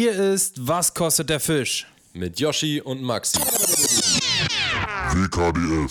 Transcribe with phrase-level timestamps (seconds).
[0.00, 1.84] Hier ist Was kostet der Fisch?
[2.12, 3.40] Mit Yoshi und Maxi.
[5.10, 5.90] WKDF.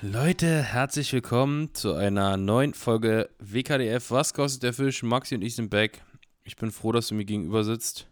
[0.00, 4.10] Leute, herzlich willkommen zu einer neuen Folge WKDF.
[4.10, 5.02] Was kostet der Fisch?
[5.02, 6.02] Maxi und ich sind back.
[6.42, 8.06] Ich bin froh, dass du mir gegenüber sitzt.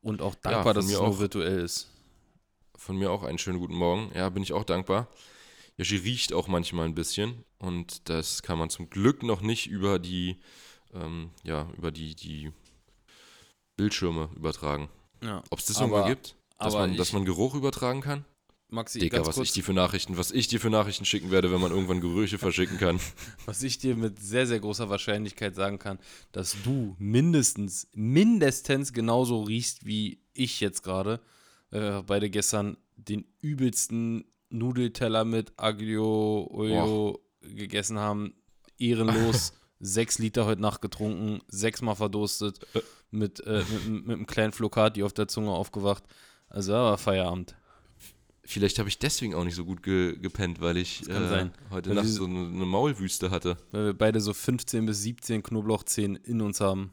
[0.00, 1.20] Und auch dankbar, von dass es mir nur auch.
[1.20, 1.86] virtuell ist.
[2.74, 4.10] Von mir auch einen schönen guten Morgen.
[4.16, 5.06] Ja, bin ich auch dankbar.
[5.78, 9.98] Yoshi riecht auch manchmal ein bisschen und das kann man zum Glück noch nicht über
[9.98, 10.36] die,
[10.92, 12.52] ähm, ja, über die, die
[13.76, 14.88] Bildschirme übertragen.
[15.22, 15.42] Ja.
[15.50, 16.34] Ob es das Aber- irgendwann gibt?
[16.58, 18.24] Dass, man, dass man Geruch übertragen kann?
[18.70, 21.50] Maxi, Digga, was kurz, ich dir für Nachrichten, was ich dir für Nachrichten schicken werde,
[21.52, 22.98] wenn man irgendwann Gerüche verschicken kann.
[23.46, 25.98] was ich dir mit sehr, sehr großer Wahrscheinlichkeit sagen kann,
[26.32, 31.20] dass du mindestens, mindestens genauso riechst wie ich jetzt gerade.
[31.70, 38.34] wir beide gestern den übelsten Nudelteller mit Aglio Olio gegessen haben.
[38.78, 39.52] Ehrenlos.
[39.80, 42.66] sechs Liter heute Nacht getrunken, sechsmal verdurstet,
[43.10, 46.04] mit, äh, mit, mit einem kleinen Flokati auf der Zunge aufgewacht.
[46.48, 47.56] Also da war Feierabend.
[48.44, 51.96] Vielleicht habe ich deswegen auch nicht so gut ge gepennt, weil ich äh, heute Weil
[51.96, 53.58] Nacht so eine, eine Maulwüste hatte.
[53.72, 56.92] Weil wir beide so 15 bis 17 Knoblauchzehen in uns haben.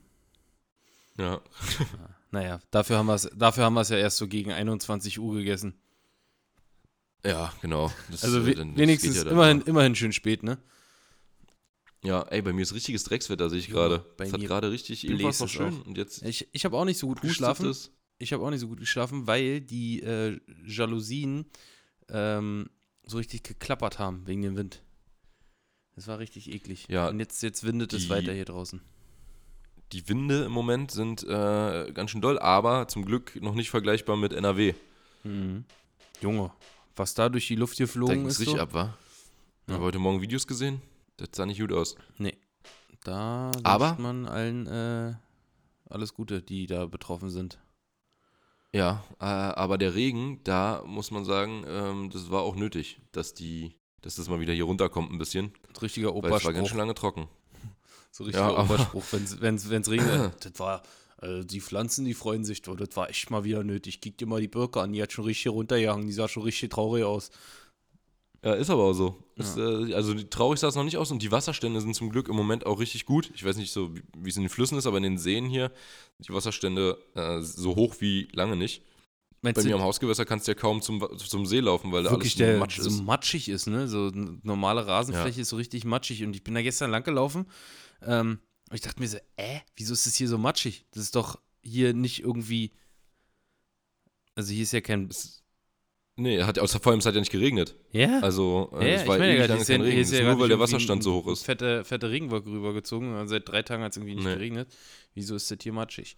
[1.17, 1.41] Ja.
[2.31, 5.79] Naja, dafür haben wir es ja erst so gegen 21 Uhr gegessen.
[7.25, 7.91] Ja, genau.
[8.11, 10.57] Das, Also äh, we dann- wenigstens ja immerhin, immerhin schön spät, ne?
[12.03, 14.05] Ja, ey, bei mir ist richtiges Dreckswetter, sehe ich gerade.
[14.19, 15.85] Es hat gerade richtig, eben war es noch es schön auch.
[15.87, 17.67] und jetzt Ich, ich habe auch nicht so gut geschlafen.
[17.67, 17.91] es.
[18.19, 21.45] Ich habe auch nicht so gut geschlafen, weil die äh, Jalousien
[22.09, 22.69] ähm,
[23.05, 24.83] so richtig geklappert haben wegen dem Wind.
[25.95, 26.85] Das war richtig eklig.
[26.89, 28.81] Ja, Und jetzt, jetzt windet es die- weiter hier draußen.
[29.91, 34.15] Die Winde im Moment sind äh, ganz schön doll, aber zum Glück noch nicht vergleichbar
[34.17, 34.73] mit NRW.
[35.23, 35.63] Mhm.
[36.21, 36.51] Junge,
[36.95, 38.33] was da durch die Luft Da geflogen ging ist.
[38.35, 38.61] es richtig so?
[38.61, 38.97] ab, wa?
[39.67, 39.73] Ja.
[39.75, 40.81] Habe heute Morgen Videos gesehen.
[41.17, 41.95] Das sah nicht gut aus.
[42.17, 42.38] Nee.
[43.03, 45.13] Da wünscht Aber- man allen äh,
[45.89, 47.59] alles Gute, die da betroffen sind.
[48.73, 53.33] Ja, äh, aber der Regen, da muss man sagen, ähm, das war auch nötig, dass
[53.33, 56.69] die, dass das mal wieder hier runterkommt ein bisschen, Richtiger weil es war ganz Operspruch.
[56.69, 57.27] schön lange trocken.
[58.12, 60.33] So richtiger Ja, Operspruch, wenn's, wenn's regnet.
[60.45, 60.83] das war,
[61.21, 64.01] äh, die Pflanzen, die freuen sich, doch, das war echt mal wieder nötig.
[64.01, 66.69] Kick dir mal die Birke an, die hat schon richtig runtergehangen, die sah schon richtig
[66.69, 67.29] traurig aus.
[68.43, 69.23] Ja, ist aber auch so.
[69.37, 72.27] Ist, äh, also traurig sah es noch nicht aus und die Wasserstände sind zum Glück
[72.29, 73.31] im Moment auch richtig gut.
[73.33, 75.71] Ich weiß nicht so, wie- es in den Flüssen ist, aber in den Seen hier
[76.17, 78.83] sind die Wasserstände äh, so hoch wie lange nicht.
[79.41, 82.11] Meinst Bei mir am Hausgewässer kannst du ja kaum zum, zum See laufen, weil da
[82.11, 83.03] wirklich alles der Matsch so ist.
[83.03, 83.87] matschig ist, ne?
[83.87, 86.23] So eine normale Rasenfläche ist so richtig matschig.
[86.23, 87.45] Und ich bin da gestern lang gelaufen.
[88.03, 88.39] Ähm,
[88.69, 90.85] und ich dachte mir so, äh, wieso ist das hier so matschig?
[90.91, 92.71] Das ist doch hier nicht irgendwie.
[94.35, 95.09] Also hier ist ja kein.
[96.17, 97.75] Nee, hat, außer vor allem es hat ja nicht geregnet.
[97.91, 98.19] Ja?
[98.21, 99.99] Also äh, Ja, es ich war meine ewig ja, lange kein Regen.
[100.01, 101.43] ist ja nur, weil der Wasserstand so hoch ist.
[101.43, 103.15] Fette, fette Regenwolke rübergezogen.
[103.15, 104.33] Also Seit drei Tagen hat es irgendwie nicht Nee.
[104.35, 104.73] geregnet.
[105.13, 106.15] Wieso ist das hier matschig?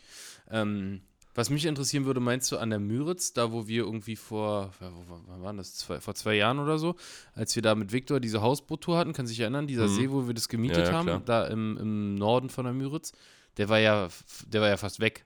[0.52, 1.02] Ähm,
[1.38, 5.44] was mich interessieren würde, meinst du an der Müritz, da wo wir irgendwie vor, wann
[5.44, 6.96] waren das, zwei, vor zwei Jahren oder so,
[7.34, 9.94] als wir da mit Viktor diese Hausboottour hatten, kannst du dich erinnern, dieser Mhm.
[9.96, 11.22] See, wo wir das gemietet Ja, ja, haben, klar.
[11.24, 13.12] da im, im Norden von der Müritz,
[13.58, 14.08] der war ja,
[14.48, 15.26] der war ja fast weg.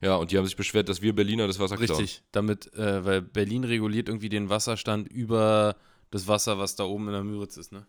[0.00, 2.00] Ja, und die haben sich beschwert, dass wir Berliner das Wasser klauen.
[2.00, 5.74] Richtig, damit, äh, weil Berlin reguliert irgendwie den Wasserstand über
[6.12, 7.84] das Wasser, was da oben in der Müritz ist, ne?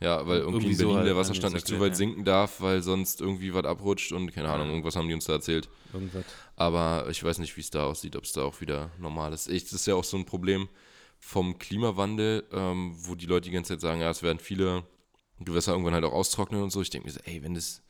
[0.00, 1.96] Ja, weil irgendwie, Irgendwie in so Berlin halt, der haben die Wasserstand nicht zu weit
[1.96, 5.34] sinken darf, weil sonst irgendwie was abrutscht und keine Ahnung, irgendwas haben die uns da
[5.34, 5.68] erzählt.
[5.92, 6.24] Irgendwas.
[6.56, 9.48] Aber ich weiß nicht, wie es da aussieht, ob es da auch wieder normal ist.
[9.48, 10.68] Ich, das ist ja auch so ein Problem
[11.20, 14.84] vom Klimawandel, ähm, wo die Leute die ganze Zeit sagen, ja, es werden viele
[15.40, 16.82] Gewässer irgendwann halt auch austrocknen und so.
[16.82, 17.82] Ich denke mir so, ey, wenn das,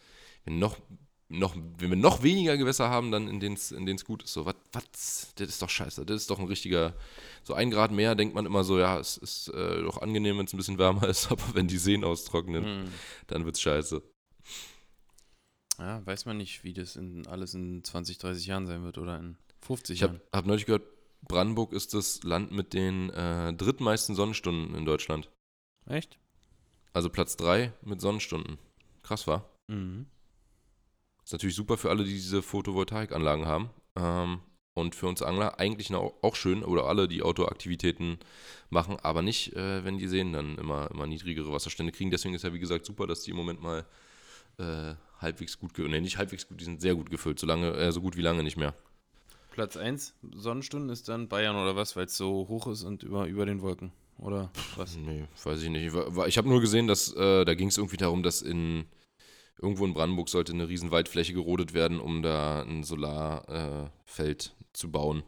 [0.45, 0.77] wenn noch,
[1.29, 4.33] noch, wenn wir noch weniger Gewässer haben, dann in denen es in gut ist.
[4.35, 6.05] So, was, was, das ist doch scheiße.
[6.07, 6.95] Das ist doch ein richtiger,
[7.43, 10.47] so ein Grad mehr denkt man immer so, ja, es ist äh, doch angenehm, wenn
[10.47, 12.85] es ein bisschen wärmer ist, aber wenn die Seen austrocknen, Hm.
[13.27, 14.03] dann wird's scheiße.
[15.79, 19.19] Ja, weiß man nicht, wie das in, alles in 20, 30 Jahren sein wird oder
[19.19, 20.23] in 50 Ich habe Jahren.
[20.33, 20.85] hab neulich gehört,
[21.23, 25.31] Brandenburg ist das Land mit den äh, drittmeisten Sonnenstunden in Deutschland.
[25.87, 26.19] Echt?
[26.93, 28.59] Also Platz 3 mit Sonnenstunden.
[29.03, 29.49] Krass war.
[29.67, 30.07] Mhm.
[31.25, 33.71] Ist natürlich super für alle, die diese Photovoltaikanlagen haben.
[33.97, 34.41] Ähm,
[34.75, 38.19] und für uns Angler eigentlich auch schön, oder alle, die Outdoor-Aktivitäten
[38.71, 42.11] machen, aber nicht, äh, wenn die Seen dann immer, immer niedrigere Wasserstände kriegen.
[42.11, 43.87] Deswegen ist ja, wie gesagt, super, dass die im Moment mal
[44.59, 47.93] äh, halbwegs gut, nee, nicht halbwegs gut, die sind sehr gut gefüllt, so, lange, äh,
[47.93, 48.75] so gut wie lange nicht mehr.
[49.53, 53.27] Platz 1 Sonnenstunden ist dann Bayern oder was, weil es so hoch ist und über,
[53.27, 53.93] über den Wolken.
[54.19, 54.97] Oder was?
[54.97, 55.87] Nee, weiß ich nicht.
[55.87, 58.87] Ich, ich habe nur gesehen, dass äh, da ging es irgendwie darum, dass in
[59.61, 64.91] irgendwo in Brandenburg sollte eine riesen Waldfläche gerodet werden, um da ein Solarfeld äh, zu
[64.91, 65.23] bauen.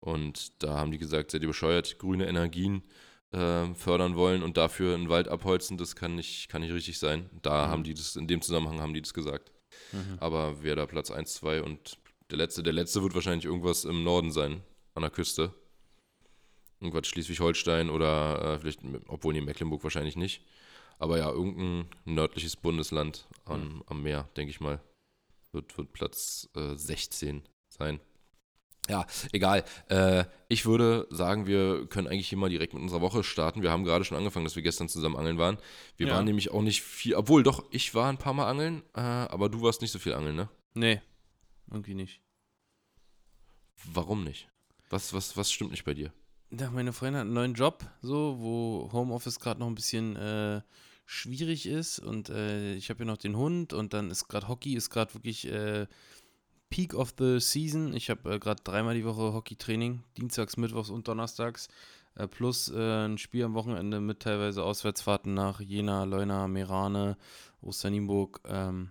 [0.00, 2.82] Und da haben die gesagt, seid ihr bescheuert, grüne Energien
[3.32, 7.30] äh, fördern wollen und dafür einen Wald abholzen, das kann nicht, kann nicht richtig sein.
[7.42, 7.70] Da Mhm.
[7.70, 9.52] haben die das, in dem Zusammenhang haben die das gesagt.
[9.92, 10.18] Mhm.
[10.20, 11.98] Aber wer da Platz 1, 2 und
[12.30, 14.62] der letzte, der letzte wird wahrscheinlich irgendwas im Norden sein,
[14.94, 15.54] an der Küste.
[16.80, 20.42] Irgendwas Schleswig-Holstein oder äh, vielleicht, obwohl nee, Mecklenburg wahrscheinlich nicht.
[20.98, 24.80] Aber ja, irgendein nördliches Bundesland am, am Meer, denke ich mal,
[25.52, 28.00] wird, wird Platz äh, 16 sein.
[28.88, 29.64] Ja, egal.
[29.88, 33.62] Äh, ich würde sagen, wir können eigentlich hier mal direkt mit unserer Woche starten.
[33.62, 35.58] Wir haben gerade schon angefangen, dass wir gestern zusammen angeln waren.
[35.96, 36.14] Wir Ja.
[36.14, 39.48] waren nämlich auch nicht viel, obwohl doch, ich war ein paar Mal angeln, äh, aber
[39.48, 40.48] du warst nicht so viel angeln, ne?
[40.74, 41.00] Nee,
[41.70, 42.20] irgendwie nicht.
[43.84, 44.48] Warum nicht?
[44.90, 46.12] Was, was, was stimmt nicht bei dir?
[46.58, 50.60] Ja, meine Freundin hat einen neuen Job, so, wo Homeoffice gerade noch ein bisschen äh,
[51.06, 54.74] schwierig ist und äh, ich habe hier noch den Hund und dann ist gerade Hockey,
[54.74, 55.86] ist gerade wirklich äh,
[56.68, 57.94] Peak of the Season.
[57.94, 61.68] Ich habe äh, gerade dreimal die Woche Hockeytraining, dienstags, mittwochs und donnerstags,
[62.16, 67.16] äh, plus äh, ein Spiel am Wochenende mit teilweise Auswärtsfahrten nach Jena, Leuna, Merane,
[67.62, 68.42] Osternimburg.
[68.44, 68.90] Ähm,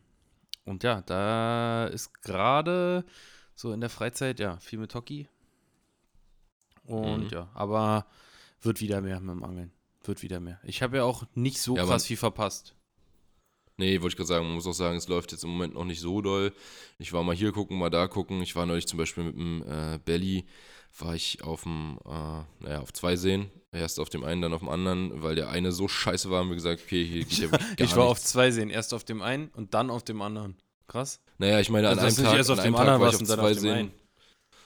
[0.65, 3.05] und ja, da ist gerade
[3.53, 5.27] so in der Freizeit, ja, viel mit Hockey.
[6.91, 7.29] Und Mhm.
[7.31, 8.05] ja, aber
[8.61, 9.71] wird wieder mehr mit dem Angeln.
[10.03, 10.59] Wird wieder mehr.
[10.63, 12.75] Ich habe ja auch nicht so Ja, krass viel verpasst.
[13.77, 15.85] Nee, wollte ich gerade sagen, man muss auch sagen, es läuft jetzt im Moment noch
[15.85, 16.53] nicht so doll.
[16.99, 18.41] Ich war mal hier gucken, mal da gucken.
[18.41, 20.45] Ich war neulich zum Beispiel mit dem äh, Belly,
[20.99, 23.49] war ich auf dem, äh, naja, auf zwei Seen.
[23.71, 26.49] Erst auf dem einen, dann auf dem anderen, weil der eine so scheiße war, haben
[26.49, 28.31] wir gesagt, okay, hier geht ja gar ich war auf nichts.
[28.31, 28.69] zwei Seen.
[28.69, 30.57] Erst auf dem einen und dann auf dem anderen.
[30.87, 31.19] Krass.
[31.37, 33.09] Naja, ich meine, an Also, einem Tag, erst auf an dem einem Tag anderen war
[33.09, 33.73] ich auf zwei auf Seen.
[33.73, 33.91] einen.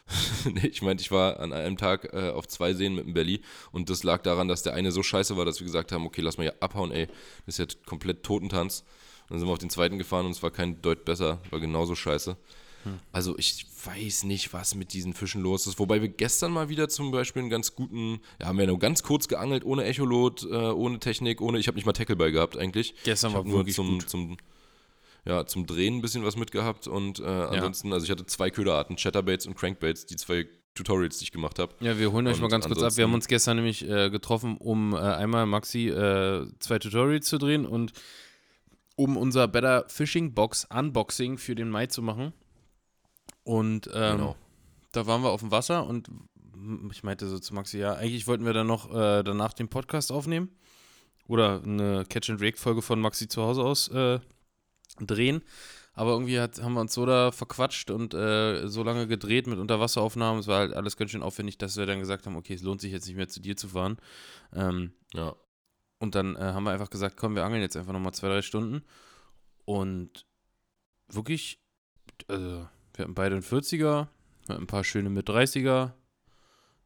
[0.46, 3.42] nee, ich meinte, ich war an einem Tag äh, auf zwei Seen mit dem Belly
[3.72, 6.22] und das lag daran, dass der eine so scheiße war, dass wir gesagt haben, okay,
[6.22, 7.07] lass mal hier abhauen, ey,
[7.46, 8.84] das ist ja komplett Totentanz.
[9.24, 11.60] Und dann sind wir auf den zweiten gefahren und es war kein Deut besser, war
[11.60, 12.38] genauso scheiße.
[12.84, 13.00] Hm.
[13.12, 15.80] Also ich weiß nicht, was mit diesen Fischen los ist.
[15.80, 19.02] Wobei wir gestern mal wieder zum Beispiel einen ganz guten, ja, haben wir nur ganz
[19.02, 22.94] kurz geangelt, ohne Echolot, äh, ohne Technik, ohne, ich habe nicht mal Tackleball gehabt eigentlich.
[23.04, 24.10] Gestern war nur wirklich zum, gut.
[24.10, 24.38] zum,
[25.25, 28.95] ja, zum Drehen ein bisschen was mitgehabt und äh, ansonsten, also ich hatte zwei Köderarten,
[28.95, 31.74] Chatterbaits und Crankbaits, die zwei Tutorials, die ich gemacht habe.
[31.80, 32.98] Ja, wir holen euch Und mal ganz kurz ab.
[32.98, 37.38] Wir haben uns gestern nämlich äh, getroffen, um äh, einmal Maxi äh, zwei Tutorials zu
[37.38, 37.94] drehen und
[38.98, 42.33] um unser Better Fishing Box Unboxing für den Mai zu machen.
[43.44, 44.36] Und ähm, Genau.
[44.92, 46.10] da waren wir auf dem Wasser und
[46.92, 50.12] ich meinte so zu Maxi, ja, eigentlich wollten wir dann noch äh, danach den Podcast
[50.12, 50.50] aufnehmen
[51.28, 54.19] oder eine Catch and Rake Folge von Maxi zu Hause aus äh,
[55.00, 55.42] drehen.
[55.94, 59.59] Aber irgendwie hat, haben wir uns so da verquatscht und äh, so lange gedreht mit
[59.59, 60.42] Unterwasseraufnahmen.
[60.42, 62.81] Es war halt alles ganz schön aufwendig, dass wir dann gesagt haben, okay, es lohnt
[62.81, 63.97] sich jetzt nicht mehr zu dir zu fahren.
[64.53, 65.36] Ähm, Ja.
[66.00, 68.42] und dann äh, haben wir einfach gesagt, komm, wir angeln jetzt einfach nochmal zwei, drei
[68.42, 68.83] Stunden.
[69.63, 70.25] Und
[71.07, 71.59] wirklich,
[72.27, 75.94] also, wir hatten beide einen 40er, wir hatten ein paar schöne mit 30er.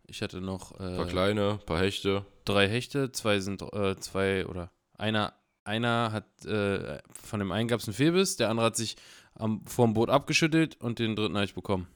[0.06, 2.26] Ich hatte noch Ein paar äh, kleine, ein paar Hechte.
[2.46, 5.34] drei Hechte, zwei sind, äh, zwei oder einer,
[5.70, 8.98] einer hat, äh, von dem einen gab es einen Fehlbiss, der andere hat sich
[9.36, 11.88] am, vorm Boot abgeschüttelt und den dritten habe ich bekommen.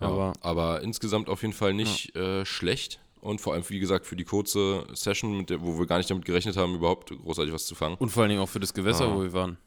[0.00, 3.00] Ja, Aber aber, insgesamt auf jeden Fall nicht äh, schlecht.
[3.20, 6.08] Und vor allem, wie gesagt, für die kurze Session, mit der, wo wir gar nicht
[6.10, 7.96] damit gerechnet haben, überhaupt großartig was zu fangen.
[7.96, 9.14] und vor allen Dingen auch für das Gewässer, Ah.
[9.14, 9.58] wo wir waren.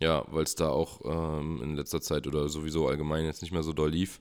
[0.00, 3.62] Ja, weil es da auch ähm, in letzter Zeit oder sowieso allgemein jetzt nicht mehr
[3.62, 4.20] so doll lief.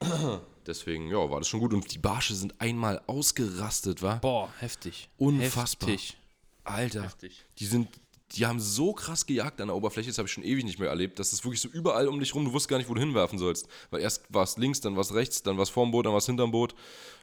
[0.66, 1.72] Deswegen, ja, war das schon gut.
[1.72, 4.20] Und die Barsche sind einmal ausgerastet, war?
[4.20, 5.08] Boah, heftig.
[5.18, 5.90] Unfassbar.
[5.90, 6.16] Heftig.
[6.64, 7.04] Alter.
[7.04, 7.44] Heftig.
[7.58, 7.88] Die sind,
[8.32, 10.88] die haben so krass gejagt an der Oberfläche, das habe ich schon ewig nicht mehr
[10.88, 11.18] erlebt.
[11.18, 13.38] Das ist wirklich so überall um dich rum, du wusstest gar nicht, wo du hinwerfen
[13.38, 13.68] sollst.
[13.90, 16.12] Weil erst war es links, dann war es rechts, dann war es vorm Boot, dann
[16.12, 16.74] war es hinterm Boot.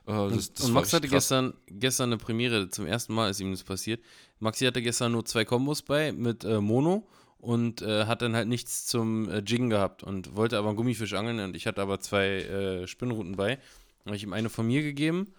[0.05, 1.23] Äh, das, das und Max hatte krass.
[1.23, 4.03] gestern, gestern eine Premiere, zum ersten Mal ist ihm das passiert.
[4.39, 7.07] Maxi hatte gestern nur zwei Kombos bei mit äh, Mono
[7.39, 11.13] und äh, hat dann halt nichts zum äh, Jiggen gehabt und wollte aber einen Gummifisch
[11.13, 13.55] angeln und ich hatte aber zwei äh, Spinnruten bei.
[13.55, 15.33] Dann habe ich ihm eine von mir gegeben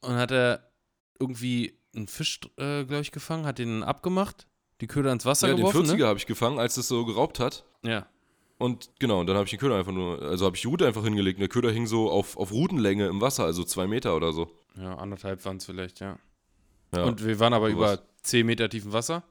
[0.00, 0.70] und hat er
[1.18, 4.46] irgendwie einen Fisch, äh, glaube ich, gefangen, hat den abgemacht,
[4.80, 5.86] die Köder ins Wasser Ja, den geworfen.
[5.86, 6.06] 40er ne?
[6.06, 7.64] habe ich gefangen, als es so geraubt hat.
[7.82, 8.06] Ja.
[8.58, 10.86] Und genau, und dann habe ich den Köder einfach nur, also habe ich die Rute
[10.86, 11.38] einfach hingelegt.
[11.38, 14.50] Und der Köder hing so auf, auf Rutenlänge im Wasser, also zwei Meter oder so.
[14.76, 16.18] Ja, anderthalb waren es vielleicht, ja.
[16.94, 17.04] Ja.
[17.04, 17.94] Und wir waren aber sowas.
[17.94, 19.24] über 10 Meter tiefen Wasser.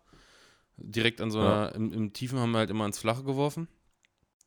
[0.78, 1.68] Direkt an so Ja.
[1.68, 3.68] einer, im, im Tiefen haben wir halt immer ins Flache geworfen.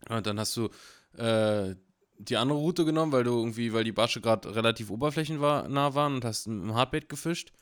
[0.08, 0.68] Und dann hast du
[1.16, 1.74] äh,
[2.18, 6.24] die andere Route genommen, weil du irgendwie, weil die Barsche gerade relativ oberflächennah waren und
[6.24, 7.52] hast im Hardbait gefischt.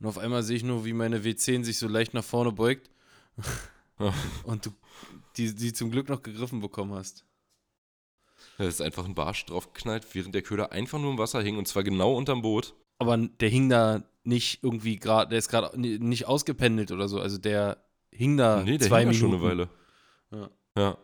[0.00, 2.90] Und auf einmal sehe ich nur, wie meine W10 sich so leicht nach vorne beugt.
[4.44, 4.70] Und du
[5.36, 7.24] die, die zum Glück noch gegriffen bekommen hast.
[8.58, 11.68] Da ist einfach ein Barsch draufgeknallt, während der Köder einfach nur im Wasser hing und
[11.68, 12.74] zwar genau unterm Boot.
[12.98, 17.20] Aber der hing da nicht irgendwie gerade, der ist gerade nicht ausgependelt oder so.
[17.20, 19.20] Also der hing da nee, der zwei hing Minuten.
[19.20, 19.68] schon eine Weile.
[20.32, 20.50] Ja.
[20.76, 20.98] Ja.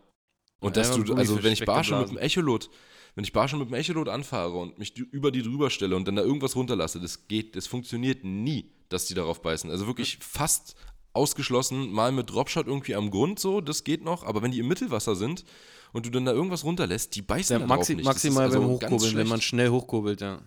[0.60, 2.70] Und Ja, dass du, also wenn ich Barsche mit dem Echolot,
[3.14, 6.16] wenn ich Barsche mit dem Echolot anfahre und mich über die drüber stelle und dann
[6.16, 9.70] da irgendwas runterlasse, das geht, das funktioniert nie, dass die darauf beißen.
[9.70, 10.74] Also wirklich fast
[11.12, 14.68] ausgeschlossen, mal mit Dropshot irgendwie am Grund so, das geht noch, aber wenn die im
[14.68, 15.44] Mittelwasser sind
[15.92, 18.04] und du dann da irgendwas runterlässt, die beißen Ja, maxi nicht.
[18.04, 20.40] maximal beim also ganz Hochkurbeln, wenn man schnell hochkurbelt, ja.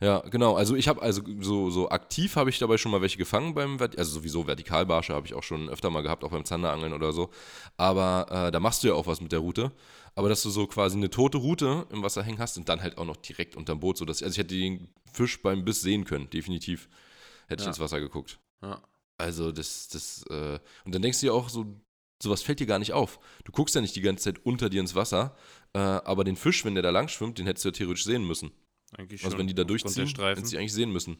[0.00, 0.54] Ja, genau.
[0.54, 3.78] Also ich habe also so, so aktiv habe ich dabei schon mal welche gefangen beim,
[3.80, 7.30] also sowieso Vertikalbarsche habe ich auch schon öfter mal gehabt, auch beim Zanderangeln oder so.
[7.76, 9.72] Aber äh, da machst du ja auch was mit der Route.
[10.18, 12.98] Aber dass du so quasi eine tote Route im Wasser hängen hast und dann halt
[12.98, 16.04] auch noch direkt unterm Boot, so dass also ich hätte den Fisch beim Biss sehen
[16.04, 16.88] können, definitiv.
[17.46, 17.70] Hätte ich Ja.
[17.70, 18.38] ins Wasser geguckt.
[18.62, 18.82] ja.
[19.20, 21.66] Also das, das, äh, und dann denkst du dir auch so,
[22.22, 23.18] sowas fällt dir gar nicht auf.
[23.44, 25.36] Du guckst ja nicht die ganze Zeit unter dir ins Wasser,
[25.72, 28.24] äh, aber den Fisch, wenn der da lang schwimmt, den hättest du ja theoretisch sehen
[28.26, 28.50] müssen.
[28.96, 29.38] Eigentlich Also schon.
[29.40, 31.18] wenn die da durchziehen, hätten sie eigentlich sehen müssen.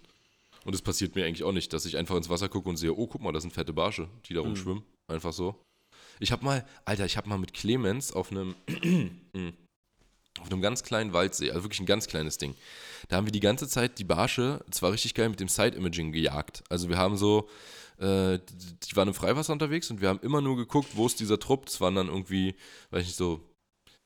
[0.64, 2.92] Und es passiert mir eigentlich auch nicht, dass ich einfach ins Wasser gucke und sehe,
[2.94, 4.46] oh, guck mal, das sind fette Barsche, die da Mhm.
[4.48, 4.82] rumschwimmen.
[5.08, 5.60] Einfach so.
[6.20, 8.54] Ich habe mal, Alter, ich habe mal mit Clemens auf einem,
[10.40, 12.54] auf einem ganz kleinen Waldsee, also wirklich ein ganz kleines Ding.
[13.08, 16.62] Da haben wir die ganze Zeit die Barsche, zwar richtig geil mit dem Side-Imaging gejagt.
[16.68, 17.48] Also wir haben so,
[17.98, 21.38] äh, die, waren im Freiwasser unterwegs und wir haben immer nur geguckt, wo ist dieser
[21.38, 21.68] Trupp.
[21.68, 22.54] Es waren dann irgendwie,
[22.90, 23.40] weiß ich nicht, so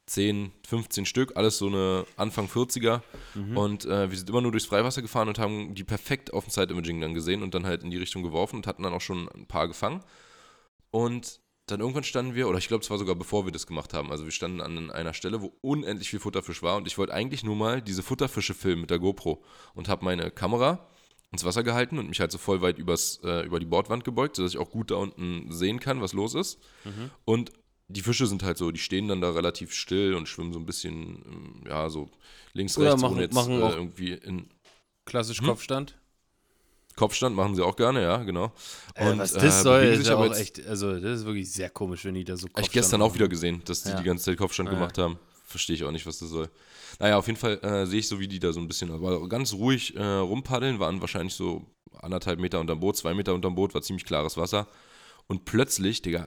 [0.07, 3.03] 10, 15 Stück, alles so eine Anfang 40er.
[3.35, 3.57] Mhm.
[3.57, 6.51] Und äh, wir sind immer nur durchs Freiwasser gefahren und haben die perfekt auf dem
[6.51, 9.29] Side-Imaging dann gesehen und dann halt in die Richtung geworfen und hatten dann auch schon
[9.29, 10.03] ein paar gefangen.
[10.91, 13.95] Und dann irgendwann standen wir, oder ich glaube, es war sogar bevor wir das gemacht
[13.95, 17.15] haben, also wir standen an einer Stelle, wo unendlich viel Futterfisch war und ich wollte
[17.15, 19.43] eigentlich nur mal diese Futterfische filmen mit der GoPro
[19.75, 20.89] und habe meine Kamera
[21.31, 24.37] ins Wasser gehalten und mich halt so voll weit übers, äh, über die Bordwand gebeugt,
[24.37, 26.59] sodass ich auch gut da unten sehen kann, was los ist.
[26.85, 27.11] Mhm.
[27.25, 27.53] Und
[27.89, 30.67] die Fische sind halt so, die stehen dann da relativ still und schwimmen so ein
[30.67, 32.11] bisschen, ähm, ja, so
[32.53, 34.49] links, Oder rechts, machen- ohne jetzt machen äh, irgendwie in
[35.07, 35.47] Klassisch Hm?
[35.47, 35.99] Kopfstand.
[36.97, 38.53] Kopfstand machen sie auch gerne, ja, genau.
[38.95, 41.71] Äh, was äh, das soll, bewegen ist aber auch echt, also das ist wirklich sehr
[41.71, 43.11] komisch, wenn die da so Hab ich gestern machen.
[43.11, 43.97] auch wieder gesehen, dass die Ja.
[43.97, 44.75] die ganze Zeit Kopfstand ja.
[44.75, 45.19] gemacht haben.
[45.45, 46.49] Verstehe ich auch nicht, was das soll.
[46.99, 49.29] Naja, auf jeden Fall äh, sehe ich so, wie die da so ein bisschen, aber
[49.29, 51.67] ganz ruhig äh, rumpaddeln, waren wahrscheinlich so
[52.01, 54.67] anderthalb Meter unterm Boot, zwei Meter unterm Boot, war ziemlich klares Wasser.
[55.27, 56.27] Und plötzlich, Digga,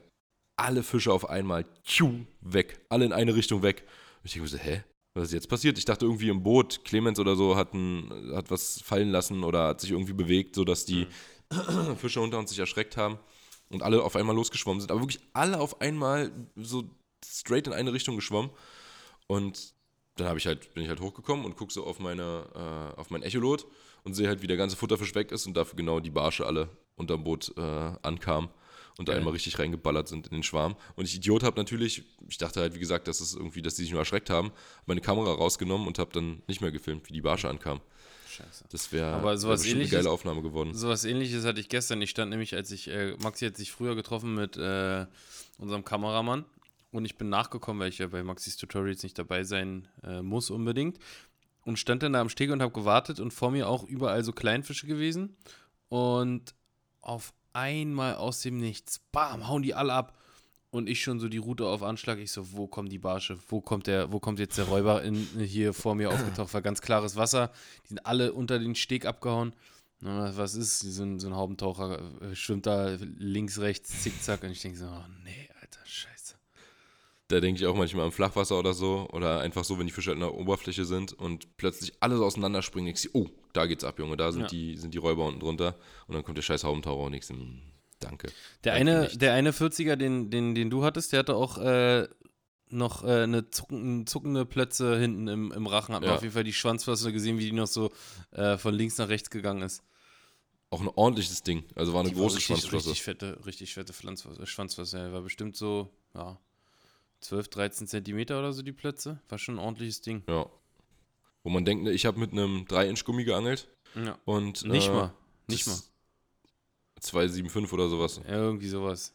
[0.58, 2.80] alle Fische auf einmal, tschu, weg.
[2.90, 3.84] Alle in eine Richtung weg.
[4.20, 4.84] Und ich denke mir so, hä?
[5.16, 5.78] Was ist jetzt passiert?
[5.78, 9.70] Ich dachte irgendwie im Boot, Clemens oder so hat, ein, hat was fallen lassen oder
[9.70, 11.08] hat sich irgendwie bewegt, sodass die
[11.98, 13.18] Fische unter uns sich erschreckt haben
[13.70, 14.92] und alle auf einmal losgeschwommen sind.
[14.92, 16.84] Aber wirklich alle auf einmal so
[17.26, 18.52] straight in eine Richtung geschwommen.
[19.28, 19.74] Und
[20.18, 23.24] dann ich halt, bin ich halt hochgekommen und gucke so auf meine, äh, auf mein
[23.24, 23.66] Echolot
[24.04, 26.68] und sehe halt, wie der ganze Futterfisch weg ist und dafür genau die Barsche alle
[26.98, 27.62] unterm Boot äh,
[28.02, 28.50] ankamen
[28.98, 29.18] und Geil.
[29.18, 30.76] einmal richtig reingeballert sind in den Schwarm.
[30.96, 33.84] Und ich Idiot habe natürlich, ich dachte halt, wie gesagt, dass es irgendwie, dass die
[33.84, 37.14] sich nur erschreckt haben, hab meine Kamera rausgenommen und habe dann nicht mehr gefilmt, wie
[37.14, 37.82] die Barsche ankam.
[38.30, 38.66] Scheiße.
[38.70, 40.74] Das wäre wär eine Ähnliches- geile Aufnahme geworden.
[40.74, 42.02] Sowas ähnliches hatte ich gestern.
[42.02, 45.06] Ich stand nämlich, als ich, äh, Maxi hat sich früher getroffen mit äh,
[45.58, 46.44] unserem Kameramann
[46.92, 50.50] und ich bin nachgekommen, weil ich ja bei Maxis Tutorials nicht dabei sein äh, muss
[50.50, 51.00] unbedingt.
[51.64, 54.32] Und stand dann da am Steg und habe gewartet und vor mir auch überall so
[54.32, 55.36] Kleinfische gewesen.
[55.90, 56.54] Und
[57.02, 60.18] auf einmal aus dem Nichts, bam, hauen die alle ab.
[60.72, 62.20] Und ich schon so die Route auf Anschlag.
[62.20, 63.38] Ich so, wo kommen die Barsche?
[63.48, 66.54] Wo kommt der, wo kommt jetzt der Räuber in, hier vor mir aufgetaucht?
[66.54, 67.50] War ganz klares Wasser.
[67.86, 69.54] Die sind alle unter den Steg abgehauen.
[70.02, 70.80] Na, was ist?
[70.80, 74.44] So ein, so ein Haubentaucher äh, schwimmt da links, rechts, zickzack.
[74.44, 76.15] Und ich denke so, oh nee, Alter, scheiße.
[77.28, 79.08] Da denke ich auch manchmal am Flachwasser oder so.
[79.12, 82.92] Oder einfach so, wenn die Fische halt in der Oberfläche sind und plötzlich alles auseinanderspringen.
[82.94, 84.16] Ich sehe, oh, da geht's ab, Junge.
[84.18, 84.48] Da sind, Ja.
[84.48, 85.76] die, sind die Räuber unten drunter.
[86.08, 87.62] Und dann kommt der scheiß Haubentaucher und ich so, hm,
[88.00, 88.28] danke.
[88.64, 89.22] Der Danke eine, nicht.
[89.22, 92.08] der eine 40er, den, den, den du hattest, der hatte auch äh,
[92.70, 95.96] noch äh, eine zucken, zuckende Plötze hinten im, im Rachen.
[95.96, 96.16] Hat man Ja.
[96.18, 97.92] auf jeden Fall die Schwanzflosse gesehen, wie die noch so
[98.32, 99.82] äh, von links nach rechts gegangen ist.
[100.70, 101.64] Auch ein ordentliches Ding.
[101.76, 102.90] Also war eine Die große richtig, Schwanzflosse.
[102.90, 104.98] Richtig fette, richtig fette Pflanzflosse, Schwanzflosse.
[105.00, 106.40] Ja, war bestimmt so, ja,
[107.22, 109.20] 12, 13 Zentimeter oder so die Plötze.
[109.30, 110.24] War schon ein ordentliches Ding.
[110.30, 110.50] Ja.
[111.44, 114.18] Wo man denkt, ne, ich habe mit einem 3-Inch-Gummi geangelt Ja.
[114.26, 114.64] und.
[114.66, 115.14] Nicht äh, mal,
[115.48, 115.74] nicht mal.
[115.74, 115.92] das-
[117.02, 118.20] 2,75 oder sowas.
[118.26, 119.14] Ja, irgendwie sowas.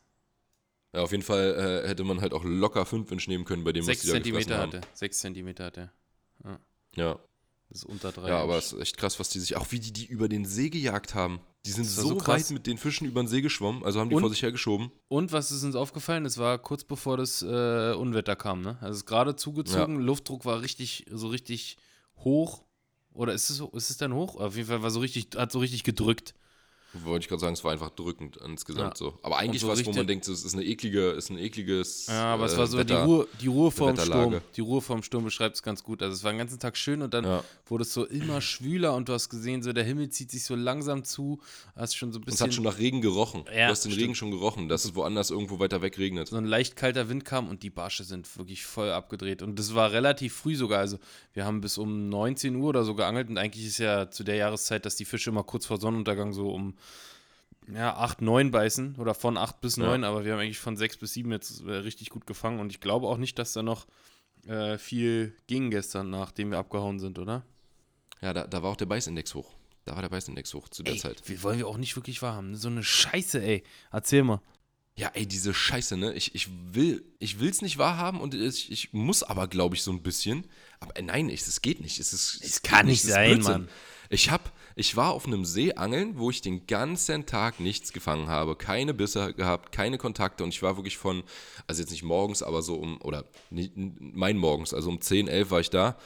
[0.93, 3.73] Ja, auf jeden Fall äh, hätte man halt auch locker 5 Inch nehmen können bei
[3.73, 4.73] dem, 6 was die da Zentimeter haben.
[4.75, 4.87] hatte.
[4.95, 5.91] 6 Zentimeter hatte.
[6.97, 7.19] Ja,
[7.69, 8.29] Das ist unter 3.
[8.29, 10.45] ja, aber es ist echt krass, was die sich, auch wie die die über den
[10.45, 11.41] See gejagt haben.
[11.67, 12.45] Die sind so, so krass.
[12.49, 14.91] weit mit den Fischen über den See geschwommen, also haben die Und- vor sich hergeschoben.
[15.09, 16.25] Und was ist uns aufgefallen?
[16.25, 18.79] Es war kurz bevor das äh, Unwetter kam, ne?
[18.81, 21.77] Also es ist gerade zugezogen, Luftdruck war richtig, so richtig
[22.17, 22.65] hoch.
[23.13, 24.37] Oder ist es, ist es dann hoch?
[24.37, 26.35] Auf jeden Fall war so richtig, hat so richtig gedrückt.
[26.93, 28.97] Wollte ich gerade sagen, es war einfach drückend insgesamt Ja.
[28.97, 29.19] so.
[29.23, 32.07] Aber eigentlich so was, wo richtig- man denkt, es ist eine eklige, ist ein ekliges
[32.09, 32.97] Ja, aber es äh, war so Wetter.
[33.05, 33.97] die Ruhe, die Ruhe vorm.
[33.97, 34.41] Sturm.
[34.57, 36.03] Die Ruhe vorm Sturm beschreibt es ganz gut.
[36.03, 37.45] Also es war den ganzen Tag schön und dann Ja.
[37.67, 40.55] wurde es so immer schwüler und du hast gesehen, so der Himmel zieht sich so
[40.57, 41.41] langsam zu.
[41.77, 43.45] Hast schon so ein Es bisschen hat schon nach Regen gerochen.
[43.55, 44.03] Ja, du hast den stimmt.
[44.03, 46.29] Regen schon gerochen, dass es woanders irgendwo weiter weg regnet.
[46.29, 49.43] so ein leicht kalter Wind kam und die Barsche sind wirklich voll abgedreht.
[49.43, 50.81] Und das war relativ früh sogar.
[50.81, 50.99] Also
[51.35, 54.35] wir haben bis um 19 Uhr oder so geangelt und eigentlich ist ja zu der
[54.37, 56.75] Jahreszeit, dass die Fische immer kurz vor Sonnenuntergang so um
[57.73, 59.87] ja, 8, 9 beißen oder von 8 bis Ja.
[59.87, 62.71] 9, aber wir haben eigentlich von 6 bis 7 jetzt äh, richtig gut gefangen und
[62.71, 63.87] ich glaube auch nicht, dass da noch
[64.47, 67.45] äh, viel ging gestern, nachdem wir abgehauen sind, oder?
[68.21, 69.55] Ja, da, da war auch der Beißindex hoch.
[69.85, 71.23] Da war der Beißindex hoch zu der Ey, Zeit.
[71.27, 72.55] wir wollen wir auch nicht wirklich wahrhaben.
[72.57, 73.63] So eine Scheiße, ey.
[73.91, 74.41] Erzähl mal.
[74.97, 76.13] Ja, ey, diese Scheiße, ne?
[76.13, 79.91] Ich, ich will ich will's nicht wahrhaben und ich, ich muss aber, glaube ich, so
[79.91, 80.47] ein bisschen.
[80.81, 81.99] Aber äh, nein, es geht nicht.
[81.99, 83.53] Es, ist, Es geht kann nicht es sein, Blödsinn.
[83.53, 83.69] Mann.
[84.11, 88.29] Ich hab, ich war auf einem See angeln, wo ich den ganzen Tag nichts gefangen
[88.29, 88.57] habe.
[88.57, 91.23] Keine Bisse gehabt, keine Kontakte und ich war wirklich von,
[91.67, 95.51] also jetzt nicht morgens, aber so um, oder nicht, mein morgens, also um 10, 11
[95.51, 95.99] war ich da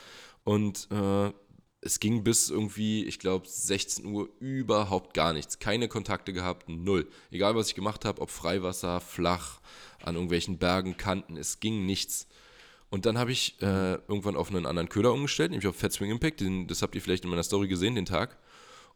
[0.42, 1.30] und äh,
[1.82, 5.60] es ging bis irgendwie, ich glaube, 16 Uhr überhaupt gar nichts.
[5.60, 7.06] Keine Kontakte gehabt, null.
[7.30, 9.60] Egal, was ich gemacht habe, ob Freiwasser, flach,
[10.02, 12.26] an irgendwelchen Bergen, Kanten, es ging nichts.
[12.88, 16.10] Und dann habe ich äh, irgendwann auf einen anderen Köder umgestellt, nämlich auf Fat Swing
[16.10, 16.40] Impact.
[16.40, 18.38] Den, das habt ihr vielleicht in meiner Story gesehen, den Tag.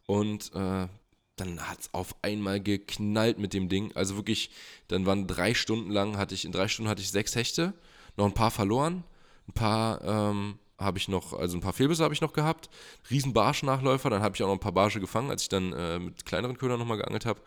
[0.09, 0.87] Und äh,
[1.35, 3.91] dann hat es auf einmal geknallt mit dem Ding.
[3.95, 4.49] Also wirklich,
[4.87, 7.75] dann waren drei Stunden lang, hatte ich, in drei Stunden hatte ich sechs Hechte,
[8.17, 9.03] noch ein paar verloren,
[9.47, 12.71] ein paar ähm, habe ich noch, also ein paar Fehlbisse habe ich noch gehabt,
[13.11, 15.99] riesen Barschnachläufer, dann habe ich auch noch ein paar Barsche gefangen, als ich dann äh,
[15.99, 17.41] mit kleineren Ködern nochmal geangelt habe.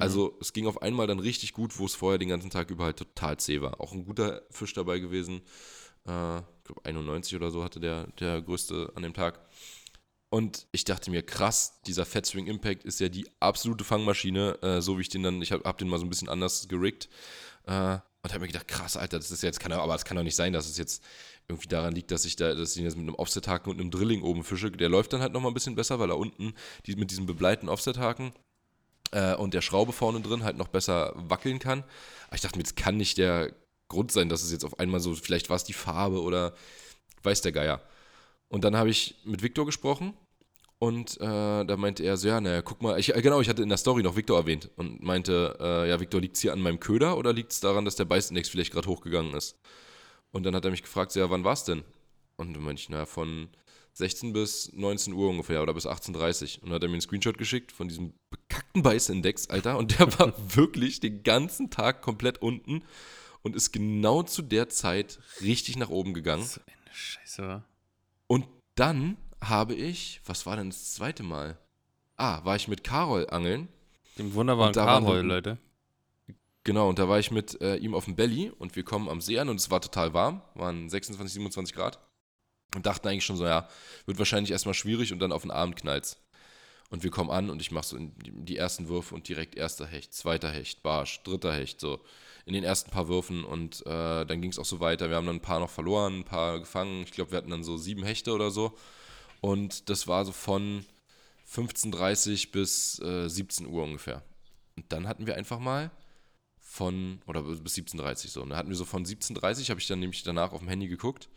[0.00, 2.86] Also es ging auf einmal dann richtig gut, wo es vorher den ganzen Tag über
[2.86, 3.80] halt total zäh war.
[3.80, 5.42] Auch ein guter Fisch dabei gewesen.
[6.08, 9.38] Äh, ich glaube 91 oder so hatte der, der größte an dem Tag.
[10.30, 14.80] Und ich dachte mir, krass, dieser Fat Swing Impact ist ja die absolute Fangmaschine, äh,
[14.80, 17.08] so wie ich den dann, ich habe hab den mal so ein bisschen anders gerickt.
[17.66, 20.22] Äh, und habe mir gedacht, krass, Alter, das ist jetzt, kann, aber es kann doch
[20.22, 21.02] nicht sein, dass es jetzt
[21.48, 23.90] irgendwie daran liegt, dass ich da, dass ich den jetzt mit einem Offset-Haken und einem
[23.90, 24.70] Drilling oben fische.
[24.70, 26.54] Der läuft dann halt nochmal ein bisschen besser, weil er unten
[26.86, 28.32] die, mit diesem bebleiten Offset-Haken
[29.12, 31.82] äh, und der Schraube vorne drin halt noch besser wackeln kann.
[32.26, 33.52] Aber ich dachte mir, das kann nicht der
[33.88, 36.54] Grund sein, dass es jetzt auf einmal so, vielleicht war es die Farbe oder
[37.22, 37.82] weiß der Geier.
[38.50, 40.12] Und dann habe ich mit Victor gesprochen
[40.78, 43.62] und äh, da meinte er so, ja, naja, guck mal, ich, äh, genau, ich hatte
[43.62, 46.60] in der Story noch Victor erwähnt und meinte, äh, ja, Victor, liegt es hier an
[46.60, 49.56] meinem Köder oder liegt es daran, dass der Beißindex vielleicht gerade hochgegangen ist?
[50.32, 51.84] Und dann hat er mich gefragt, so, ja, wann war es denn?
[52.36, 53.50] Und dann meinte ich, naja, von
[53.92, 56.62] 16 bis 19 Uhr ungefähr oder bis 18.30 Uhr.
[56.62, 59.78] Und dann hat er mir einen Screenshot geschickt von diesem bekackten Beißindex, Alter.
[59.78, 62.82] Und der war wirklich den ganzen Tag komplett unten
[63.42, 66.44] und ist genau zu der Zeit richtig nach oben gegangen.
[66.44, 67.64] So eine Scheiße, wa?
[68.74, 71.58] Dann habe ich, was war denn das zweite Mal?
[72.16, 73.68] Ah, war ich mit Carol angeln.
[74.18, 75.58] Dem wunderbaren Karol, wir- Leute.
[76.64, 79.22] Genau, und da war ich mit äh, ihm auf dem Belly und wir kommen am
[79.22, 81.98] See an und es war total warm, waren 26, 27 Grad.
[82.74, 83.66] Und dachten eigentlich schon so, ja,
[84.04, 86.20] wird wahrscheinlich erstmal schwierig und dann auf den Abend knallt's.
[86.90, 90.12] Und wir kommen an und ich mache so die ersten Würfe und direkt erster Hecht,
[90.12, 92.00] zweiter Hecht, Barsch, dritter Hecht, so
[92.50, 95.08] in den ersten paar Würfen und äh, dann ging es auch so weiter.
[95.08, 97.04] Wir haben dann ein paar noch verloren, ein paar gefangen.
[97.04, 98.76] Ich glaube, wir hatten dann so sieben Hechte oder so.
[99.40, 100.84] Und das war so von
[101.48, 104.24] 15.30 bis äh, 17 Uhr ungefähr.
[104.76, 105.92] Und dann hatten wir einfach mal
[106.58, 108.42] von, oder bis 17.30 so.
[108.42, 110.88] Und dann hatten wir so von 17.30 habe ich dann nämlich danach auf dem Handy
[110.88, 111.28] geguckt,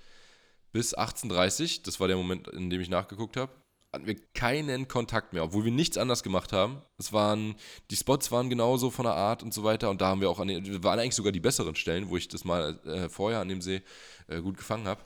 [0.72, 3.52] bis 18.30 das war der Moment, in dem ich nachgeguckt habe,
[3.94, 6.82] hatten wir keinen Kontakt mehr, obwohl wir nichts anders gemacht haben.
[6.98, 7.56] Es waren,
[7.92, 10.40] die Spots waren genauso von der Art und so weiter und da haben wir auch
[10.40, 13.50] an den, waren eigentlich sogar die besseren Stellen, wo ich das mal äh, vorher an
[13.50, 13.84] dem See
[14.28, 15.02] äh, gut gefangen habe.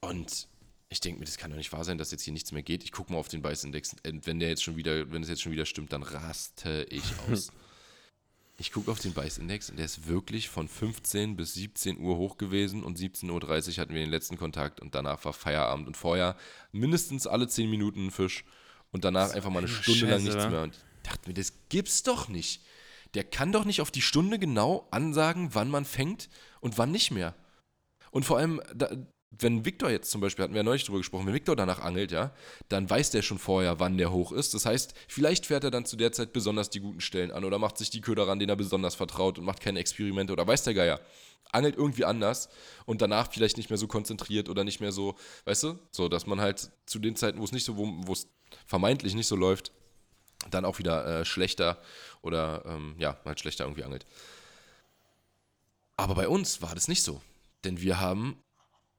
[0.00, 0.46] Und
[0.88, 2.84] ich denke mir, das kann doch nicht wahr sein, dass jetzt hier nichts mehr geht.
[2.84, 3.96] Ich gucke mal auf den Beißindex.
[4.06, 7.02] Und wenn der jetzt schon wieder, wenn es jetzt schon wieder stimmt, dann raste ich
[7.28, 7.50] aus.
[8.58, 12.38] ich gucke auf den Beißindex und der ist wirklich von 15 bis 17 Uhr hoch
[12.38, 16.36] gewesen und 17.30 Uhr hatten wir den letzten Kontakt und danach war Feierabend und vorher
[16.72, 18.44] mindestens alle 10 Minuten ein Fisch
[18.92, 20.50] und danach einfach mal eine Stunde lang Scheiße, nichts wa?
[20.50, 20.62] mehr.
[20.62, 22.62] Und ich dachte mir, das gibt's doch nicht.
[23.14, 26.28] Der kann doch nicht auf die Stunde genau ansagen, wann man fängt
[26.60, 27.34] und wann nicht mehr.
[28.10, 28.88] Und vor allem, da,
[29.30, 32.12] wenn Victor jetzt zum Beispiel, hatten wir ja neulich drüber gesprochen, wenn Victor danach angelt,
[32.12, 32.32] ja,
[32.68, 34.54] dann weiß der schon vorher, wann der hoch ist.
[34.54, 37.58] Das heißt, vielleicht fährt er dann zu der Zeit besonders die guten Stellen an oder
[37.58, 40.62] macht sich die Köder ran, denen er besonders vertraut und macht keine Experimente oder weiß
[40.62, 41.00] der Geier.
[41.52, 42.48] Angelt irgendwie anders
[42.86, 46.26] und danach vielleicht nicht mehr so konzentriert oder nicht mehr so, weißt du, so, dass
[46.26, 48.28] man halt zu den Zeiten, wo es nicht so, wo es
[48.64, 49.72] vermeintlich nicht so läuft,
[50.50, 51.80] dann auch wieder äh, schlechter
[52.22, 54.06] oder ähm, ja, halt schlechter irgendwie angelt.
[55.96, 57.22] Aber bei uns war das nicht so.
[57.64, 58.38] Denn wir haben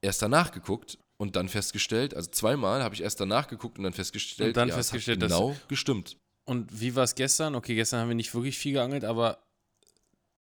[0.01, 3.93] erst danach geguckt und dann festgestellt, also zweimal habe ich erst danach geguckt und dann
[3.93, 6.17] festgestellt, Und dann ja, es festgestellt, hat dass- genau gestimmt.
[6.45, 7.55] Und wie war es gestern?
[7.55, 9.39] Okay, gestern haben wir nicht wirklich viel geangelt, aber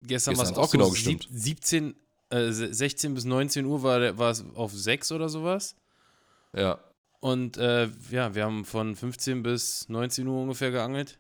[0.02, 1.28] gestern, Gestern war es auch auch genau so gestimmt.
[1.30, 1.96] sieb- 17,
[2.30, 5.76] äh, 16 bis 19 Uhr war, war es auf 6 oder sowas.
[6.56, 6.80] Ja.
[7.20, 11.20] Und äh, ja, wir haben von 15 bis 19 Uhr ungefähr geangelt.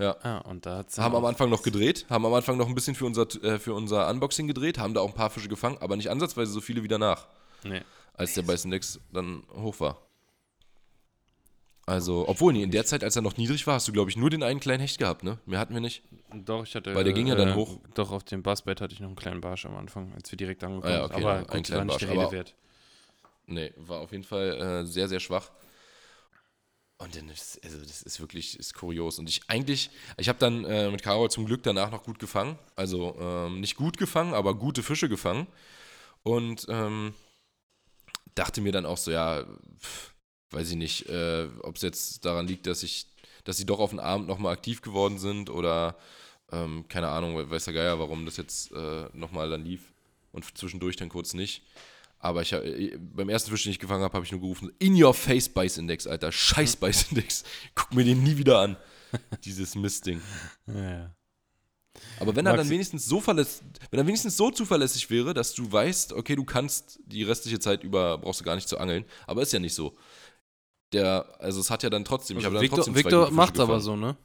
[0.00, 0.16] Ja.
[0.22, 2.74] Ah, und da hat es Haben am Anfang noch gedreht, haben am Anfang noch ein
[2.74, 5.78] bisschen für unser, äh, für unser Unboxing gedreht, haben da auch ein paar Fische gefangen,
[5.80, 7.26] aber nicht ansatzweise so viele wie danach,
[7.64, 7.82] Nee.
[8.14, 9.98] als der Beißindex dann hoch war.
[11.86, 14.16] Also, obwohl, nee, in der Zeit, als er noch niedrig war, hast du, glaube ich,
[14.16, 15.38] nur den einen kleinen Hecht gehabt, ne?
[15.44, 16.02] Mehr hatten wir nicht.
[16.32, 16.94] Doch, ich hatte.
[16.94, 17.78] Weil der ging ja dann äh, hoch.
[17.94, 20.62] Doch, auf dem Bassbett hatte ich noch einen kleinen Barsch am Anfang, als wir direkt
[20.62, 21.14] angekommen Ah ja, sind.
[21.16, 22.54] okay, aber einen gut, kleinen war nicht Barsch, der Rede aber- wert.
[23.46, 25.50] Nee, war auf jeden Fall äh, sehr, sehr schwach.
[27.00, 29.18] Und dann ist, also das ist wirklich ist kurios.
[29.18, 32.58] Und ich eigentlich, ich habe dann äh, mit Caro zum Glück danach noch gut gefangen.
[32.76, 35.46] Also ähm, nicht gut gefangen, aber gute Fische gefangen.
[36.24, 37.14] Und ähm,
[38.34, 39.46] dachte mir dann auch so, ja,
[39.80, 40.12] pff,
[40.50, 43.06] weiß ich nicht, äh, ob es jetzt daran liegt, dass ich,
[43.44, 45.96] dass sie doch auf den Abend nochmal aktiv geworden sind oder
[46.52, 49.94] ähm, keine Ahnung, weiß der Geier, warum das jetzt äh, nochmal dann lief
[50.32, 51.62] und zwischendurch dann kurz nicht.
[52.20, 55.02] Aber ich äh, beim ersten Fisch, den ich gefangen habe, habe ich nur gerufen: In
[55.02, 56.30] your face Beißindex, Alter.
[56.30, 57.44] Scheiß Beißindex.
[57.74, 58.76] Guck mir den nie wieder an.
[59.44, 60.20] Dieses Mistding.
[60.66, 61.14] Ja.
[62.20, 65.70] Aber wenn er dann wenigstens so verlässt, wenn er wenigstens so zuverlässig wäre, dass du
[65.70, 69.04] weißt, okay, du kannst die restliche Zeit über, brauchst du gar nicht zu angeln.
[69.26, 69.96] Aber ist ja nicht so.
[70.92, 73.60] Der, also es hat ja dann trotzdem, ich habe dann Victor, trotzdem zwei Victor macht's
[73.60, 74.16] aber so, ne?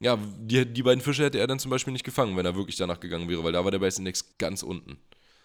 [0.00, 2.76] Ja, die, die beiden Fische hätte er dann zum Beispiel nicht gefangen, wenn er wirklich
[2.76, 4.98] danach gegangen wäre, weil da war der Beißindex ganz unten.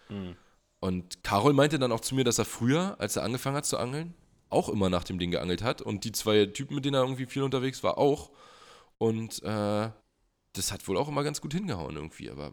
[0.08, 0.36] Hm.
[0.84, 3.78] Und Carol meinte dann auch zu mir, dass er früher, als er angefangen hat zu
[3.78, 4.12] angeln,
[4.50, 5.80] auch immer nach dem Ding geangelt hat.
[5.80, 8.32] Und die zwei Typen, mit denen er irgendwie viel unterwegs war, auch.
[8.98, 9.90] Und äh,
[10.52, 12.28] das hat wohl auch immer ganz gut hingehauen irgendwie.
[12.30, 12.52] Aber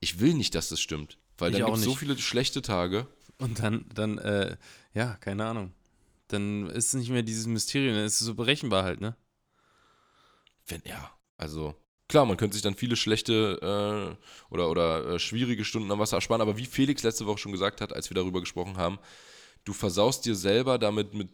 [0.00, 1.18] ich will nicht, dass das stimmt.
[1.38, 3.06] Weil Ich dann gibt es so viele schlechte Tage.
[3.38, 4.56] Und dann, dann, äh,
[4.92, 5.72] ja, keine Ahnung.
[6.26, 9.14] Dann ist es nicht mehr dieses Mysterium, dann ist es so berechenbar halt, ne?
[10.66, 11.76] Wenn, ja, also
[12.12, 13.58] klar, man könnte sich dann viele schlechte
[14.20, 17.52] äh, oder, oder äh, schwierige Stunden am Wasser ersparen, aber wie Felix letzte Woche schon
[17.52, 18.98] gesagt hat, als wir darüber gesprochen haben,
[19.64, 21.30] du versaust dir selber damit mit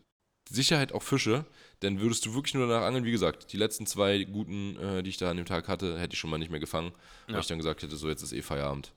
[0.48, 1.44] Sicherheit auch Fische,
[1.82, 5.10] denn würdest du wirklich nur danach angeln, wie gesagt, die letzten zwei guten, äh, die
[5.10, 6.92] ich da an dem Tag hatte, hätte ich schon mal nicht mehr gefangen,
[7.26, 7.40] weil Ja.
[7.40, 8.94] ich dann gesagt hätte, so jetzt ist eh Feierabend.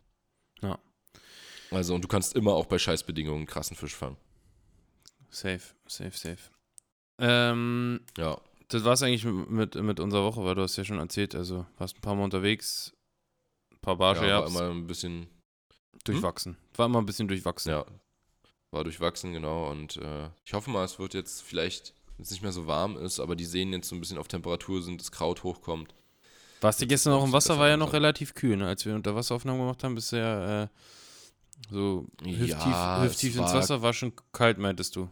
[0.62, 0.80] Ja.
[1.72, 4.18] Also und du kannst immer auch bei Scheißbedingungen krassen Fisch fangen.
[5.30, 6.50] Safe, safe, safe.
[7.20, 8.40] Ähm, Ja,
[8.74, 11.98] das war's eigentlich mit, mit, unserer Woche, weil du hast ja schon erzählt, also warst
[11.98, 12.94] ein paar Mal unterwegs,
[13.72, 15.28] ein paar Barsche, ja war immer ein bisschen
[16.04, 16.58] durchwachsen.
[16.76, 17.72] War immer ein bisschen durchwachsen.
[17.72, 17.86] Ja,
[18.72, 19.70] war durchwachsen, genau.
[19.70, 22.98] Und äh, ich hoffe mal, es wird jetzt vielleicht, wenn es nicht mehr so warm
[22.98, 25.94] ist, aber die Seen jetzt so ein bisschen auf Temperatur sind, das Kraut hochkommt.
[26.62, 28.68] Warst du gestern noch auch im Wasser, war ja noch relativ kühl, ne?
[28.68, 30.68] Als wir Unterwasseraufnahmen gemacht haben, bist du ja äh,
[31.72, 35.10] so hüfttief, Ja, hüfttief es ins war- Wasser, war schon kalt, meintest du.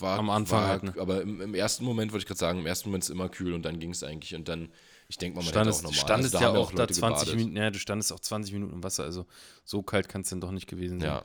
[0.00, 0.94] War, Am Anfang war, halt, ne?
[0.98, 3.28] Aber im, im ersten Moment wollte ich gerade sagen, im ersten Moment ist es immer
[3.28, 4.34] kühl und dann ging es eigentlich.
[4.34, 4.72] Und dann,
[5.08, 6.00] ich denke mal, man hätte auch Standest, normal.
[6.00, 7.36] standest also ja auch da Leute 20 gebadet.
[7.36, 9.26] Minuten, ja, du standest auch 20 Minuten im Wasser, also
[9.64, 11.08] so kalt kann es dann doch nicht gewesen sein.
[11.08, 11.24] Ja,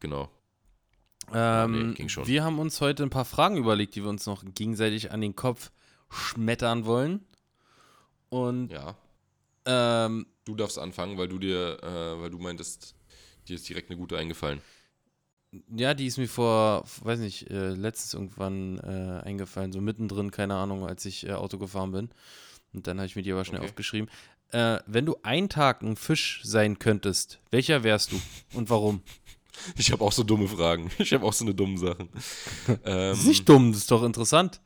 [0.00, 0.28] genau.
[1.32, 2.26] Ähm, nee, ging schon.
[2.26, 5.36] Wir haben uns heute ein paar Fragen überlegt, die wir uns noch gegenseitig an den
[5.36, 5.70] Kopf
[6.08, 7.24] schmettern wollen.
[8.28, 8.96] Und Ja.
[9.64, 12.94] ähm, Du darfst anfangen, weil du dir, äh, weil du meintest,
[13.46, 14.60] dir ist direkt eine gute eingefallen.
[15.74, 20.54] Ja, die ist mir vor, weiß nicht, äh, letztens irgendwann äh, eingefallen, so mittendrin, keine
[20.54, 22.10] Ahnung, als ich äh, Auto gefahren bin.
[22.72, 23.68] Und dann habe ich mir die aber schnell Okay.
[23.68, 24.08] aufgeschrieben.
[24.52, 28.20] Äh, wenn du einen Tag ein Fisch sein könntest, welcher wärst du
[28.54, 29.02] und warum?
[29.76, 30.90] Ich habe auch so dumme Fragen.
[30.98, 32.08] Ich habe auch so eine dumme Sachen.
[32.84, 34.60] ähm, ist nicht dumm, das ist doch interessant.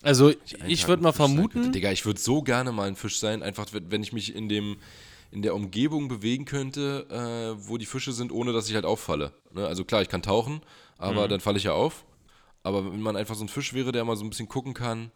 [0.00, 1.72] Also, ich, Tag würde mal vermuten.
[1.72, 4.78] Digga, ich würde so gerne mal ein Fisch sein, einfach wenn ich mich in dem
[5.30, 9.32] in der Umgebung bewegen könnte, äh, wo die Fische sind, ohne dass ich halt auffalle.
[9.52, 9.66] Ne?
[9.66, 10.60] Also klar, ich kann tauchen,
[10.98, 11.30] aber Mhm.
[11.30, 12.04] dann falle ich ja auf.
[12.62, 15.10] Aber wenn man einfach so ein Fisch wäre, der mal so ein bisschen gucken kann.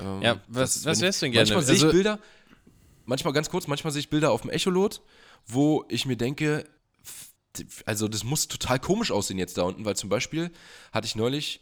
[0.00, 1.44] ähm, Ja, was- was wärst du denn gerne?
[1.50, 2.18] Manchmal sehe Also- ich Bilder,
[3.04, 5.02] manchmal ganz kurz, manchmal sehe ich Bilder auf dem Echolot,
[5.46, 6.64] wo ich mir denke,
[7.84, 10.50] also das muss total komisch aussehen jetzt da unten, weil zum Beispiel
[10.92, 11.60] hatte ich neulich,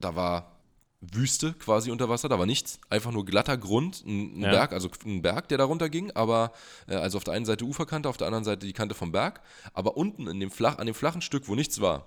[0.00, 0.59] da war
[1.00, 4.50] Wüste quasi unter Wasser, da war nichts, einfach nur glatter Grund, ein, ein Ja.
[4.50, 6.52] Berg, also ein Berg, der darunter ging, aber
[6.86, 9.40] äh, also auf der einen Seite Uferkante, auf der anderen Seite die Kante vom Berg,
[9.72, 12.06] aber unten in dem flach, an dem flachen Stück, wo nichts war,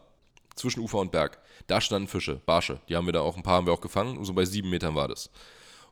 [0.56, 3.56] zwischen Ufer und Berg, da standen Fische, Barsche, die haben wir da auch, ein paar
[3.56, 5.32] haben wir auch gefangen, so bei sieben Metern war das.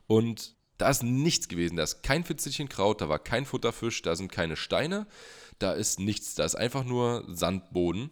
[0.06, 4.14] Und da ist nichts gewesen, da ist kein Fitzelchen Kraut, da war kein Futterfisch, da
[4.14, 5.06] sind keine Steine,
[5.58, 8.10] da ist nichts, da ist einfach nur Sandboden.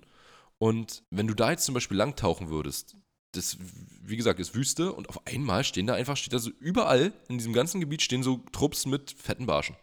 [0.58, 2.96] Und wenn du da jetzt zum Beispiel langtauchen würdest,
[3.32, 3.58] das,
[4.02, 7.38] wie gesagt, ist Wüste und auf einmal stehen da einfach, steht da so überall in
[7.38, 9.76] diesem ganzen Gebiet stehen so Trupps mit fetten Barschen.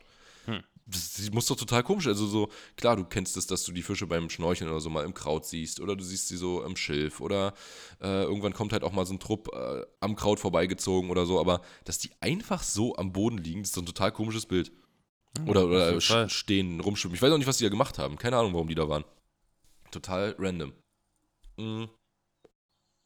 [0.45, 0.63] Hm.
[0.85, 2.07] das muss doch total komisch.
[2.07, 5.05] Also so, klar, du kennst es, dass du die Fische beim Schnorcheln oder so mal
[5.05, 7.53] im Kraut siehst oder du siehst sie so im Schilf oder
[8.01, 11.39] äh, irgendwann kommt halt auch mal so ein Trupp äh, am Kraut vorbeigezogen oder so,
[11.39, 14.71] aber dass die einfach so am Boden liegen, das ist so ein total komisches Bild.
[15.45, 17.15] Oder, oder stehen, rumschwimmen.
[17.15, 18.17] Ich weiß auch nicht, was die da gemacht haben.
[18.17, 19.03] Keine Ahnung, warum die da waren.
[19.91, 20.73] Total random.
[21.57, 21.89] Mhm.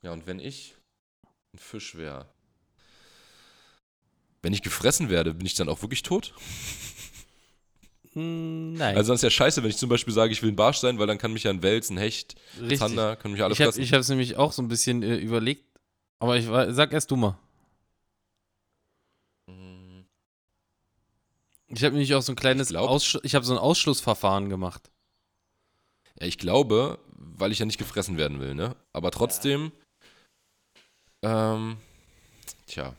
[0.02, 0.76] Ja, und wenn ich
[1.54, 2.28] ein Fisch wäre,
[4.42, 6.34] wenn ich gefressen werde, bin ich dann auch wirklich tot?
[8.14, 8.98] Hm, nein.
[8.98, 11.00] Also dann ist ja scheiße, wenn ich zum Beispiel sage, ich will ein Barsch sein,
[11.00, 13.62] weil dann kann mich ja ein Wels, ein Hecht, ein Zander, können mich alle ich
[13.62, 13.82] hab, fressen.
[13.82, 15.66] Ich habe es nämlich auch so ein bisschen äh, überlegt,
[16.20, 17.40] aber ich sag erst du mal.
[19.48, 20.06] Hm.
[21.68, 24.92] Ich habe nämlich auch so ein kleines Ich Aussch ich habe so ein Ausschlussverfahren gemacht.
[26.20, 28.76] Ja, ich glaube, weil ich ja nicht gefressen werden will, ne?
[28.92, 29.72] Aber trotzdem,
[31.22, 31.78] ähm,
[32.66, 32.96] tja,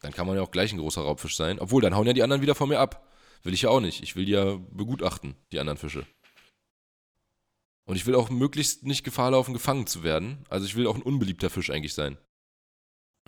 [0.00, 1.58] dann kann man ja auch gleich ein großer Raubfisch sein.
[1.58, 3.06] Obwohl, dann hauen ja die anderen wieder von mir ab.
[3.42, 4.02] Will ich ja auch nicht.
[4.02, 6.06] Ich will die ja begutachten, die anderen Fische.
[7.84, 10.44] Und ich will auch möglichst nicht Gefahr laufen, gefangen zu werden.
[10.48, 12.18] Also ich will auch ein unbeliebter Fisch eigentlich sein.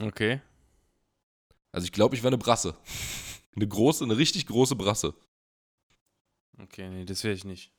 [0.01, 0.41] Okay.
[1.71, 2.77] Also ich glaube, ich wäre eine Brasse.
[3.57, 5.15] Eine große, eine richtig große Brasse.
[6.59, 7.73] Okay, nee, das wäre ich nicht.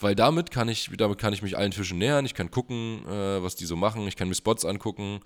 [0.00, 3.42] Weil damit kann ich, damit kann ich mich allen Fischen nähern, ich kann gucken, äh,
[3.42, 5.20] was die so machen, ich kann mir Spots angucken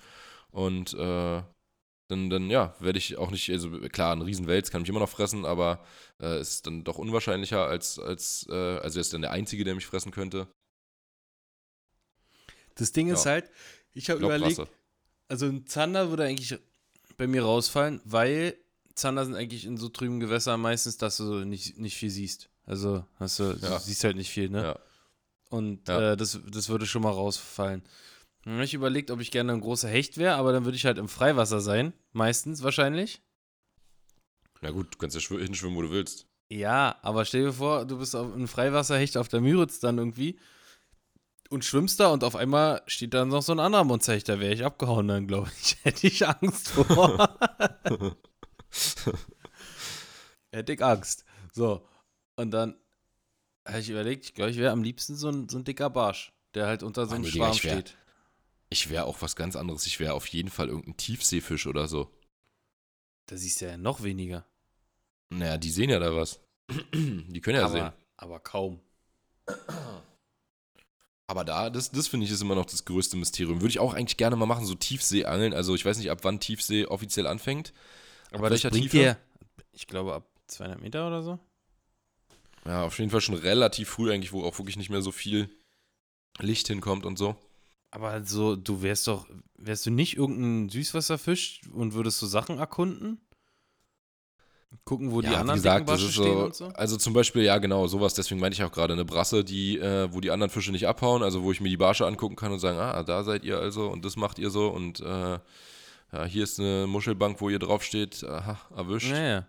[0.50, 1.42] und äh,
[2.08, 5.08] dann, dann ja, werde ich auch nicht, also klar, ein Riesenwels kann mich immer noch
[5.08, 5.84] fressen, aber
[6.20, 9.74] äh, ist dann doch unwahrscheinlicher als, als äh, also er ist dann der Einzige, der
[9.76, 10.48] mich fressen könnte.
[12.74, 13.32] Das Ding ist Ja.
[13.32, 13.50] halt,
[13.92, 14.60] ich habe überlegt,
[15.28, 16.58] also ein Zander würde eigentlich
[17.16, 18.56] bei mir rausfallen, weil
[18.94, 22.50] Zander sind eigentlich in so trüben Gewässern meistens, dass du nicht, nicht viel siehst.
[22.66, 23.70] Also hast du, Ja.
[23.70, 24.62] du siehst halt nicht viel, ne?
[24.62, 24.78] Ja.
[25.50, 26.12] Und Ja.
[26.12, 27.82] äh, das, das würde schon mal rausfallen.
[28.44, 30.84] Dann habe ich überlegt, ob ich gerne ein großer Hecht wäre, aber dann würde ich
[30.86, 31.92] halt im Freiwasser sein.
[32.12, 33.22] Meistens wahrscheinlich.
[34.62, 36.26] Ja gut, du kannst ja schw- hinschwimmen, wo du willst.
[36.50, 40.38] Ja, aber stell dir vor, du bist auf einem Freiwasserhecht auf der Müritz dann irgendwie
[41.50, 44.52] und schwimmst da und auf einmal steht dann noch so ein anderer Monsterhecht, da wäre
[44.54, 45.76] ich abgehauen dann, glaube ich.
[45.82, 47.38] Hätte ich Angst vor.
[50.50, 51.24] Hätte ich Angst.
[51.52, 51.86] So,
[52.36, 52.76] und dann
[53.66, 56.32] habe ich überlegt, ich glaube, ich wäre am liebsten so ein, so ein dicker Barsch,
[56.54, 57.96] der halt unter so einem Schwarm ich wär- steht.
[58.70, 59.86] Ich wäre auch was ganz anderes.
[59.86, 62.10] Ich wäre auf jeden Fall irgendein Tiefseefisch oder so.
[63.26, 64.44] Da siehst du ja noch weniger.
[65.30, 66.40] Naja, die sehen ja da was.
[66.92, 67.82] Die können ja sehen.
[67.82, 68.80] aber, aber kaum.
[71.26, 73.60] Aber da, das, das finde ich ist immer noch das größte Mysterium.
[73.60, 75.54] Würde ich auch eigentlich gerne mal machen, so Tiefseeangeln.
[75.54, 77.72] Also ich weiß nicht, ab wann Tiefsee offiziell anfängt.
[78.30, 78.96] Aber das welcher bringt Tiefe?
[78.96, 79.16] dir,
[79.72, 81.38] ich glaube, ab 200 Meter oder so.
[82.66, 85.50] Ja, auf jeden Fall schon relativ früh eigentlich, wo auch wirklich nicht mehr so viel
[86.38, 87.36] Licht hinkommt und so.
[87.90, 93.20] Aber so, du wärst doch, wärst du nicht irgendein Süßwasserfisch und würdest so Sachen erkunden?
[94.84, 96.66] Gucken, wo die ja, anderen wie gesagt, das ist stehen so, und so?
[96.74, 100.12] also zum Beispiel, ja genau, sowas, deswegen meine ich auch gerade eine Brasse, die, äh,
[100.12, 102.58] wo die anderen Fische nicht abhauen, also wo ich mir die Barsche angucken kann und
[102.58, 105.38] sagen, ah, da seid ihr also und das macht ihr so und äh,
[106.12, 109.12] ja, hier ist eine Muschelbank, wo ihr draufsteht, aha, erwischt.
[109.12, 109.46] Naja.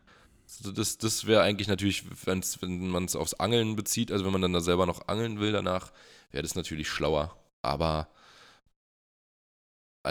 [0.64, 4.42] Das, das wäre eigentlich natürlich, wenn's, wenn man es aufs Angeln bezieht, also wenn man
[4.42, 5.92] dann da selber noch angeln will danach,
[6.32, 7.36] wäre das natürlich schlauer.
[7.62, 8.08] Aber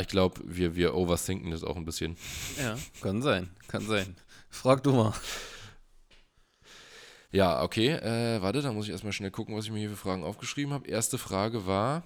[0.01, 2.17] ich glaube, wir, wir overthinken das auch ein bisschen.
[2.59, 4.17] Ja, kann sein, kann sein.
[4.51, 5.15] Frag du mal.
[7.31, 9.97] Ja, okay, äh, warte, da muss ich erstmal schnell gucken, was ich mir hier für
[9.97, 10.87] Fragen aufgeschrieben habe.
[10.89, 12.05] Erste Frage war,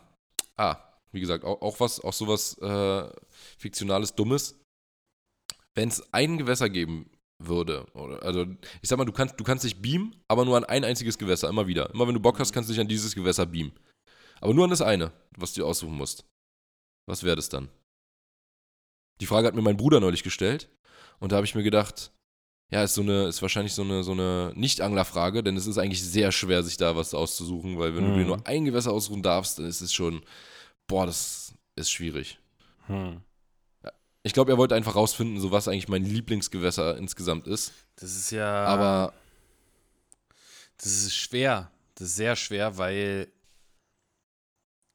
[0.56, 0.76] ah,
[1.12, 3.10] wie gesagt, auch, auch was, auch sowas äh,
[3.58, 4.58] fiktionales, dummes.
[5.74, 7.86] Wenn es ein Gewässer geben würde,
[8.22, 8.46] also
[8.82, 11.48] ich sag mal, du kannst, du kannst dich beamen, aber nur an ein einziges Gewässer,
[11.48, 11.90] immer wieder.
[11.94, 13.72] Immer wenn du Bock hast, kannst du dich an dieses Gewässer beamen.
[14.40, 16.24] Aber nur an das eine, was du aussuchen musst.
[17.06, 17.68] Was wäre das dann?
[19.20, 20.68] Die Frage hat mir mein Bruder neulich gestellt
[21.20, 22.12] und da habe ich mir gedacht,
[22.70, 26.02] ja, ist so eine, ist wahrscheinlich so eine, so eine Nicht-Angler-Frage, denn es ist eigentlich
[26.04, 28.16] sehr schwer, sich da was auszusuchen, weil wenn du Mhm.
[28.16, 30.22] dir nur ein Gewässer aussuchen darfst, dann ist es schon,
[30.86, 32.38] boah, das ist schwierig.
[32.86, 33.22] Hm.
[34.22, 37.72] Ich glaube, er wollte einfach rausfinden, so was eigentlich mein Lieblingsgewässer insgesamt ist.
[37.96, 38.64] Das ist ja.
[38.64, 39.12] Aber
[40.78, 41.70] Das ist schwer.
[41.94, 43.28] Das ist sehr schwer, weil.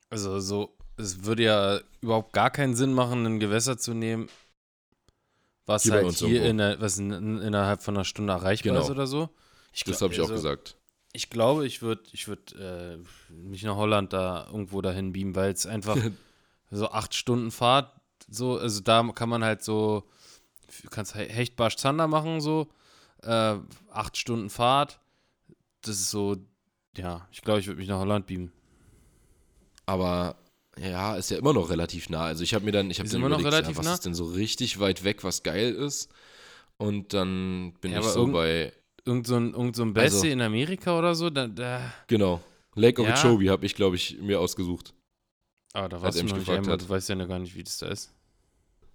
[0.09, 0.75] Also, so.
[0.95, 4.29] Es würde ja überhaupt gar keinen Sinn machen, ein Gewässer zu nehmen,
[5.65, 8.83] was Hier halt hier in der, was in, in, innerhalb von einer Stunde erreichbar Genau.
[8.83, 9.29] ist oder so.
[9.73, 10.77] Ich das habe ich auch also, gesagt.
[11.13, 15.51] Ich glaube, ich würde ich würd, äh, mich nach Holland da irgendwo dahin beamen, weil
[15.51, 15.97] es einfach
[16.69, 17.91] so acht Stunden Fahrt,
[18.29, 20.03] so, also da kann man halt so,
[20.83, 22.67] du kannst He- Hecht, Barsch, Zander machen, so,
[23.21, 23.55] äh,
[23.91, 24.99] acht Stunden Fahrt,
[25.81, 26.37] das ist so,
[26.97, 28.51] ja, ich glaube, ich würde mich nach Holland beamen.
[29.85, 30.35] Aber
[30.79, 32.23] ja, ist ja immer noch relativ nah.
[32.23, 33.93] Also ich habe mir dann, ich habe dann immer noch überlegt, relativ ja, was nah?
[33.93, 36.09] ist denn so richtig weit weg, was geil ist?
[36.77, 38.73] Und dann bin Ja, ich so irgend- bei
[39.05, 42.41] Irgend so ein, irgend so ein Also- Bessie in Amerika oder so, da, da, Genau.
[42.75, 43.09] Lake Ja.
[43.09, 44.93] Okeechobee habe ich, glaube ich, mir ausgesucht.
[45.73, 46.81] Ah, da warst du mich gefragt einmal, hat.
[46.81, 48.13] du weißt ja noch gar nicht, wie das da ist.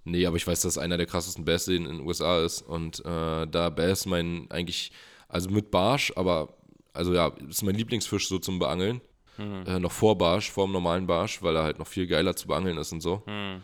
[0.04, 2.62] Nee, aber ich weiß, dass einer der krassesten Bass in den USA ist.
[2.62, 4.90] Und äh, da Bass mein eigentlich,
[5.28, 6.56] also mit Barsch, aber,
[6.92, 9.00] also ja, ist mein Lieblingsfisch so zum Beangeln.
[9.36, 9.66] Hm.
[9.66, 12.48] Äh, noch vor Barsch, vor dem normalen Barsch, weil er halt noch viel geiler zu
[12.48, 13.22] beangeln ist und so.
[13.26, 13.62] Hm.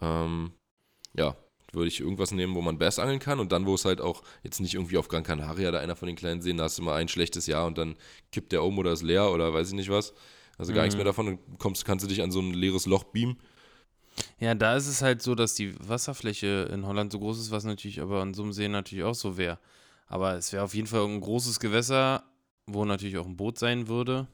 [0.00, 0.52] Ähm,
[1.16, 1.36] ja,
[1.72, 4.22] würde ich irgendwas nehmen, wo man Bass angeln kann und dann, wo es halt auch
[4.42, 6.82] jetzt nicht irgendwie auf Gran Canaria da einer von den kleinen Seen, da hast du
[6.82, 7.96] mal ein schlechtes Jahr und dann
[8.30, 10.14] kippt der um oder ist leer oder weiß ich nicht was.
[10.58, 10.98] Also gar nichts Mhm.
[10.98, 13.38] mehr davon, dann kommst, kannst du dich an so ein leeres Loch beamen.
[14.40, 17.64] Ja, da ist es halt so, dass die Wasserfläche in Holland so groß ist, was
[17.64, 19.58] natürlich aber an so einem See natürlich auch so wäre.
[20.08, 22.24] Aber es wäre auf jeden Fall ein großes Gewässer,
[22.66, 24.26] wo natürlich auch ein Boot sein würde.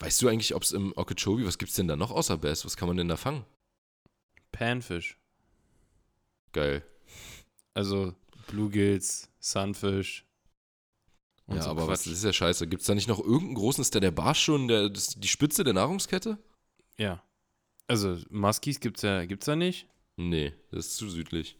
[0.00, 2.64] Weißt du eigentlich, ob es im Okeechobee, was gibt's denn da noch außer Bass?
[2.64, 3.44] Was kann man denn da fangen?
[4.52, 5.18] Panfish.
[6.52, 6.84] Geil.
[7.74, 8.14] Also
[8.48, 10.24] Bluegills, Sunfish.
[11.56, 12.06] Ja, so aber was, Quatsch.
[12.12, 12.66] das ist ja scheiße.
[12.66, 15.64] Gibt's da nicht noch irgendeinen großen, ist da der Barsch schon der, das, die Spitze
[15.64, 16.38] der Nahrungskette?
[16.96, 17.22] Ja.
[17.86, 19.86] Also Muskies gibt's ja, gibt's da nicht.
[20.16, 21.56] Nee, das ist zu südlich.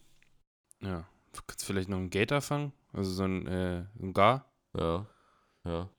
[0.81, 1.07] Ja.
[1.33, 2.73] Du kannst vielleicht noch einen Gator fangen.
[2.93, 4.51] Also so ein, äh, ein Gar.
[4.77, 5.07] Ja,
[5.65, 5.89] ja.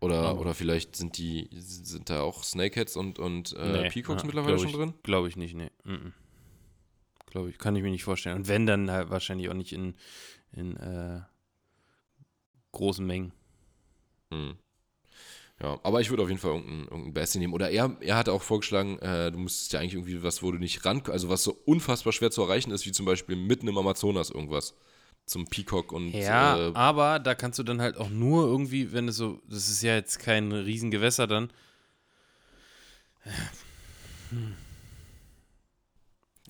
[0.00, 4.22] Oder, Aber- oder vielleicht sind die, sind da auch Snakeheads und, und äh, Nee, Peacocks
[4.22, 4.94] ja, mittlerweile schon ich, drin?
[5.02, 5.70] Glaube ich nicht, nee.
[5.84, 6.12] Mm
[7.26, 8.36] Glaube ich, kann ich mir nicht vorstellen.
[8.36, 9.96] Und wenn, dann halt wahrscheinlich auch nicht in,
[10.52, 11.22] in äh,
[12.74, 13.32] großen Mengen.
[14.30, 14.56] Hm.
[15.62, 17.54] Ja, aber ich würde auf jeden Fall irgendeinen irgendein Bassie nehmen.
[17.54, 20.58] Oder er, er hat auch vorgeschlagen, äh, du müsstest ja eigentlich irgendwie was, wo du
[20.58, 23.78] nicht ran, also was so unfassbar schwer zu erreichen ist, wie zum Beispiel mitten im
[23.78, 24.74] Amazonas irgendwas.
[25.26, 29.08] Zum Peacock und Ja, äh, aber da kannst du dann halt auch nur irgendwie, wenn
[29.08, 31.50] es so, das ist ja jetzt kein Riesengewässer dann.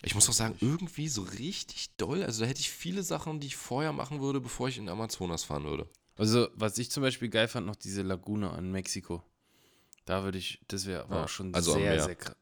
[0.03, 2.23] ich muss auch sagen, irgendwie so richtig doll.
[2.25, 5.45] Also da hätte ich viele Sachen, die ich vorher machen würde, bevor ich in Amazonas
[5.45, 5.89] fahren würde.
[6.17, 9.23] Also, was ich zum Beispiel geil fand, noch diese Lagune an Mexiko.
[10.05, 12.37] Da würde ich, das wäre Ja, auch schon also sehr, sehr krass.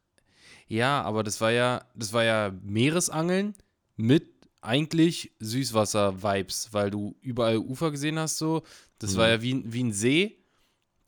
[0.69, 3.55] Ja, aber das war ja, das war ja Meeresangeln
[3.97, 4.29] mit
[4.61, 8.63] eigentlich Süßwasser-Vibes, weil du überall Ufer gesehen hast so.
[8.99, 9.17] Das Mhm.
[9.19, 10.39] war ja wie, ein- wie ein See.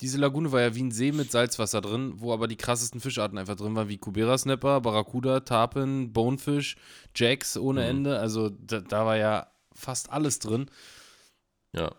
[0.01, 3.37] Diese Lagune war ja wie ein See mit Salzwasser drin, wo aber die krassesten Fischarten
[3.37, 6.75] einfach drin waren, wie Kubera Snapper, Barracuda, Tarpon, Bonefish,
[7.15, 7.89] Jacks ohne Mhm.
[7.89, 8.19] Ende.
[8.19, 10.69] Also da, da war ja fast alles drin.
[11.73, 11.93] Ja.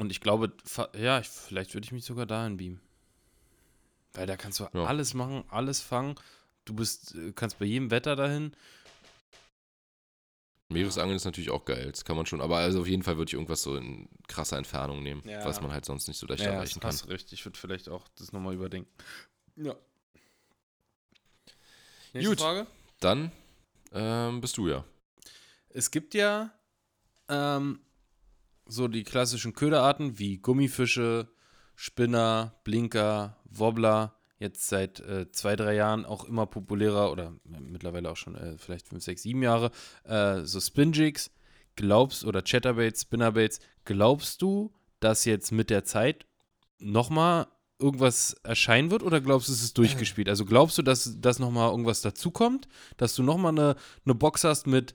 [0.00, 0.50] Und ich glaube,
[0.98, 2.80] ja, ich, vielleicht würde ich mich sogar dahin beamen.
[4.14, 4.84] Weil da kannst du Ja.
[4.86, 6.14] alles machen, alles fangen.
[6.64, 8.56] Du bist, äh, kannst bei jedem Wetter dahin.
[10.70, 12.40] Meeresangeln ist natürlich auch geil, das kann man schon.
[12.40, 15.44] Aber also auf jeden Fall würde ich irgendwas so in krasser Entfernung nehmen, Ja.
[15.44, 16.88] was man halt sonst nicht so leicht Ja, erreichen kann.
[16.92, 17.30] hast recht.
[17.34, 18.90] Ich würde vielleicht auch das nochmal überdenken.
[19.56, 19.76] Ja.
[22.14, 22.40] Nächste Gut.
[22.40, 22.66] Frage.
[23.00, 23.32] Dann
[23.92, 24.82] ähm, bist du ja.
[25.68, 26.50] Es gibt ja
[27.28, 27.80] ähm,
[28.72, 31.28] so die klassischen Köderarten wie Gummifische,
[31.76, 34.14] Spinner, Blinker, Wobbler.
[34.38, 38.56] Jetzt seit äh, zwei, drei Jahren auch immer populärer oder äh, mittlerweile auch schon äh,
[38.56, 39.70] vielleicht fünf, sechs, sieben Jahre.
[40.04, 41.30] Äh, so Spinjigs.
[41.76, 43.60] Glaubst, oder Chatterbaits, Spinnerbaits.
[43.84, 46.26] Glaubst du, dass jetzt mit der Zeit
[46.78, 47.46] nochmal
[47.78, 50.28] irgendwas erscheinen wird oder glaubst du, es ist durchgespielt?
[50.28, 52.68] Also glaubst du, dass, dass nochmal irgendwas dazukommt?
[52.96, 54.94] Dass du nochmal eine, eine Box hast mit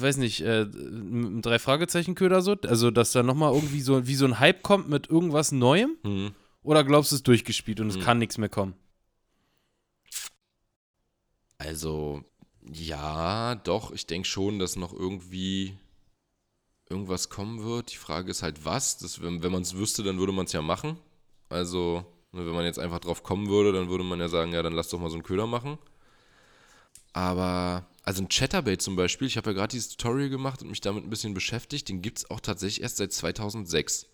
[0.00, 4.38] weiß nicht, äh, drei Fragezeichen-Köder so, also dass da nochmal irgendwie so wie so ein
[4.40, 5.96] Hype kommt mit irgendwas Neuem?
[6.02, 6.32] Hm.
[6.62, 8.02] Oder glaubst du, es ist durchgespielt und es Hm.
[8.02, 8.74] kann nichts mehr kommen?
[11.58, 12.24] Also,
[12.72, 15.76] ja, doch, ich denke schon, dass noch irgendwie
[16.88, 17.92] irgendwas kommen wird.
[17.92, 18.98] Die Frage ist halt, was.
[18.98, 20.98] Das, wenn wenn man es wüsste, dann würde man es ja machen.
[21.48, 24.62] Also, ne, wenn man jetzt einfach drauf kommen würde, dann würde man ja sagen, ja,
[24.62, 25.78] dann lass doch mal so einen Köder machen.
[27.12, 30.80] Aber, also ein Chatterbait zum Beispiel, ich habe ja gerade dieses Tutorial gemacht und mich
[30.80, 34.06] damit ein bisschen beschäftigt, den gibt es auch tatsächlich erst seit 2006.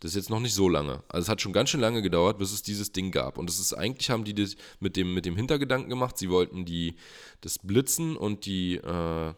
[0.00, 1.02] Das ist jetzt noch nicht so lange.
[1.08, 3.38] Also es hat schon ganz schön lange gedauert, bis es dieses Ding gab.
[3.38, 6.64] Und es ist eigentlich haben die das mit dem, mit dem Hintergedanken gemacht, sie wollten
[6.64, 6.96] die,
[7.40, 9.34] das Blitzen und die, äh,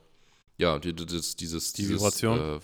[0.58, 2.56] ja, die, das, dieses, Die dieses, Vibration?
[2.56, 2.60] Äh,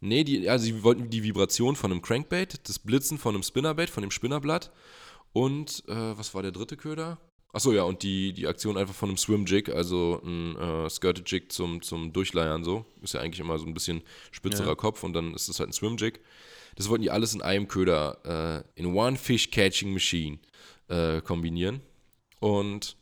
[0.00, 3.88] nee, die, also sie wollten die Vibration von einem Crankbait, das Blitzen von einem Spinnerbait,
[3.88, 4.70] von dem Spinnerblatt
[5.32, 7.18] und, äh, was war der dritte Köder?
[7.52, 11.80] Achso, ja, und die, die Aktion einfach von einem Swim-Jig, also ein äh, Skirted-Jig zum,
[11.80, 12.84] zum Durchleiern so.
[13.02, 14.74] Ist ja eigentlich immer so ein bisschen spitzerer Ja.
[14.74, 16.20] Kopf und dann ist es halt ein Swim-Jig.
[16.76, 20.38] Das wollten die alles in einem Köder, äh, in One Fish Catching Machine
[20.88, 21.80] äh, kombinieren.
[22.38, 22.96] Und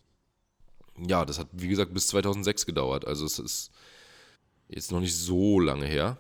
[1.06, 3.04] ja, das hat, wie gesagt, bis 2006 gedauert.
[3.04, 3.70] Also es ist
[4.68, 6.18] jetzt noch nicht so lange her.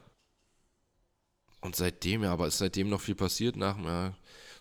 [1.60, 4.14] Und seitdem, ja, aber ist seitdem noch viel passiert nach, ja,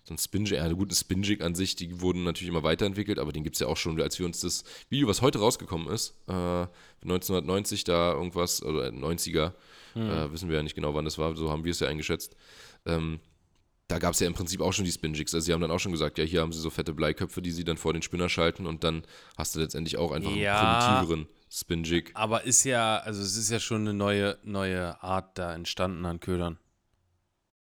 [0.07, 3.31] so ein Spinjig, ja, gut, ein Spinjig an sich, die wurden natürlich immer weiterentwickelt, aber
[3.31, 6.15] den gibt es ja auch schon, als wir uns das Video, was heute rausgekommen ist,
[6.27, 6.67] äh,
[7.01, 9.53] 1990 da irgendwas, oder 90er,
[9.93, 10.09] Hm.
[10.09, 12.35] äh, wissen wir ja nicht genau, wann das war, so haben wir es ja eingeschätzt.
[12.85, 13.19] Ähm,
[13.87, 15.33] da gab es ja im Prinzip auch schon die Spinjigs.
[15.33, 17.51] Also sie haben dann auch schon gesagt, ja, hier haben sie so fette Bleiköpfe, die
[17.51, 19.03] sie dann vor den Spinner schalten und dann
[19.37, 20.59] hast du letztendlich auch einfach Ja.
[20.59, 22.11] einen primitiveren Spinjig.
[22.15, 26.19] Aber ist ja, also es ist ja schon eine neue, neue Art da entstanden an
[26.19, 26.57] Ködern.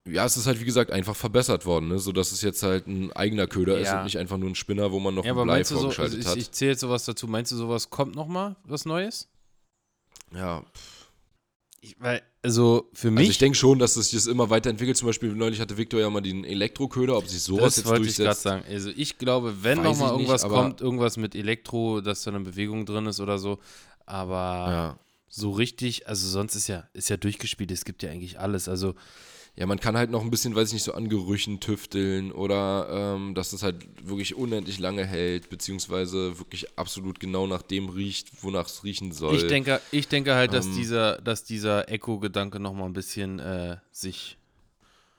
[0.05, 1.97] Ja, es ist halt wie gesagt einfach verbessert worden, ne?
[1.99, 3.99] sodass es jetzt halt ein eigener Köder ist Ja.
[3.99, 5.81] und nicht einfach nur ein Spinner, wo man noch Ja, ein Blei du so, also
[5.83, 6.35] vorgeschaltet ich, hat.
[6.37, 9.29] ich zähle jetzt sowas dazu, meinst du sowas kommt nochmal, was Neues?
[10.35, 10.63] ja,
[11.79, 14.97] Ich, weil, also für mich, also ich denke schon, dass es sich das immer weiterentwickelt.
[14.97, 18.05] Zum Beispiel neulich hatte Victor ja mal den Elektroköder, ob sich sowas das jetzt wollte
[18.07, 18.43] ich gerade durchsetzt.
[18.43, 18.63] sagen.
[18.67, 22.39] Also ich glaube, wenn nochmal nicht, irgendwas aber- kommt, irgendwas mit Elektro, dass da eine
[22.41, 23.59] Bewegung drin ist oder so,
[24.05, 24.35] aber
[24.71, 24.99] Ja.
[25.29, 28.67] so richtig, also sonst ist ja, ist ja durchgespielt, es gibt ja eigentlich alles.
[28.67, 28.95] Also
[29.55, 33.15] ja, man kann halt noch ein bisschen, weiß ich nicht, so an Gerüchen tüfteln oder
[33.15, 38.43] ähm, dass es halt wirklich unendlich lange hält, beziehungsweise wirklich absolut genau nach dem riecht,
[38.43, 39.35] wonach es riechen soll.
[39.35, 43.77] ich denke, ich denke halt, dass ähm, dieser, dass dieser Echo-Gedanke nochmal ein bisschen äh,
[43.91, 44.37] sich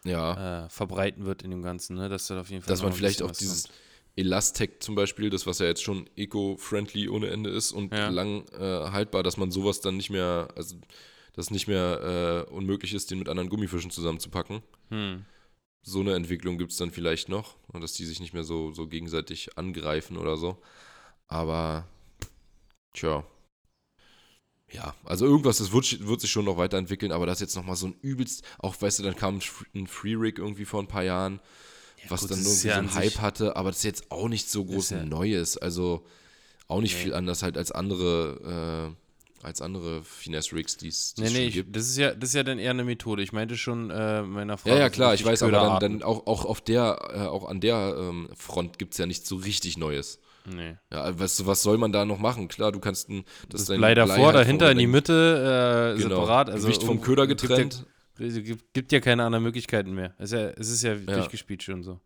[0.05, 2.09] ja, äh, verbreiten wird in dem Ganzen, ne?
[2.09, 3.75] Dass da auf jeden Fall dass man vielleicht auch dieses kommt.
[4.17, 8.09] Elastec zum Beispiel, das was ja jetzt schon eco-friendly ohne Ende ist und Ja.
[8.09, 10.77] lang äh, haltbar, dass man sowas dann nicht mehr, also
[11.35, 14.63] dass es nicht mehr äh, unmöglich ist, den mit anderen Gummifischen zusammenzupacken.
[14.91, 15.25] Hm.
[15.87, 18.73] So eine Entwicklung gibt es dann vielleicht noch, und dass die sich nicht mehr so,
[18.73, 20.63] so gegenseitig angreifen oder so.
[21.27, 21.87] Aber,
[22.95, 23.25] tja.
[24.73, 27.87] Ja, also irgendwas, das wird, wird sich schon noch weiterentwickeln, aber das jetzt nochmal so
[27.89, 31.05] ein übelst, auch weißt du, dann kam ein Fr- ein Free-Rig irgendwie vor ein paar
[31.05, 31.39] Jahren,
[32.09, 34.51] was gut, dann irgendwie ja so einen Hype hatte, aber das ist jetzt auch nicht
[34.51, 36.05] so groß ja- Neues, also
[36.67, 37.03] auch nicht Nee.
[37.05, 39.04] viel anders halt als andere, äh,
[39.45, 41.77] als andere Finesse-Rigs, die es Nee, nee, ich, gibt.
[41.77, 43.23] das ist ja, das ist ja dann eher eine Methode.
[43.23, 44.77] Ich meinte schon äh, meiner Frage.
[44.77, 47.61] Ja, ja, klar, ich weiß, aber dann, dann auch, auch auf der, äh, auch an
[47.61, 50.19] der ähm, Front gibt es ja nicht so richtig Neues.
[50.47, 50.77] Nee.
[50.93, 52.49] Ja, was, was soll man da noch machen?
[52.49, 56.03] Klar, du kannst ein, das, Das dein Blei davor, halt dahinter in die Mitte, äh,
[56.03, 56.51] genau, separat.
[56.51, 57.87] Also Gewicht vom Köder gibt getrennt.
[58.19, 60.15] Ja, gibt, gibt ja keine anderen Möglichkeiten mehr.
[60.19, 61.17] Es ist ja, es ist ja, Ja.
[61.17, 62.01] durchgespielt schon so.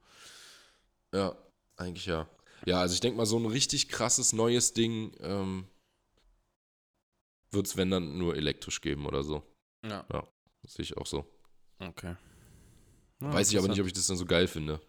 [1.12, 1.34] Ja,
[1.76, 2.28] eigentlich ja.
[2.66, 5.64] Ja, also ich denke mal, so ein richtig krasses neues Ding ähm,
[7.50, 9.42] wird es, wenn dann, nur elektrisch geben oder so.
[9.84, 10.04] Ja.
[10.62, 11.24] Das sehe ich auch so.
[11.78, 12.16] Okay.
[13.20, 14.80] Ja, Weiß ich aber nicht, ob ich das dann so geil finde.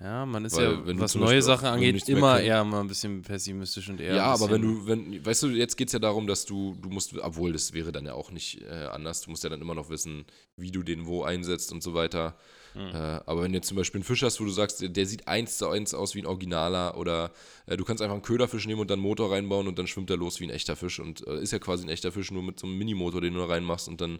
[0.00, 2.88] Ja, man ist Weil, ja, wenn du was neue Sachen angeht, immer eher mal ein
[2.88, 4.16] bisschen pessimistisch und eher.
[4.16, 6.90] ja, aber wenn du, wenn, weißt du, jetzt geht es ja darum, dass du, du
[6.90, 9.74] musst, obwohl das wäre dann ja auch nicht äh, anders, du musst ja dann immer
[9.74, 10.26] noch wissen,
[10.56, 12.36] wie du den wo einsetzt und so weiter.
[12.74, 12.88] Hm.
[12.88, 15.06] Äh, aber wenn du jetzt zum Beispiel einen Fisch hast, wo du sagst, der, der
[15.06, 17.32] sieht eins zu eins aus wie ein Originaler oder
[17.66, 20.10] äh, du kannst einfach einen Köderfisch nehmen und dann einen Motor reinbauen und dann schwimmt
[20.10, 22.42] er los wie ein echter Fisch und äh, ist ja quasi ein echter Fisch, nur
[22.42, 24.18] mit so einem Minimotor, den du da reinmachst und dann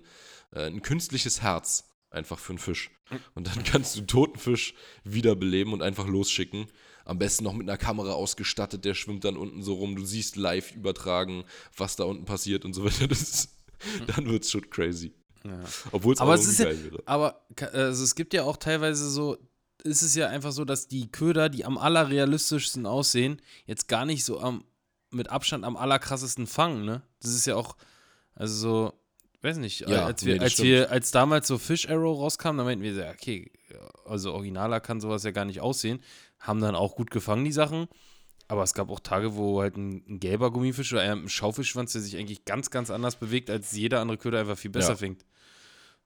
[0.52, 2.90] äh, ein künstliches Herz einfach für einen Fisch.
[3.34, 6.66] Und dann kannst du einen toten Fisch wiederbeleben und einfach losschicken.
[7.04, 9.96] Am besten noch mit einer Kamera ausgestattet, der schwimmt dann unten so rum.
[9.96, 11.44] Du siehst live übertragen,
[11.76, 13.08] was da unten passiert und so weiter.
[13.08, 13.58] Das ist,
[14.06, 15.12] dann wird es schon crazy.
[15.46, 15.60] Ja.
[15.92, 17.02] Obwohl es Aber auch es ist ja- wäre.
[17.06, 19.36] Aber also es gibt ja auch teilweise so,
[19.82, 24.24] ist es ja einfach so, dass die Köder, die am allerrealistischsten aussehen, jetzt gar nicht
[24.24, 24.64] so am,
[25.10, 27.02] mit Abstand am allerkrassesten fangen, ne?
[27.20, 27.76] Das ist ja auch,
[28.34, 28.92] also so,
[29.42, 32.64] weiß nicht, Ja, als wir, nee, als wir, als damals so Fish Arrow rauskam, da
[32.64, 33.52] meinten wir so, ja, okay,
[34.06, 36.00] also originaler kann sowas ja gar nicht aussehen.
[36.38, 37.88] Haben dann auch gut gefangen, die Sachen.
[38.48, 42.02] Aber es gab auch Tage, wo halt ein, ein gelber Gummifisch oder ein Schaufischschwanz, der
[42.02, 44.96] sich eigentlich ganz, ganz anders bewegt, als jeder andere Köder einfach viel besser Ja.
[44.96, 45.24] fängt.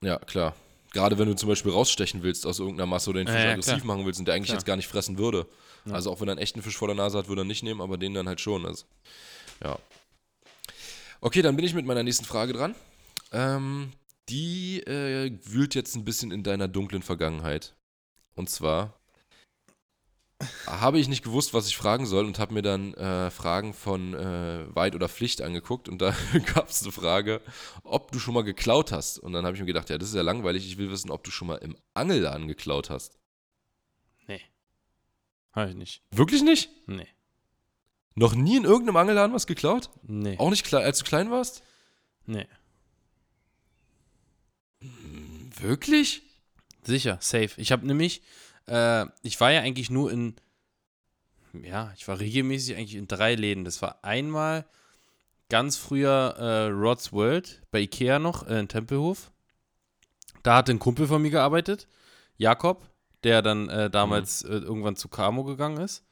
[0.02, 0.54] Ja, klar.
[0.92, 3.50] Gerade wenn du zum Beispiel rausstechen willst aus irgendeiner Masse oder den Ja, Fisch ja,
[3.50, 3.86] aggressiv klar.
[3.86, 4.58] machen willst und der eigentlich Klar.
[4.58, 5.46] jetzt gar nicht fressen würde.
[5.84, 5.92] Ja.
[5.92, 7.80] Also auch wenn er einen echten Fisch vor der Nase hat, würde er nicht nehmen,
[7.80, 8.64] aber den dann halt schon.
[8.64, 8.84] Also,
[9.62, 9.78] ja.
[11.20, 12.74] Okay, dann bin ich mit meiner nächsten Frage dran.
[13.32, 13.92] Ähm,
[14.28, 17.74] die äh, wühlt jetzt ein bisschen in deiner dunklen Vergangenheit.
[18.34, 18.97] Und zwar
[20.66, 24.14] habe ich nicht gewusst, was ich fragen soll und habe mir dann äh, Fragen von
[24.14, 26.14] äh, Weit oder Pflicht angeguckt und da
[26.54, 27.40] gab es eine Frage,
[27.82, 29.18] ob du schon mal geklaut hast.
[29.18, 31.24] Und dann habe ich mir gedacht, ja, das ist ja langweilig, ich will wissen, ob
[31.24, 33.18] du schon mal im Angelladen geklaut hast.
[34.28, 34.40] Nee.
[35.52, 36.02] Habe ich nicht.
[36.12, 36.70] Wirklich nicht?
[36.86, 37.08] Nee.
[38.14, 39.90] Noch nie in irgendeinem Angelladen was geklaut?
[40.02, 40.38] Nee.
[40.38, 41.62] Auch nicht, als du klein warst?
[42.26, 42.46] Nee.
[45.60, 46.22] Wirklich?
[46.84, 47.50] Sicher, safe.
[47.56, 48.22] Ich habe nämlich,
[48.68, 50.36] äh, ich war ja eigentlich nur in,
[51.62, 53.64] ja, ich war regelmäßig eigentlich in drei Läden.
[53.64, 54.66] Das war einmal
[55.48, 59.30] ganz früher äh, Rod's World bei Ikea noch äh, in Tempelhof.
[60.42, 61.88] Da hat ein Kumpel von mir gearbeitet,
[62.36, 62.88] Jakob,
[63.24, 66.04] der dann äh, damals äh, irgendwann zu Camo gegangen ist.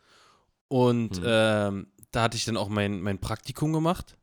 [0.68, 1.24] Und Mhm.
[1.26, 4.16] ähm, da hatte ich dann auch mein, mein Praktikum gemacht.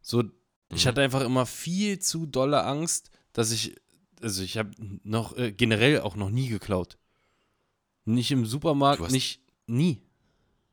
[0.00, 0.22] So,
[0.68, 0.88] ich Mhm.
[0.88, 3.74] hatte einfach immer viel zu dolle Angst, dass ich,
[4.20, 4.70] also ich habe
[5.02, 6.98] noch äh, generell auch noch nie geklaut.
[8.04, 10.02] Nicht im Supermarkt, nicht nie.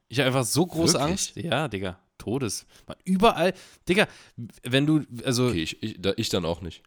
[0.07, 1.11] Ich habe einfach so große Wirklich?
[1.11, 1.35] Angst.
[1.35, 1.99] Ja, Digga.
[2.17, 2.65] Todes.
[2.87, 3.53] Man, überall.
[3.87, 4.07] Digga,
[4.63, 6.83] wenn du, also, Okay, ich, ich, da, ich dann auch nicht.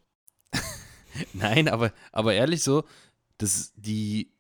[1.33, 2.85] nein, aber, aber ehrlich so,
[3.39, 4.31] das, die,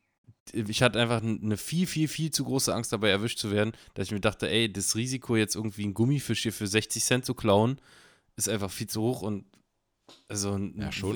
[0.52, 4.08] ich hatte einfach eine viel, viel, viel zu große Angst dabei erwischt zu werden, dass
[4.08, 7.34] ich mir dachte, ey, das Risiko jetzt irgendwie einen Gummifisch hier für 60 Cent zu
[7.34, 7.80] klauen,
[8.36, 9.44] ist einfach viel zu hoch und
[10.28, 10.58] also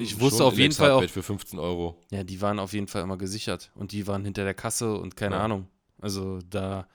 [0.01, 2.01] ich wusste schon auf jeden Fall auch, für 15 Euro.
[2.11, 5.17] ja, die waren auf jeden Fall immer gesichert und die waren hinter der Kasse und
[5.17, 5.45] keine Ja.
[5.45, 5.67] Ahnung.
[6.01, 6.87] Also da.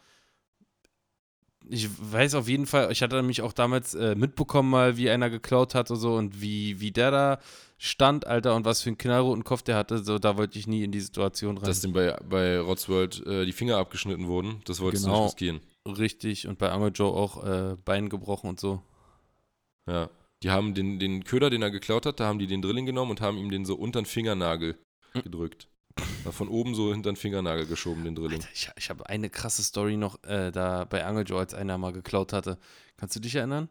[1.70, 5.30] Ich weiß auf jeden Fall, ich hatte nämlich auch damals äh, mitbekommen, mal, wie einer
[5.30, 7.40] geklaut hat und so und wie, wie der da
[7.78, 10.04] stand, Alter, und was für einen knallroten Kopf der hatte.
[10.04, 11.66] So, da wollte ich nie in die Situation rein.
[11.68, 15.24] Dass dem bei, bei Rodsworld äh, die Finger abgeschnitten wurden, das wolltest du Genau.
[15.26, 15.60] nicht riskieren.
[15.88, 16.48] Richtig.
[16.48, 18.82] Und bei Angel Joe auch äh, Bein gebrochen und so.
[19.88, 20.10] Ja.
[20.44, 23.12] Die haben den, den Köder, den er geklaut hat, da haben die den Drilling genommen
[23.12, 24.78] und haben ihm den so unter den Fingernagel
[25.14, 25.24] Hm.
[25.24, 25.68] gedrückt.
[26.24, 28.40] War von oben so hinter den Fingernagel geschoben, den Drilling.
[28.40, 31.78] Alter, ich, ich habe eine krasse Story noch äh, da bei Angel Joe, als einer
[31.78, 32.58] mal geklaut hatte.
[32.98, 33.68] Kannst du dich erinnern?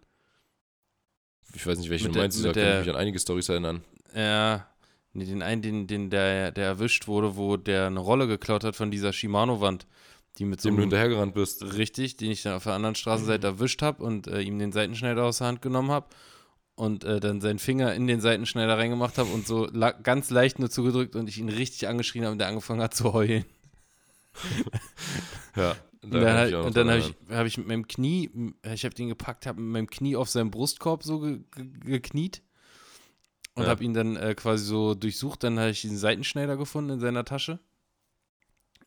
[1.55, 3.49] Ich weiß nicht, welche Mit du der- meinst, kann ich der- mich an einige Storys
[3.49, 3.83] erinnern.
[4.15, 4.67] Ja,
[5.15, 8.77] nee, den einen, den, den der, der erwischt wurde, wo der eine Rolle geklaut hat
[8.77, 9.87] von dieser Shimano-Wand,
[10.39, 11.63] die mit so Dem du hinterhergerannt bist.
[11.75, 15.25] richtig, den ich dann auf der anderen Straßenseite erwischt habe und äh, ihm den Seitenschneider
[15.25, 16.07] aus der Hand genommen habe
[16.81, 19.69] und äh, dann seinen Finger in den Seitenschneider reingemacht habe und so
[20.03, 23.13] ganz leicht nur zugedrückt und ich ihn richtig angeschrien habe und der angefangen hat zu
[23.13, 23.45] heulen.
[25.57, 25.77] Ja.
[26.03, 28.95] Und dann, noch und dann habe ich, hab ich mit meinem Knie, m- ich habe
[28.95, 32.41] den gepackt, habe mit meinem Knie auf seinem Brustkorb so ge ge gekniet
[33.55, 33.69] und Ja.
[33.69, 35.45] habe ihn dann äh, quasi so durchsucht.
[35.45, 37.59] Dann habe ich diesen Seitenschneider gefunden in seiner Tasche.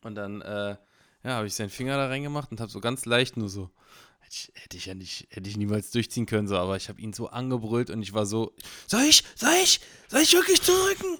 [0.02, 0.76] Und dann, äh,
[1.22, 3.70] ja, habe ich seinen Finger da reingemacht und habe so ganz leicht nur so,
[4.34, 7.12] ich, hätte ich ja nicht, hätte ich niemals durchziehen können, so, aber ich habe ihn
[7.12, 8.52] so angebrüllt und ich war so,
[8.86, 11.18] soll ich, soll ich, soll ich wirklich zurücken?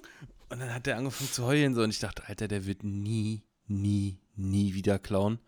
[0.49, 3.43] Und dann hat er angefangen zu heulen so und ich dachte, Alter, der wird nie,
[3.67, 5.39] nie, nie wieder klauen.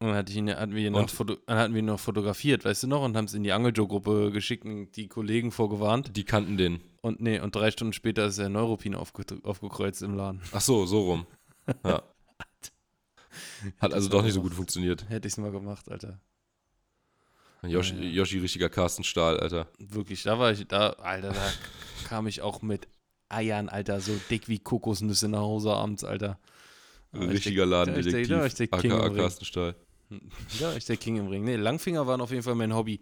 [0.00, 2.64] Und dann hatte ich ihn, hatten wir ihn noch, foto, hatten wir ihn noch fotografiert,
[2.64, 6.16] weißt du noch, und haben es in die Angeljoe-Gruppe geschickt und die Kollegen vorgewarnt.
[6.16, 6.80] Die kannten den.
[7.00, 10.40] Und nee, und drei Stunden später ist der Neuropin aufge aufgekreuzt im Laden.
[10.52, 11.26] Ach so, so rum.
[11.84, 12.02] Ja.
[13.78, 15.08] Hat also doch nicht so gut funktioniert.
[15.08, 16.20] Hätte ich es mal gemacht, Alter.
[17.62, 18.00] Yoshi, Ja.
[18.02, 19.68] Yoshi richtiger Carsten Stahl, Alter.
[19.78, 21.52] Wirklich, da war ich, da, Alter, da
[22.08, 22.86] kam ich auch mit
[23.28, 26.38] Eiern, Alter, so dick wie Kokosnüsse nach Hause abends, Alter.
[27.12, 28.28] Da ich Richtiger der- da ich der- Ladendetektiv.
[28.28, 29.22] da ich der King aka im Ring.
[29.22, 29.74] Carsten Stahl.
[30.58, 31.44] Ja, ich der King im Ring.
[31.44, 33.00] Nee, Langfinger waren auf jeden Fall mein Hobby.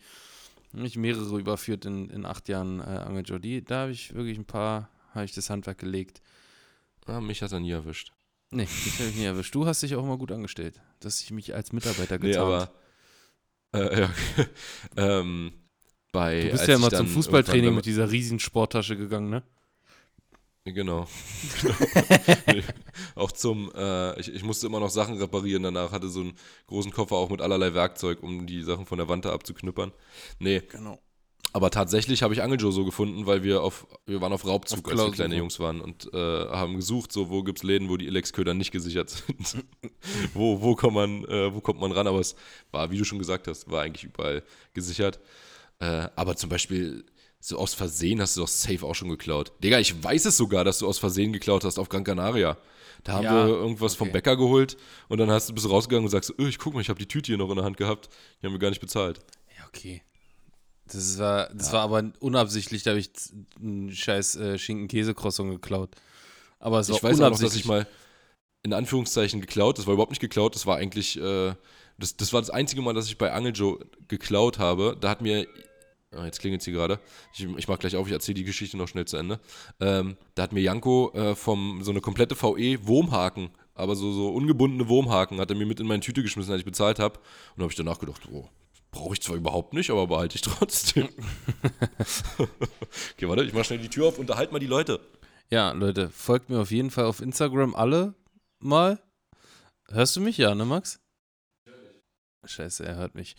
[0.72, 3.38] Mich mehrere überführt in, in acht Jahren äh.
[3.38, 6.20] Die, da habe ich wirklich ein paar, habe ich das Handwerk gelegt.
[7.06, 8.12] Ah, mich hat er nie erwischt.
[8.50, 9.54] Nee, das habe ich nie erwischt.
[9.54, 12.70] Du hast dich auch immer gut angestellt, dass ich mich als Mitarbeiter Nee, getan aber.
[13.76, 14.10] Äh, ja.
[14.96, 15.52] ähm,
[16.12, 19.42] bei, Du bist ja ich immer zum Fußballtraining mit dieser riesen Sporttasche gegangen, ne?
[20.64, 21.06] Genau.
[22.46, 22.62] Nee,
[23.14, 26.32] auch zum, äh, ich, ich musste immer noch Sachen reparieren danach, hatte so einen
[26.66, 29.92] großen Koffer auch mit allerlei Werkzeug, um die Sachen von der Wand da abzuknüppern.
[30.38, 30.98] Nee, Genau.
[31.56, 34.92] Aber tatsächlich habe ich Angeljoe so gefunden, weil wir auf, wir waren auf Raubzug, Auf
[34.92, 37.96] als wir kleine Jungs waren und äh, haben gesucht, so wo gibt es Läden, wo
[37.96, 39.64] die Elex-Köder nicht gesichert sind.
[40.34, 42.06] wo, wo, kommt man, äh, wo kommt man ran?
[42.06, 42.36] Aber es
[42.72, 44.42] war, wie du schon gesagt hast, war eigentlich überall
[44.74, 45.18] gesichert.
[45.78, 47.06] Äh, aber zum Beispiel,
[47.40, 49.52] so aus Versehen hast du doch safe auch schon geklaut.
[49.64, 52.58] Digga, ich weiß es sogar, dass du aus Versehen geklaut hast auf Gran Canaria.
[53.02, 54.18] Da haben Ja, wir irgendwas vom okay.
[54.18, 54.76] Bäcker geholt
[55.08, 56.98] und dann hast du bist du rausgegangen und sagst, oh, ich guck mal, ich habe
[56.98, 58.10] die Tüte hier noch in der Hand gehabt.
[58.42, 59.20] Die haben wir gar nicht bezahlt.
[59.56, 60.02] Ja, okay.
[60.92, 63.10] Das war, das war aber unabsichtlich, da habe ich
[63.60, 65.90] einen scheiß äh, Schinken-Käse-Croissant geklaut.
[66.58, 67.86] Aber es ich war weiß auch noch, dass ich mal
[68.62, 71.54] in Anführungszeichen geklaut, das war überhaupt nicht geklaut, das war eigentlich, äh,
[71.98, 73.78] das, das war das einzige Mal, dass ich bei Angeljoe
[74.08, 74.96] geklaut habe.
[75.00, 75.46] Da hat mir,
[76.12, 76.98] ah, jetzt klingelt sie gerade,
[77.32, 79.40] ich, ich mach gleich auf, ich erzähle die Geschichte noch schnell zu Ende.
[79.80, 84.28] Ähm, da hat mir Janko äh, vom, so eine komplette VE Wurmhaken, aber so, so
[84.30, 87.18] ungebundene Wurmhaken, hat er mir mit in meine Tüte geschmissen, als ich bezahlt habe.
[87.18, 88.48] Und da habe ich danach gedacht, oh,
[88.96, 91.08] brauche ich zwar überhaupt nicht, aber behalte ich trotzdem.
[92.38, 95.00] okay, warte, ich mach schnell die Tür auf, unterhalt mal die Leute.
[95.50, 98.14] Ja, Leute, folgt mir auf jeden Fall auf Instagram alle
[98.58, 98.98] mal.
[99.88, 100.38] Hörst du mich?
[100.38, 101.00] Ja, ne, Max?
[102.44, 103.36] Scheiße, er hört mich.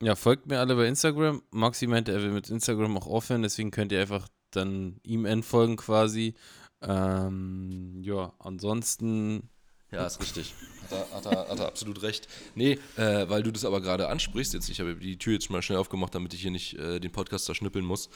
[0.00, 1.42] Ja, folgt mir alle bei Instagram.
[1.50, 5.76] Maxi meinte, er will mit Instagram auch aufhören, deswegen könnt ihr einfach dann ihm entfolgen
[5.76, 6.34] quasi.
[6.80, 9.50] Ähm, ja, ansonsten.
[9.94, 10.54] Ja, ist richtig.
[10.82, 12.28] Hat er, hat er, hat er absolut recht.
[12.54, 15.62] Nee, äh, weil du das aber gerade ansprichst, jetzt, ich habe die Tür jetzt mal
[15.62, 18.10] schnell aufgemacht, damit ich hier nicht äh, den Podcast zerschnippeln muss.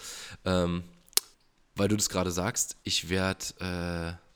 [0.45, 0.83] Ähm,
[1.74, 4.29] weil du das gerade sagst, ich werde äh,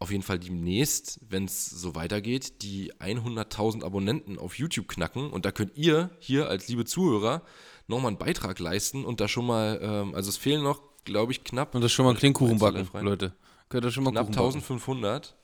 [0.00, 5.30] auf jeden Fall demnächst, wenn es so weitergeht, die 100.000 Abonnenten auf YouTube knacken.
[5.30, 7.42] Und da könnt ihr hier als liebe Zuhörer
[7.86, 11.44] nochmal einen Beitrag leisten und da schon mal, ähm, also es fehlen noch, glaube ich,
[11.44, 12.88] knapp Und das schon mal einen Klingkuchen backen.
[13.00, 13.34] Leute.
[13.68, 14.58] Könnt ihr schon mal knapp Kuchen backen.
[14.58, 15.36] 1500.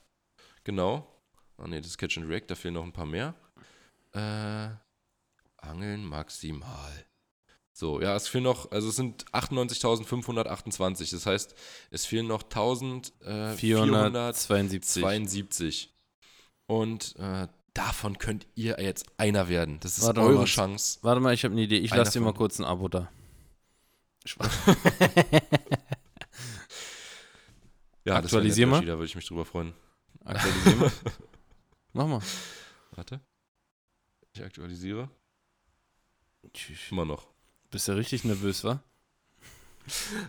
[0.65, 1.10] Genau.
[1.63, 3.35] Ah ne, das ist Catch and React, da fehlen noch ein paar mehr.
[4.13, 4.69] Äh,
[5.59, 7.07] Angeln maximal.
[7.73, 11.11] So, ja, es fehlen noch, also es sind 98.528.
[11.13, 11.55] Das heißt,
[11.91, 15.03] es fehlen noch 1472.
[15.03, 15.95] 472.
[16.67, 19.81] Und äh, davon könnt ihr jetzt einer werden.
[19.81, 20.99] Das ist Warte mal, eure was- Chance.
[21.03, 21.79] Warte mal, ich habe eine Idee.
[21.79, 23.11] Ich lasse dir mal kurz ein Abo da.
[28.05, 28.81] Ja, Aktualisier mal.
[28.81, 29.75] Da würde ich mich drüber freuen.
[30.25, 30.91] Aktualisier mal.
[31.93, 32.21] Mach mal.
[32.93, 33.21] Warte.
[34.33, 35.09] Ich aktualisiere.
[36.53, 36.79] Tschüss.
[36.91, 37.27] Immer noch.
[37.71, 38.83] Bist du richtig nervös, wa?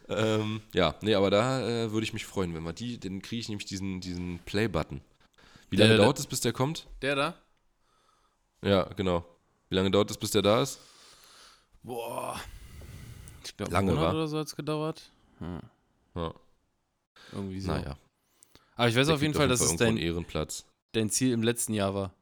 [0.07, 3.41] Ähm, ja, nee, aber da äh, würde ich mich freuen, wenn wir die, dann kriege
[3.41, 5.01] ich nämlich diesen, diesen Play-Button.
[5.69, 6.87] Wie lange der- dauert es, bis der kommt?
[7.03, 7.35] Der da?
[8.63, 9.23] Ja, genau.
[9.69, 10.79] Wie lange dauert es, bis der da ist?
[11.83, 12.39] Boah.
[13.43, 14.11] Ich glaube, Lange, Monat wa?
[14.13, 15.11] oder so hat es gedauert.
[15.39, 15.59] Hm.
[16.15, 16.33] Ja,
[17.33, 17.71] Irgendwie so.
[17.71, 17.97] naja.
[18.75, 20.65] Aber ich weiß Der auf jeden Fall, dass es dein, Ehrenplatz.
[20.91, 22.13] Dein Ziel im letzten Jahr war.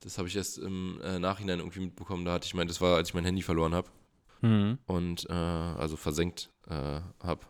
[0.04, 2.26] Das habe ich erst im äh, Nachhinein irgendwie mitbekommen.
[2.26, 3.90] Da hatte ich mein, das war, als ich mein Handy verloren habe
[4.42, 4.80] Mhm.
[4.88, 7.42] und äh, also versenkt habe.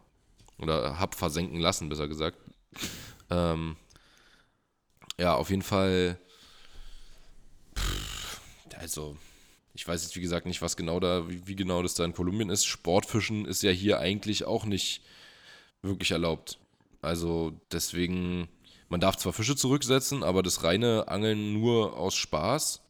[0.58, 2.38] Oder hab versenken lassen, besser gesagt.
[3.30, 3.78] Ähm,
[5.20, 6.20] ja, auf jeden Fall.
[8.82, 9.16] Also,
[9.76, 12.14] ich weiß jetzt wie gesagt nicht, was genau da, wie, wie genau das da in
[12.14, 12.66] Kolumbien ist.
[12.66, 15.04] Sportfischen ist ja hier eigentlich auch nicht
[15.84, 16.58] wirklich erlaubt.
[17.02, 18.48] Also deswegen,
[18.90, 22.82] man darf zwar Fische zurücksetzen, aber das reine Angeln nur aus Spaß.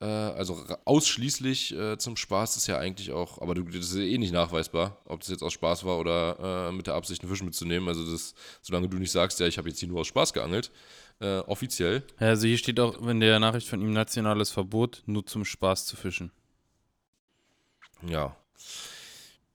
[0.00, 4.32] Äh, also ausschließlich äh, zum Spaß ist ja eigentlich auch, aber das ist eh nicht
[4.32, 7.88] nachweisbar, ob das jetzt aus Spaß war oder äh, mit der Absicht, einen Fisch mitzunehmen.
[7.88, 10.72] Also das, solange du nicht sagst, ja, ich habe jetzt hier nur aus Spaß geangelt,
[11.22, 15.24] äh, offiziell, Ja, also hier steht auch in der Nachricht von ihm nationales Verbot, nur
[15.24, 16.32] zum Spaß zu fischen.
[18.06, 18.36] Ja.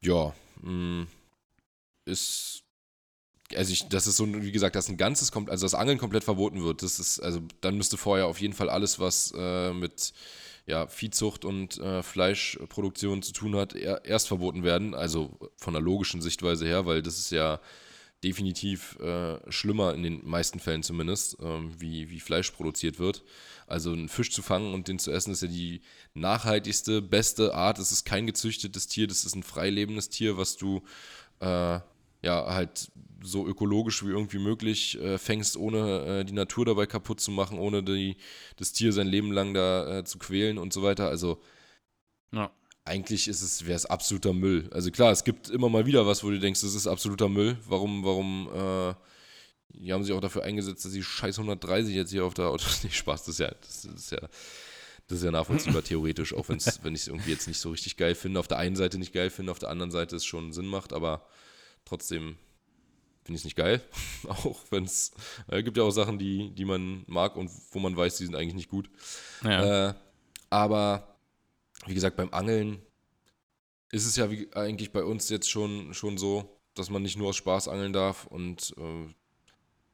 [0.01, 0.33] Ja.
[0.61, 1.07] Mh,
[2.05, 2.63] ist.
[3.55, 6.63] Also ich, das ist so, wie gesagt, dass ein ganzes, also das Angeln komplett verboten
[6.63, 6.83] wird.
[6.83, 10.13] Das ist, also dann müsste vorher auf jeden Fall alles, was äh, mit
[10.65, 14.93] ja, Viehzucht und äh, Fleischproduktion zu tun hat, er, erst verboten werden.
[14.93, 17.61] Also von der logischen Sichtweise her, weil das ist ja
[18.23, 23.23] definitiv äh, schlimmer in den meisten Fällen zumindest, ähm, wie, wie Fleisch produziert wird.
[23.67, 25.81] Also einen Fisch zu fangen und den zu essen ist ja die
[26.13, 27.79] nachhaltigste, beste Art.
[27.79, 30.83] Es ist kein gezüchtetes Tier, das ist ein freilebendes Tier, was du
[31.41, 31.83] äh, ja
[32.23, 32.91] halt
[33.21, 37.59] so ökologisch wie irgendwie möglich äh, fängst, ohne äh, die Natur dabei kaputt zu machen,
[37.59, 38.17] ohne die,
[38.57, 41.07] das Tier sein Leben lang da äh, zu quälen und so weiter.
[41.07, 41.41] Also
[42.31, 42.51] Ja.
[42.87, 44.69] Eigentlich ist es, wäre es absoluter Müll.
[44.73, 47.57] Also klar, es gibt immer mal wieder was, wo du denkst, das ist absoluter Müll.
[47.67, 48.93] Warum, warum, äh,
[49.69, 52.65] die haben sich auch dafür eingesetzt, dass die scheiß 130 jetzt hier auf der Auto.
[52.83, 54.19] Nee, Spaß, das ist ja, das ist ja,
[55.07, 57.97] das ist ja nachvollziehbar theoretisch, auch wenn's, wenn ich es irgendwie jetzt nicht so richtig
[57.97, 58.39] geil finde.
[58.39, 60.93] Auf der einen Seite nicht geil finde, auf der anderen Seite es schon Sinn macht,
[60.93, 61.27] aber
[61.85, 62.37] trotzdem
[63.23, 63.81] finde ich es nicht geil.
[64.27, 65.11] auch wenn es,
[65.47, 68.35] äh, gibt ja auch Sachen, die, die man mag und wo man weiß, die sind
[68.35, 68.89] eigentlich nicht gut.
[69.43, 69.89] Ja.
[69.89, 69.93] Äh,
[70.49, 71.16] aber
[71.87, 72.79] wie gesagt, beim Angeln
[73.91, 77.29] ist es ja wie, eigentlich bei uns jetzt schon, schon so, dass man nicht nur
[77.29, 79.13] aus Spaß angeln darf und äh,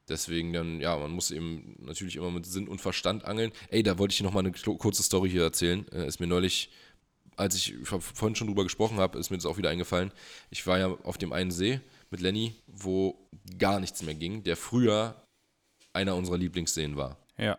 [0.10, 3.52] deswegen dann, ja, man muss eben natürlich immer mit Sinn und Verstand angeln.
[3.70, 5.88] Ey, da wollte ich noch mal eine kurze Story hier erzählen.
[5.92, 6.70] Äh, ist mir neulich
[7.38, 10.12] als ich vorhin schon drüber gesprochen habe, ist mir das auch wieder eingefallen.
[10.50, 11.80] Ich war ja auf dem einen See
[12.10, 13.28] mit Lenny, wo
[13.58, 15.16] gar nichts mehr ging, der früher
[15.94, 17.18] einer unserer Lieblingsseen war.
[17.38, 17.58] Ja.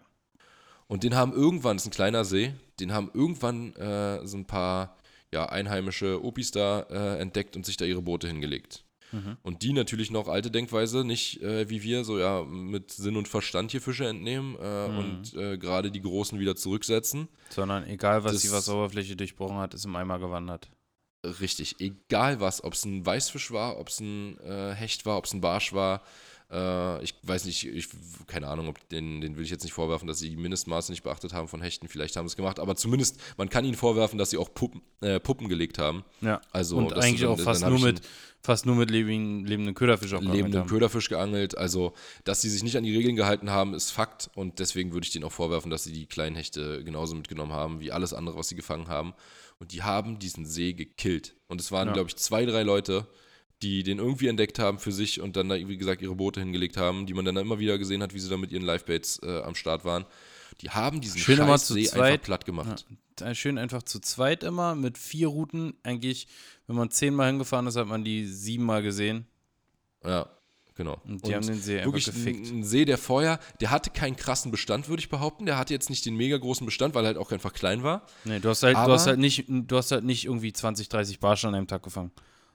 [0.87, 4.47] Und den haben irgendwann, das ist ein kleiner See, den haben irgendwann äh, so ein
[4.47, 4.97] paar
[5.33, 8.85] ja, einheimische Opis da äh, entdeckt und sich da ihre Boote hingelegt.
[9.15, 9.37] Mhm.
[9.43, 13.29] Und die natürlich noch alte Denkweise, nicht äh, wie wir, so ja, mit Sinn und
[13.29, 14.99] Verstand hier Fische entnehmen äh, mhm.
[14.99, 17.29] und äh, gerade die Großen wieder zurücksetzen.
[17.51, 20.71] Sondern egal, was das, die Wasseroberfläche durchbrochen hat, ist im Eimer gewandert.
[21.41, 25.25] Richtig, egal was, ob es ein Weißfisch war, ob es ein äh, Hecht war, ob
[25.25, 26.03] es ein Barsch war,
[26.55, 27.89] äh, ich weiß nicht, ich,
[28.27, 31.03] keine Ahnung, ob den, den will ich jetzt nicht vorwerfen, dass sie die Mindestmaße nicht
[31.03, 31.89] beachtet haben von Hechten.
[31.89, 34.81] Vielleicht haben sie es gemacht, aber zumindest, man kann ihnen vorwerfen, dass sie auch Puppen,
[35.01, 36.05] äh, Puppen gelegt haben.
[36.21, 36.41] Ja.
[36.53, 38.03] Also, und eigentlich dann, auch fast nur, mit,
[38.41, 41.59] fast nur mit lebenden, lebenden Köderfisch auch Lebenden Köderfisch geangelt.
[41.59, 41.93] Also,
[42.23, 44.31] dass sie sich nicht an die Regeln gehalten haben, ist Fakt.
[44.35, 47.81] Und deswegen würde ich denen auch vorwerfen, dass sie die kleinen Hechte genauso mitgenommen haben,
[47.81, 49.15] wie alles andere, was sie gefangen haben.
[49.59, 51.35] Und die haben diesen See gekillt.
[51.49, 51.95] Und es waren, ja.
[51.95, 53.09] glaube ich, zwei, drei Leute,
[53.65, 56.77] die den irgendwie entdeckt haben für sich und dann da, wie gesagt, ihre Boote hingelegt
[56.77, 59.41] haben, die man dann immer wieder gesehen hat, wie sie da mit ihren Livebaits äh,
[59.41, 60.05] am Start waren.
[60.61, 62.87] Die haben diesen schön Scheiß See zweit, einfach platt gemacht.
[63.19, 65.75] Ja, schön einfach zu zweit immer mit vier Routen.
[65.83, 66.29] Eigentlich,
[66.67, 69.27] wenn man zehnmal hingefahren ist, hat man die siebenmal gesehen.
[70.05, 70.29] Ja,
[70.75, 71.01] genau.
[71.07, 72.51] Und die und haben den See einfach gefickt.
[72.51, 75.47] Ein, ein See, der vorher, der hatte keinen krassen Bestand, würde ich behaupten.
[75.47, 78.07] Der hatte jetzt nicht den mega großen Bestand, weil er halt auch einfach klein war.
[78.25, 81.19] Nee, du hast halt, du hast halt nicht, du hast halt nicht irgendwie 20, 30
[81.19, 82.13] Barsche an einem Tag gefangen.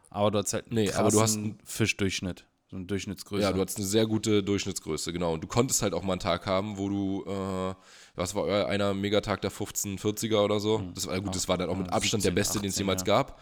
[0.09, 2.45] Aber du hast halt einen nee, aber du hast einen Fischdurchschnitt.
[2.69, 3.41] So eine Durchschnittsgröße.
[3.41, 5.33] Ja, du hast eine sehr gute Durchschnittsgröße, genau.
[5.33, 7.73] Und du konntest halt auch mal einen Tag haben, wo du, äh,
[8.15, 10.79] was war euer einer Megatag der 1540er oder so?
[10.79, 10.93] Hm.
[10.93, 13.01] Das war gut, das war dann auch mit Abstand 17, der beste, den es jemals
[13.01, 13.05] ja.
[13.05, 13.41] gab.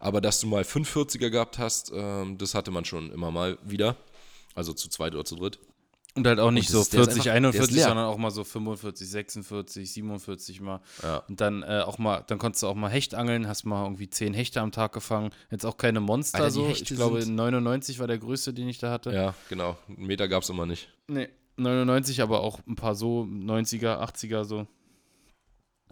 [0.00, 3.96] Aber dass du mal 540er gehabt hast, ähm, das hatte man schon immer mal wieder.
[4.54, 5.58] Also zu zweit oder zu dritt.
[6.14, 10.60] Und halt auch nicht so 40, einfach, 41, sondern auch mal so 45, 46, 47
[10.60, 10.80] mal.
[11.02, 11.18] Ja.
[11.28, 14.10] Und dann äh, auch mal, dann konntest du auch mal Hecht angeln, hast mal irgendwie
[14.10, 15.30] 10 Hechte am Tag gefangen.
[15.50, 16.68] Jetzt auch keine Monster Alter, so.
[16.68, 19.10] Ich glaube, 99 war der größte, den ich da hatte.
[19.10, 19.78] Ja, genau.
[19.88, 20.90] Einen Meter gab es immer nicht.
[21.08, 24.66] Nee, 99, aber auch ein paar so, 90er, 80er so.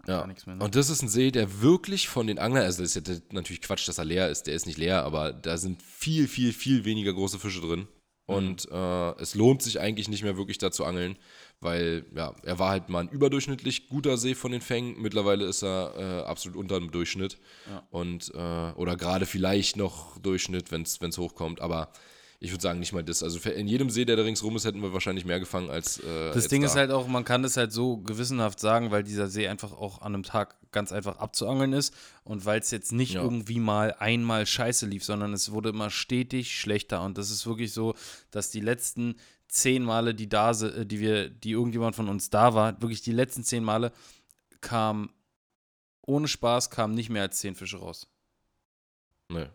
[0.07, 0.25] Ja.
[0.25, 0.63] Mehr, ne?
[0.63, 3.61] Und das ist ein See, der wirklich von den Anglern, also das ist ja natürlich
[3.61, 6.85] Quatsch, dass er leer ist, der ist nicht leer, aber da sind viel, viel, viel
[6.85, 7.87] weniger große Fische drin.
[8.31, 8.75] Und mhm.
[8.75, 11.17] äh, es lohnt sich eigentlich nicht mehr wirklich da zu angeln,
[11.59, 15.01] weil ja, er war halt mal ein überdurchschnittlich guter See von den Fängen.
[15.01, 17.37] Mittlerweile ist er äh, absolut unter dem Durchschnitt.
[17.69, 17.83] Ja.
[17.91, 21.61] Und, äh, oder gerade vielleicht noch Durchschnitt, wenn es hochkommt.
[21.61, 21.91] Aber
[22.43, 23.21] ich würde sagen, nicht mal das.
[23.21, 25.99] Also in jedem See, der da ringsrum ist, hätten wir wahrscheinlich mehr gefangen als.
[25.99, 26.67] Äh, das Ding da.
[26.67, 30.01] ist halt auch, man kann das halt so gewissenhaft sagen, weil dieser See einfach auch
[30.01, 33.21] an einem Tag ganz einfach abzuangeln ist und weil es jetzt nicht ja.
[33.21, 37.03] irgendwie mal einmal scheiße lief, sondern es wurde immer stetig schlechter.
[37.03, 37.93] Und das ist wirklich so,
[38.31, 39.17] dass die letzten
[39.47, 43.11] zehn Male, die da äh, die wir, die irgendjemand von uns da war, wirklich die
[43.11, 43.91] letzten zehn Male
[44.61, 45.11] kam
[46.07, 48.07] ohne Spaß kamen nicht mehr als zehn Fische raus.
[49.29, 49.45] Nee.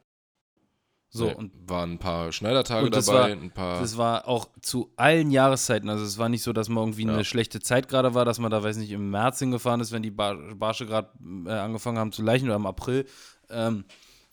[1.17, 3.81] So, nee, und waren ein paar Schneidertage dabei, war, ein paar.
[3.81, 5.89] Das war auch zu allen Jahreszeiten.
[5.89, 7.13] Also es war nicht so, dass man irgendwie ja.
[7.13, 10.03] eine schlechte Zeit gerade war, dass man da, weiß nicht, im März hingefahren ist, wenn
[10.03, 11.09] die Bar Barsche gerade
[11.47, 13.07] äh, angefangen haben zu leichen oder im April.
[13.49, 13.87] Ähm,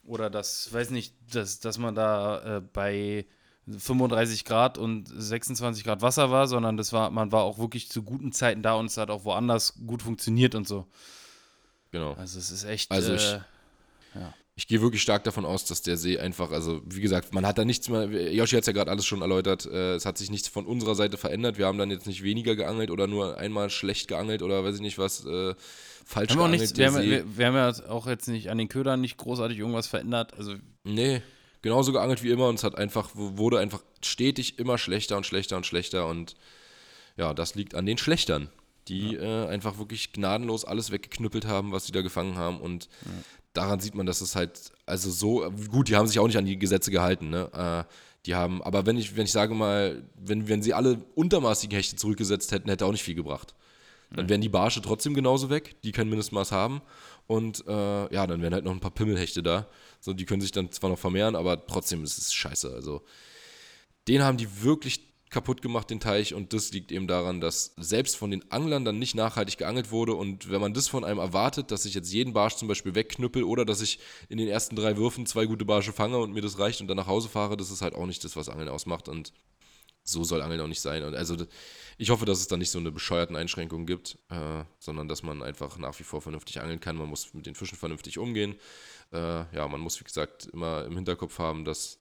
[0.05, 3.25] oder das, weiß nicht, dass, dass man da äh, bei
[3.65, 8.03] 35 Grad und 26 Grad Wasser war, sondern das war, man war auch wirklich zu
[8.03, 10.87] guten Zeiten da und es hat auch woanders gut funktioniert und so.
[11.91, 12.13] Genau.
[12.15, 12.91] Also es ist echt.
[12.91, 13.39] Also ich, äh,
[14.15, 17.45] ja ich gehe wirklich stark davon aus, dass der See einfach, also wie gesagt, man
[17.45, 20.19] hat da nichts mehr, Yoshi hat es ja gerade alles schon erläutert, äh, es hat
[20.19, 21.57] sich nichts von unserer Seite verändert.
[21.57, 24.81] Wir haben dann jetzt nicht weniger geangelt oder nur einmal schlecht geangelt oder weiß ich
[24.81, 25.55] nicht was, äh,
[26.05, 26.61] falsch haben geangelt.
[26.61, 29.57] Nichts, wir, haben, wir, wir, haben ja auch jetzt nicht an den Ködern nicht großartig
[29.57, 30.35] irgendwas verändert.
[30.37, 31.23] Also nee,
[31.63, 35.57] genauso geangelt wie immer und es hat einfach, wurde einfach stetig immer schlechter und schlechter
[35.57, 36.35] und schlechter und
[37.17, 38.49] ja, das liegt an den Schlechtern
[38.89, 39.45] die ja.
[39.45, 42.59] äh, einfach wirklich gnadenlos alles weggeknüppelt haben, was sie da gefangen haben.
[42.59, 43.11] Und ja
[43.53, 46.45] daran sieht man, dass es halt, also so, gut, die haben sich auch nicht an
[46.45, 47.49] die Gesetze gehalten, ne?
[47.87, 47.93] Äh,
[48.25, 51.97] die haben, aber wenn ich, wenn ich sage mal, wenn, wenn sie alle untermaßigen Hechte
[51.97, 53.53] zurückgesetzt hätten, hätte auch nicht viel gebracht.
[54.15, 56.81] Dann wären die Barsche trotzdem genauso weg, die kein Mindestmaß haben.
[57.25, 59.67] Und äh, ja, dann wären halt noch ein paar Pimmelhechte da.
[59.99, 62.71] So, die können sich dann zwar noch vermehren, aber trotzdem ist es scheiße.
[62.73, 63.01] Also,
[64.07, 66.33] den haben die wirklich kaputt gemacht, den Teich.
[66.33, 70.15] Und das liegt eben daran, dass selbst von den Anglern dann nicht nachhaltig geangelt wurde.
[70.15, 73.43] Und wenn man das von einem erwartet, dass ich jetzt jeden Barsch zum Beispiel wegknüppel
[73.43, 76.59] oder dass ich in den ersten drei Würfen zwei gute Barsche fange und mir das
[76.59, 79.09] reicht und dann nach Hause fahre, das ist halt auch nicht das, was Angeln ausmacht.
[79.09, 79.33] Und
[80.03, 81.03] so soll Angeln auch nicht sein.
[81.03, 81.35] Und also
[81.97, 85.41] ich hoffe, dass es da nicht so eine bescheuerten Einschränkungen gibt, äh, sondern dass man
[85.41, 86.95] einfach nach wie vor vernünftig angeln kann.
[86.95, 88.55] Man muss mit den Fischen vernünftig umgehen.
[89.11, 89.17] Äh,
[89.55, 91.99] ja, man muss, wie gesagt, immer im Hinterkopf haben, dass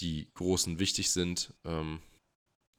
[0.00, 1.52] die Großen wichtig sind.
[1.64, 2.00] Ähm,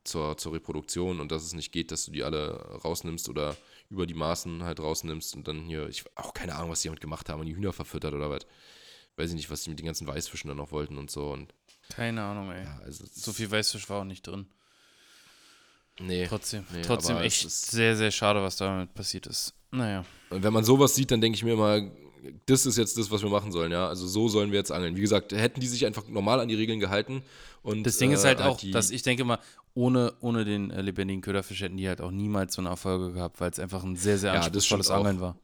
[0.03, 3.55] zur, zur Reproduktion und dass es nicht geht, dass du die alle rausnimmst oder
[3.89, 7.01] über die Maßen halt rausnimmst und dann hier, ich auch keine Ahnung, was die damit
[7.01, 8.45] gemacht haben und die Hühner verfüttert oder was.
[9.15, 11.31] Weiß ich nicht, was die mit den ganzen Weißfischen dann noch wollten und so.
[11.31, 11.53] Und
[11.89, 12.63] Keine Ahnung, ey.
[12.63, 14.47] ja, also So viel Weißfisch war auch nicht drin.
[15.99, 16.25] Nee.
[16.27, 19.53] Trotzdem, nee, trotzdem echt sehr, sehr schade, was damit passiert ist.
[19.69, 20.03] Naja.
[20.31, 21.81] Und wenn man sowas sieht, dann denke ich mir immer,
[22.47, 23.87] das ist jetzt das, was wir machen sollen, ja.
[23.87, 24.95] Also so sollen wir jetzt angeln.
[24.95, 27.21] Wie gesagt, hätten die sich einfach normal an die Regeln gehalten
[27.61, 29.39] und Das Ding ist äh, halt auch, die, dass ich denke mal,
[29.75, 33.39] ohne, ohne den äh, lebendigen Köderfisch hätten die halt auch niemals so eine Erfolge gehabt,
[33.41, 34.97] weil es einfach ein sehr, sehr Ja, anspruchsvolles auch.
[34.99, 35.37] Angeln war.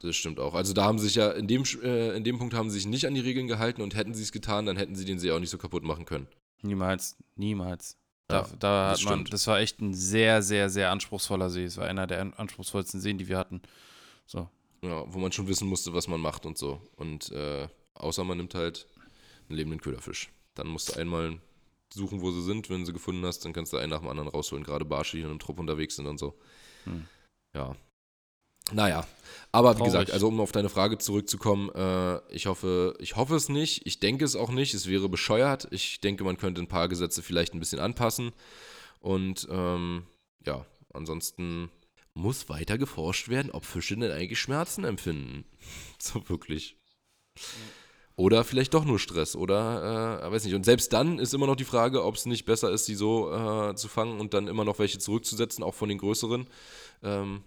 [0.00, 0.54] Das stimmt auch.
[0.54, 2.86] Also da haben sie sich ja, in dem, äh, in dem Punkt haben sie sich
[2.86, 5.30] nicht an die Regeln gehalten und hätten sie es getan, dann hätten sie den See
[5.32, 6.28] auch nicht so kaputt machen können.
[6.62, 7.96] Niemals, niemals.
[8.28, 9.32] Da, Ja, da das hat man, stimmt.
[9.32, 11.64] das war echt ein sehr, sehr, sehr anspruchsvoller See.
[11.64, 13.62] Es war einer der an- anspruchsvollsten Seen, die wir hatten.
[14.26, 14.48] So.
[14.82, 16.80] Ja, wo man schon wissen musste, was man macht und so.
[16.96, 18.86] Und äh, außer man nimmt halt
[19.48, 20.30] einen lebenden Köderfisch.
[20.54, 21.38] Dann musst du einmal
[21.92, 22.70] suchen, wo sie sind.
[22.70, 24.64] Wenn du sie gefunden hast, dann kannst du einen nach dem anderen rausholen.
[24.64, 26.38] Gerade Barsche, die in einem Trupp unterwegs sind und so.
[26.84, 27.06] Hm.
[27.54, 27.76] Ja.
[28.70, 29.06] Naja,
[29.50, 29.92] aber wie Traurig.
[29.92, 33.98] gesagt, also um auf deine Frage zurückzukommen, äh, ich hoffe, ich hoffe es nicht, ich
[33.98, 35.68] denke es auch nicht, es wäre bescheuert.
[35.70, 38.32] Ich denke, man könnte ein paar Gesetze vielleicht ein bisschen anpassen.
[39.00, 40.06] Und ähm,
[40.44, 41.70] ja, ansonsten
[42.14, 45.44] muss weiter geforscht werden, ob Fische denn eigentlich Schmerzen empfinden.
[45.98, 46.76] so wirklich.
[48.18, 50.56] Oder vielleicht doch nur Stress oder äh, weiß nicht.
[50.56, 53.32] Und selbst dann ist immer noch die Frage, ob es nicht besser ist, die so
[53.32, 56.48] äh, zu fangen und dann immer noch welche zurückzusetzen, auch von den größeren.
[57.04, 57.44] Ähm,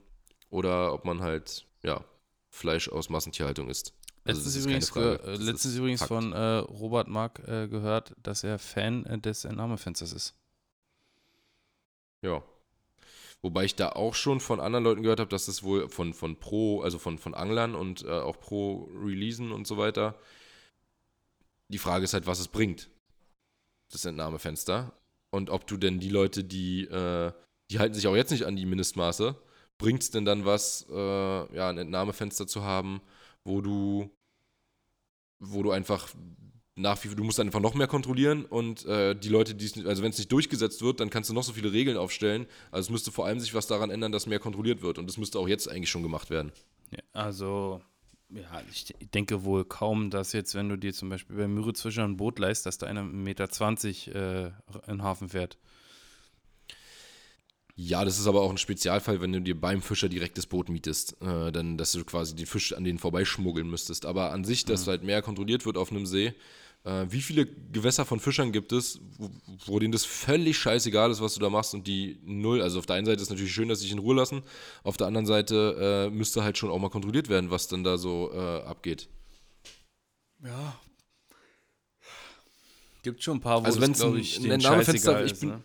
[0.49, 2.05] oder ob man halt, ja,
[2.49, 3.93] Fleisch aus Massentierhaltung isst.
[4.23, 5.17] Also Letztens das ist übrigens, Frage.
[5.17, 9.19] ge- äh, Das letztens übrigens von äh, Robert Mark äh, gehört, dass er Fan äh,
[9.19, 10.35] des Entnahmefensters ist.
[12.21, 12.43] Ja.
[13.41, 16.37] Wobei ich da auch schon von anderen Leuten gehört habe, dass es wohl von, von
[16.39, 20.15] Pro, also von, von Anglern und äh, auch Pro Releasen und so weiter.
[21.71, 22.89] Die Frage ist halt, was es bringt,
[23.91, 24.93] das Entnahmefenster.
[25.31, 27.31] Und ob du denn die Leute, die, äh,
[27.69, 29.35] die halten sich auch jetzt nicht an die Mindestmaße,
[29.77, 33.01] bringt es denn dann was, äh, ja, ein Entnahmefenster zu haben,
[33.45, 34.09] wo du,
[35.39, 36.09] wo du einfach
[36.75, 40.03] nach wie du musst einfach noch mehr kontrollieren und äh, die Leute, die es, also
[40.03, 42.47] wenn es nicht durchgesetzt wird, dann kannst du noch so viele Regeln aufstellen.
[42.71, 45.17] Also es müsste vor allem sich was daran ändern, dass mehr kontrolliert wird und das
[45.17, 46.51] müsste auch jetzt eigentlich schon gemacht werden.
[46.91, 47.81] Ja, also,
[48.33, 52.03] ja, ich de- denke wohl kaum, dass jetzt, wenn du dir zum Beispiel bei Müritzfischer
[52.03, 55.57] ein Boot leist, dass da einer 1,20 Meter äh, in den Hafen fährt.
[57.75, 60.69] Ja, das ist aber auch ein Spezialfall, wenn du dir beim Fischer direkt das Boot
[60.69, 64.05] mietest, äh, dann, dass du quasi den Fisch an denen vorbeischmuggeln müsstest.
[64.05, 66.33] Aber an sich, dass halt mehr kontrolliert wird auf einem See.
[66.83, 69.29] Äh, wie viele Gewässer von Fischern gibt es, wo,
[69.65, 72.87] wo denen das völlig scheißegal ist, was du da machst und die null, also auf
[72.87, 74.41] der einen Seite ist natürlich schön, dass sie sich in Ruhe lassen,
[74.83, 77.97] auf der anderen Seite äh, müsste halt schon auch mal kontrolliert werden, was dann da
[77.99, 79.09] so äh, abgeht.
[80.43, 80.79] Ja.
[83.03, 85.39] Gibt schon ein paar, wo Also das, wenn's glaub ein- ich, Entnahmefenster- scheißegal ich ist,
[85.41, 85.63] bin- ne?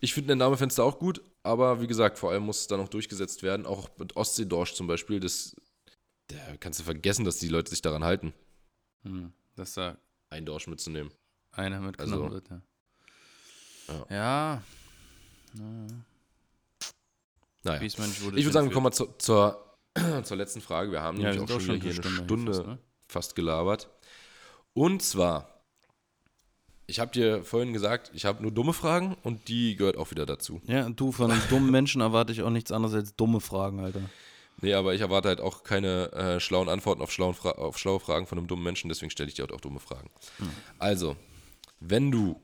[0.00, 2.88] Ich finde ein Entnahmefenster auch gut, aber wie gesagt, vor allem muss es dann auch
[2.88, 3.64] durchgesetzt werden.
[3.64, 5.56] Auch mit Ostseedorsch zum Beispiel, das
[6.28, 8.34] da kannst du vergessen, dass die Leute sich daran halten,
[9.04, 9.96] Hm, dass da
[10.30, 11.10] einen Dorsch mitzunehmen.
[11.52, 12.62] einer mitgenommen Also, wird, ja.
[13.88, 14.06] ja.
[14.08, 14.62] Ja.
[15.54, 15.88] ja.
[17.66, 17.80] Naja.
[17.80, 18.38] Wurde.
[18.38, 19.76] Ich würde sagen, wir kommen mal zur, zur,
[20.22, 20.92] zur letzten Frage.
[20.92, 22.78] Wir haben ja, nämlich wir auch schon hier eine Stunde, fast, ne?
[23.08, 23.90] fast gelabert.
[24.72, 25.64] Und zwar,
[26.86, 30.26] ich habe dir vorhin gesagt, ich habe nur dumme Fragen und die gehört auch wieder
[30.26, 30.60] dazu.
[30.66, 34.02] Ja, du, von einem dummen Menschen erwarte ich auch nichts anderes als dumme Fragen, Alter.
[34.62, 38.00] Nee, aber ich erwarte halt auch keine äh, schlauen Antworten auf, schlauen Fra auf schlaue
[38.00, 40.10] Fragen von einem dummen Menschen, deswegen stelle ich dir halt auch dumme Fragen.
[40.38, 40.50] Hm.
[40.78, 41.16] Also,
[41.80, 42.40] wenn du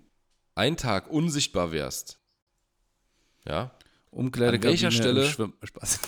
[0.54, 2.18] einen Tag unsichtbar wärst,
[3.46, 3.70] ja,
[4.10, 6.00] Umkleidekabine welcher im Stelle- Schwimm Spaß.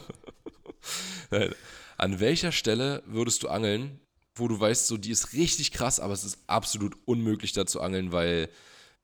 [1.30, 1.54] Nein.
[1.96, 4.00] An welcher Stelle würdest du angeln,
[4.34, 7.80] wo du weißt, so die ist richtig krass, aber es ist absolut unmöglich da zu
[7.80, 8.48] angeln, weil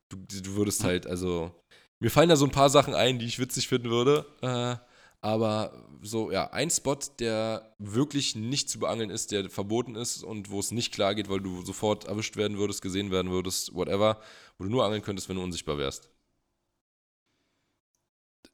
[0.08, 1.52] du, du würdest halt, also
[2.00, 4.76] mir fallen da so ein paar Sachen ein, die ich witzig finden würde, äh,
[5.20, 10.50] aber so, ja, ein Spot, der wirklich nicht zu beangeln ist, der verboten ist und
[10.50, 14.20] wo es nicht klar geht, weil du sofort erwischt werden würdest, gesehen werden würdest, whatever,
[14.58, 16.10] wo du nur angeln könntest, wenn du unsichtbar wärst.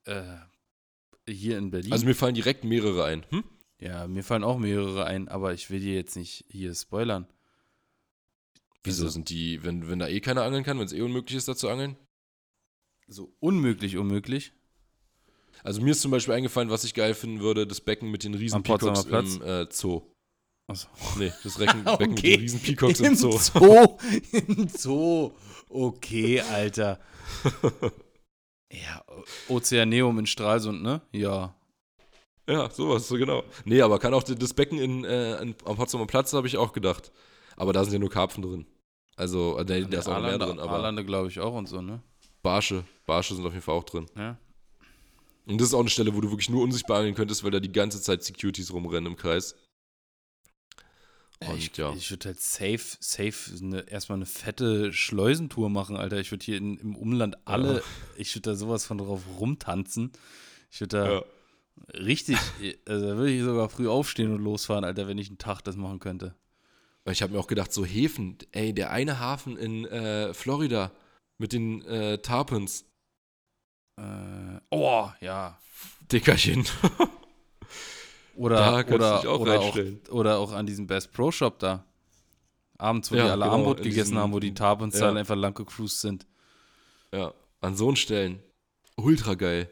[0.04, 0.36] äh,
[1.28, 1.92] hier in Berlin.
[1.92, 3.24] Also mir fallen direkt mehrere ein.
[3.30, 3.44] Hm?
[3.80, 7.26] ja, mir fallen auch mehrere ein, aber ich will dir jetzt nicht hier spoilern.
[8.84, 11.36] Wieso Also- sind die, wenn, wenn da eh keiner angeln kann, wenn es eh unmöglich
[11.36, 11.96] ist, da zu angeln?
[13.06, 14.52] So unmöglich, unmöglich.
[15.62, 18.34] Also mir ist zum Beispiel eingefallen, was ich geil finden würde, das Becken mit den
[18.34, 20.02] riesen Peacocks im äh, Zoo.
[20.68, 20.88] Achso.
[21.18, 23.38] Nee, das Recken, Becken mit den riesen Peacocks im Im Zoo.
[23.38, 23.98] Zoo.
[24.32, 25.32] Im Zoo.
[25.68, 27.00] Okay, Alter.
[28.72, 29.04] ja,
[29.48, 31.00] Ozeaneum in Stralsund, ne?
[31.12, 31.54] Ja.
[32.48, 33.44] Ja, sowas, so genau.
[33.64, 36.72] Nee, aber kann auch das Becken in, äh, in, am Potsdamer Platz, habe ich auch
[36.72, 37.12] gedacht.
[37.56, 38.66] Aber da sind ja nur Karpfen drin.
[39.16, 40.72] Also, äh, nee, da ist auch mehr Arlande, drin, aber.
[40.72, 42.02] Arlande glaube ich auch und so, ne?
[42.42, 42.84] Barsche.
[43.06, 44.06] Barsche sind auf jeden Fall auch drin.
[44.16, 44.36] Ja.
[45.46, 47.60] Und das ist auch eine Stelle, wo du wirklich nur unsichtbar angeln könntest, weil da
[47.60, 49.56] die ganze Zeit Securities rumrennen im Kreis.
[51.48, 51.92] Und ich, ja.
[51.94, 56.18] ich würde halt safe, safe eine, erstmal eine fette Schleusentour machen, Alter.
[56.20, 57.82] Ich würde hier in, im Umland alle,
[58.16, 60.12] ich würde da sowas von drauf rumtanzen.
[60.70, 61.24] Ich würde da ja.
[61.94, 62.36] richtig,
[62.86, 65.76] also da würde ich sogar früh aufstehen und losfahren, Alter, wenn ich einen Tag das
[65.76, 66.34] machen könnte.
[67.10, 70.92] Ich habe mir auch gedacht, so Häfen, ey, der eine Hafen in äh, Florida
[71.36, 72.84] mit den äh, Tarpons.
[73.96, 75.58] Äh, oh, ja.
[76.10, 76.66] Dickerchen.
[78.34, 79.76] Oder, oder, auch oder, auch,
[80.08, 81.84] oder auch an diesem Best Pro Shop da.
[82.78, 85.12] Abends, wo Ja, die alle genau, Armut gegessen diesem- haben, wo die Tarpons ja.
[85.12, 86.26] einfach lang gecruised sind.
[87.12, 88.42] Ja, an so einen Stellen.
[88.96, 89.68] Ultra geil.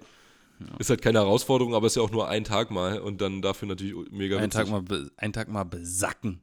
[0.79, 3.67] Ist halt keine Herausforderung, aber ist ja auch nur ein Tag mal und dann dafür
[3.67, 4.51] natürlich mega witzig.
[4.51, 4.85] Tag mal
[5.17, 6.43] einen Tag mal besacken.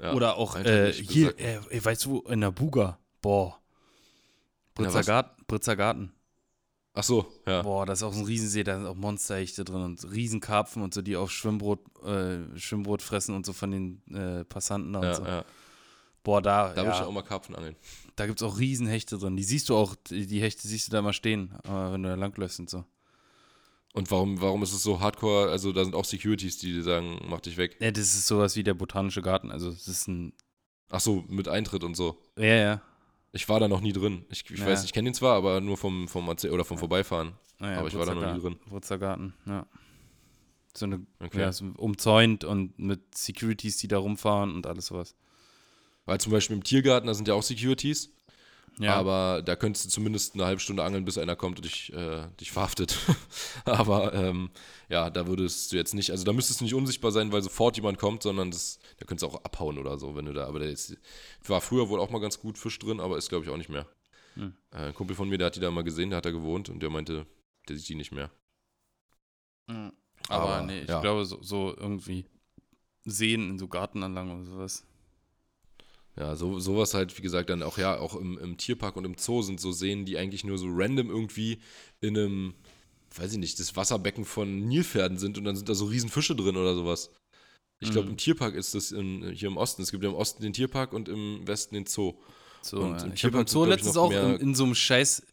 [0.00, 2.98] Ja, Oder auch äh, hier, äh, weißt du, in der Buga.
[3.22, 3.60] Boah.
[4.74, 5.02] Britzer?
[5.04, 5.44] Garten.
[5.46, 6.12] Britzer Garten.
[6.96, 7.62] Ach so, ja.
[7.62, 10.94] Boah, das ist auch so ein Riesensee, da sind auch Monsterhechte drin und Riesenkarpfen und
[10.94, 15.04] so, die auf Schwimmbrot, äh, Schwimmbrot fressen und so von den äh, Passanten da und
[15.06, 15.24] ja, so.
[15.24, 15.44] ja.
[16.22, 17.76] Boah, da, Da würde ich ja, auch mal Karpfen angeln.
[18.16, 19.36] da gibt es auch Riesenhechte drin.
[19.36, 22.08] Die siehst du auch, die, die Hechte siehst du da mal stehen, äh, wenn du
[22.08, 22.84] da langläufst und so.
[23.92, 25.50] Und warum, warum ist es so hardcore?
[25.50, 27.76] Also da sind auch Securities, die sagen, mach dich weg.
[27.80, 29.50] Ja, das ist sowas wie der botanische Garten.
[29.52, 30.32] Also, es ist ein.
[30.90, 32.18] Ach so, mit Eintritt und so.
[32.36, 32.82] Ja, ja.
[33.34, 34.24] Ich war da noch nie drin.
[34.30, 34.66] Ich, ich Ja.
[34.66, 37.32] weiß, ich kenne den zwar, aber nur vom, vom Erzähl oder vom Vorbeifahren.
[37.58, 38.56] Naja, Aber ich war da noch nie drin.
[38.66, 39.66] Wurzer Garten, ja.
[40.76, 41.40] So eine, Okay.
[41.40, 45.14] ja, so umzäunt und mit Securities, die da rumfahren und alles sowas.
[46.04, 48.10] Weil zum Beispiel im Tiergarten, da sind ja auch Securities.
[48.78, 51.92] Ja, Aber da könntest du zumindest eine halbe Stunde angeln, bis einer kommt und dich,
[51.92, 52.98] äh, dich verhaftet.
[53.64, 54.50] aber ähm,
[54.88, 57.76] ja, da würdest du jetzt nicht, also da müsstest du nicht unsichtbar sein, weil sofort
[57.76, 60.58] jemand kommt, sondern das, da könntest du auch abhauen oder so, wenn du da, aber
[60.58, 60.96] der ist,
[61.46, 63.70] war früher wohl auch mal ganz gut Fisch drin, aber ist glaube ich auch nicht
[63.70, 63.86] mehr.
[64.34, 64.54] Hm.
[64.72, 66.68] Äh, ein Kumpel von mir, der hat die da mal gesehen, der hat da gewohnt
[66.68, 67.26] und der meinte,
[67.68, 68.30] der sieht die nicht mehr.
[69.68, 69.92] Mhm.
[70.28, 71.00] aber, aber, nee, ich ja.
[71.00, 72.26] glaube, so, so irgendwie
[73.04, 74.84] Seen in so Gartenanlagen oder sowas.
[76.16, 79.16] Ja, so, sowas halt, wie gesagt, dann auch, ja, auch im, im Tierpark und im
[79.18, 81.58] Zoo sind so Seen, die eigentlich nur so random irgendwie
[82.00, 82.54] in einem,
[83.16, 86.36] weiß ich nicht, das Wasserbecken von Nilpferden sind und dann sind da so riesen Fische
[86.36, 87.10] drin oder sowas.
[87.80, 88.12] Ich glaube, Mhm.
[88.12, 89.82] im Tierpark ist das in, hier im Osten.
[89.82, 92.14] Es gibt ja im Osten den Tierpark und im Westen den Zoo.
[92.62, 93.06] So, Und ja.
[93.06, 95.26] im ich habe im Tierpark Zoo letztens auch in, in so einem Scheiß,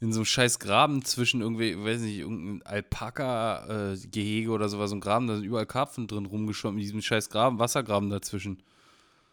[0.00, 5.00] in so einem Scheiß Graben zwischen irgendwie, weiß nicht, irgendein Alpaka-Gehege oder sowas, so ein
[5.00, 8.62] Graben, da sind überall Karpfen drin rumgeschwommen, in diesem Scheiß Graben, Wassergraben dazwischen.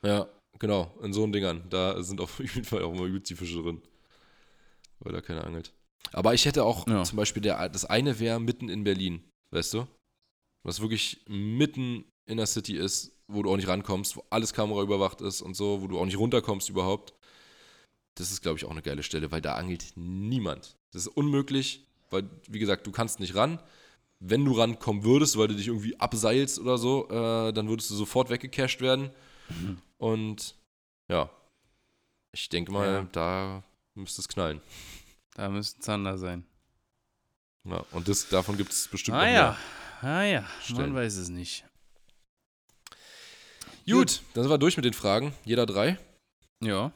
[0.03, 0.27] Ja,
[0.59, 1.63] genau, in so einen Dingern.
[1.69, 3.81] Da sind auf jeden Fall auch immer übelst die Fische drin.
[4.99, 5.73] Weil da keiner angelt.
[6.13, 7.03] Aber ich hätte auch Ja.
[7.03, 9.87] zum Beispiel, der, das eine wäre mitten in Berlin, weißt du?
[10.63, 15.21] Was wirklich mitten in der City ist, wo du auch nicht rankommst, wo alles kameraüberwacht
[15.21, 17.13] ist und so, wo du auch nicht runterkommst überhaupt.
[18.15, 20.75] Das ist, glaube ich, auch eine geile Stelle, weil da angelt niemand.
[20.91, 23.61] Das ist unmöglich, weil, wie gesagt, du kannst nicht ran.
[24.19, 27.95] Wenn du rankommen würdest, weil du dich irgendwie abseilst oder so, äh, dann würdest du
[27.95, 29.11] sofort weggecasht werden.
[29.97, 30.55] Und
[31.09, 31.29] ja,
[32.31, 33.07] ich denke mal, Ja.
[33.11, 33.63] da
[33.95, 34.61] müsste es knallen.
[35.35, 36.45] Da müsste Zander sein.
[37.63, 39.57] Ja, und das, davon gibt es bestimmt Ah noch ja,
[40.01, 40.93] ah ja, Stellen.
[40.93, 41.63] man weiß es nicht.
[43.85, 43.95] mehr.
[43.95, 45.33] Gut, dann sind wir durch mit den Fragen.
[45.45, 45.97] Jeder drei.
[46.61, 46.91] Ja,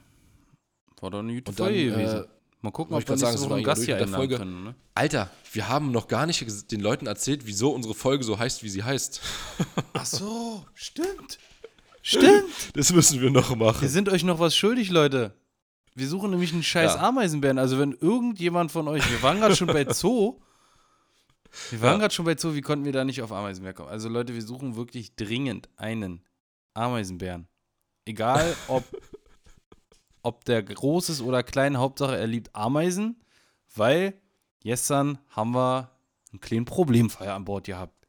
[1.00, 2.26] war doch eine gute Und dann, Folge äh, gewesen.
[2.62, 4.38] Mal gucken, ob wir sagen, einen eigentlich Gast hier mit der Folge?
[4.38, 4.76] können, ne?
[4.94, 8.70] Alter, wir haben noch gar nicht den Leuten erzählt, wieso unsere Folge so heißt, wie
[8.70, 9.20] sie heißt.
[9.94, 11.40] Ach so, stimmt.
[12.02, 12.46] Stimmt.
[12.76, 13.88] Das müssen wir noch Wir machen.
[13.88, 15.34] sind euch noch was schuldig, Leute.
[15.94, 17.02] Wir suchen nämlich einen scheiß Ja.
[17.10, 17.58] Ameisenbären.
[17.60, 20.40] Also wenn irgendjemand von euch, wir waren gerade schon bei Zoo.
[21.70, 21.98] Wir waren Ja.
[22.00, 23.90] gerade schon bei Zoo, wie konnten wir da nicht auf Ameisenbär kommen?
[23.90, 26.24] Also Leute, wir suchen wirklich dringend einen
[26.74, 27.48] Ameisenbären.
[28.06, 28.84] Egal ob,
[30.24, 33.22] ob der groß ist oder klein, Hauptsache er liebt Ameisen,
[33.76, 34.14] weil
[34.62, 35.92] gestern haben wir
[36.32, 38.08] einen kleinen Problemfall an Bord gehabt.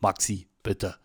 [0.00, 0.96] Maxi, bitte.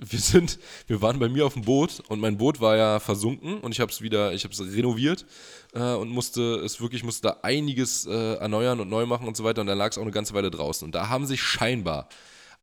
[0.00, 3.58] Wir sind, wir waren bei mir auf dem Boot und mein Boot war ja versunken
[3.58, 5.24] und ich habe es wieder, ich habe es renoviert
[5.72, 9.44] äh, und musste es wirklich, musste da einiges äh, erneuern und neu machen und so
[9.44, 12.08] weiter und dann lag es auch eine ganze Weile draußen und da haben sich scheinbar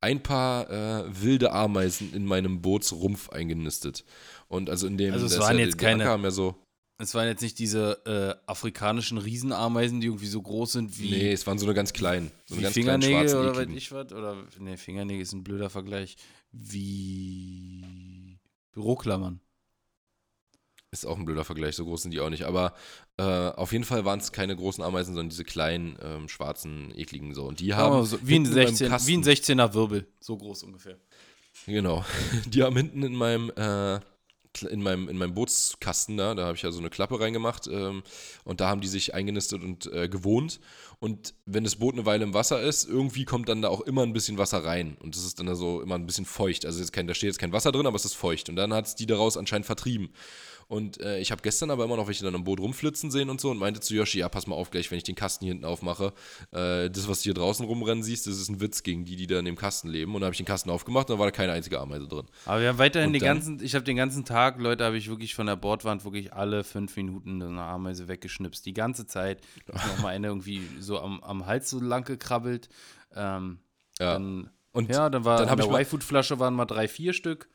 [0.01, 4.03] ein paar äh, wilde Ameisen in meinem Bootsrumpf eingenistet
[4.47, 6.55] und also in dem, Also es da waren jetzt Anker keine- ja so,
[6.97, 11.31] Es waren jetzt nicht diese äh, afrikanischen Riesenameisen, die irgendwie so groß sind wie, nee,
[11.31, 14.11] es waren so eine ganz kleinen, so eine ganz Fingernägel oder weiß ich was.
[14.11, 16.17] Oder, nee, Fingernägel ist ein blöder Vergleich.
[16.51, 18.39] Wie
[18.71, 19.39] Büroklammern.
[20.93, 22.43] Ist auch ein blöder Vergleich, so groß sind die auch nicht.
[22.43, 22.73] Aber
[23.17, 27.33] äh, auf jeden Fall waren es keine großen Ameisen, sondern diese kleinen, ähm, schwarzen, ekligen
[27.33, 27.45] so.
[27.45, 27.93] Und die haben.
[27.93, 30.07] Aber so, wie, ein hinten in meinem 16, Kasten- wie ein 16er Wirbel.
[30.19, 30.97] So groß ungefähr.
[31.65, 32.03] Genau.
[32.47, 33.99] Die haben hinten in meinem äh,
[34.69, 38.03] in meinem, in meinem Bootskasten da, da habe ich ja so eine Klappe reingemacht ähm,
[38.43, 40.59] und da haben die sich eingenistet und äh, gewohnt.
[40.99, 44.03] Und wenn das Boot eine Weile im Wasser ist, irgendwie kommt dann da auch immer
[44.03, 44.97] ein bisschen Wasser rein.
[44.99, 46.65] Und das ist dann so immer ein bisschen feucht.
[46.65, 48.49] Also jetzt kein, da steht jetzt kein Wasser drin, aber es ist feucht.
[48.49, 50.11] Und dann hat es die daraus anscheinend vertrieben.
[50.71, 53.41] Und äh, ich habe gestern aber immer noch welche dann am Boot rumflitzen sehen und
[53.41, 55.51] so und meinte zu Yoshi, ja, pass mal auf gleich, wenn ich den Kasten hier
[55.51, 56.13] hinten aufmache.
[56.53, 59.27] Äh, das, was du hier draußen rumrennen siehst, das ist ein Witz gegen die, die
[59.27, 60.15] da in dem Kasten leben.
[60.15, 62.25] Und dann habe ich den Kasten aufgemacht und dann war da keine einzige Ameise drin.
[62.45, 64.95] Aber wir haben weiterhin Und den dann- ganzen, ich habe den ganzen Tag, Leute, habe
[64.95, 68.65] ich wirklich von der Bordwand wirklich alle fünf Minuten eine Ameise weggeschnipst.
[68.65, 69.41] Die ganze Zeit.
[69.65, 72.69] Da ist noch mal eine irgendwie so am, am Hals so lang gekrabbelt.
[73.13, 73.59] Ähm,
[73.99, 74.13] Ja.
[74.13, 77.49] Dann, Und ja, dann war dann in ich der Y-Food-Flasche waren mal drei, vier Stück.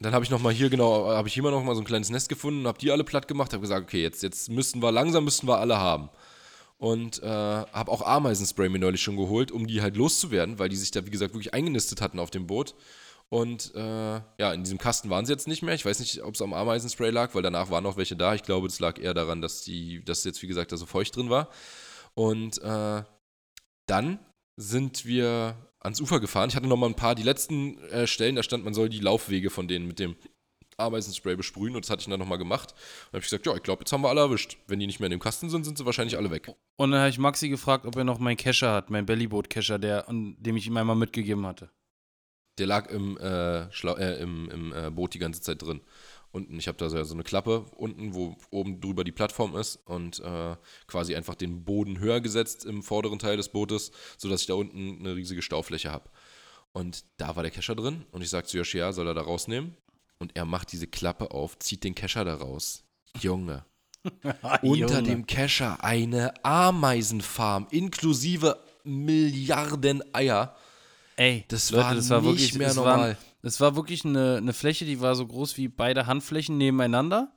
[0.00, 1.86] Dann habe ich noch mal hier genau, habe ich hier mal noch mal so ein
[1.86, 4.92] kleines Nest gefunden, habe die alle platt gemacht, habe gesagt, okay, jetzt, jetzt müssten wir
[4.92, 6.08] langsam müssten wir alle haben.
[6.76, 10.76] Und äh, habe auch Ameisenspray mir neulich schon geholt, um die halt loszuwerden, weil die
[10.76, 12.76] sich da wie gesagt wirklich eingenistet hatten auf dem Boot.
[13.30, 13.80] Und äh,
[14.38, 15.74] ja, in diesem Kasten waren sie jetzt nicht mehr.
[15.74, 18.34] Ich weiß nicht, ob es am Ameisenspray lag, weil danach waren noch welche da.
[18.34, 21.16] Ich glaube, es lag eher daran, dass die, dass jetzt wie gesagt da so feucht
[21.16, 21.48] drin war.
[22.14, 23.02] Und äh,
[23.86, 24.18] dann
[24.56, 26.48] sind wir ans Ufer gefahren.
[26.48, 29.00] Ich hatte noch mal ein paar, die letzten äh, Stellen, da stand, man soll die
[29.00, 30.16] Laufwege von denen mit dem
[30.76, 32.72] Ameisenspray besprühen und das hatte ich dann noch mal gemacht.
[32.72, 34.58] Und habe ich gesagt, ja, ich glaube, jetzt haben wir alle erwischt.
[34.68, 36.54] Wenn die nicht mehr in dem Kasten sind, sind sie wahrscheinlich alle weg.
[36.76, 40.08] Und dann habe ich Maxi gefragt, ob er noch meinen Kescher hat, mein Bellyboot-Kescher, der,
[40.08, 41.70] an- dem ich ihm einmal mitgegeben hatte.
[42.58, 45.80] Der lag im, äh, Schla äh, im, im äh, Boot die ganze Zeit drin.
[46.30, 50.20] Unten, ich habe da so eine Klappe unten, wo oben drüber die Plattform ist und
[50.20, 50.56] äh,
[50.86, 54.98] quasi einfach den Boden höher gesetzt im vorderen Teil des Bootes, sodass ich da unten
[55.00, 56.10] eine riesige Staufläche habe.
[56.72, 59.22] Und da war der Kescher drin und ich sage zu Yoshi, ja, soll er da
[59.22, 59.74] rausnehmen?
[60.18, 62.84] Und er macht diese Klappe auf, zieht den Kescher da raus.
[63.20, 63.64] Junge,
[64.62, 70.54] unter dem Kescher eine Ameisenfarm inklusive Milliarden Eier.
[71.16, 72.98] Ey, Das Leute, war das war nicht wirklich, mehr normal.
[73.00, 77.32] Waren, es war wirklich eine, eine Fläche, die war so groß wie beide Handflächen nebeneinander.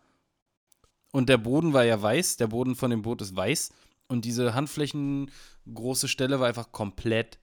[1.12, 3.72] Und der Boden war ja weiß, der Boden von dem Boot ist weiß.
[4.08, 5.30] Und diese Handflächen
[5.72, 7.39] große Stelle war einfach komplett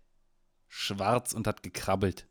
[0.69, 2.27] schwarz und hat gekrabbelt.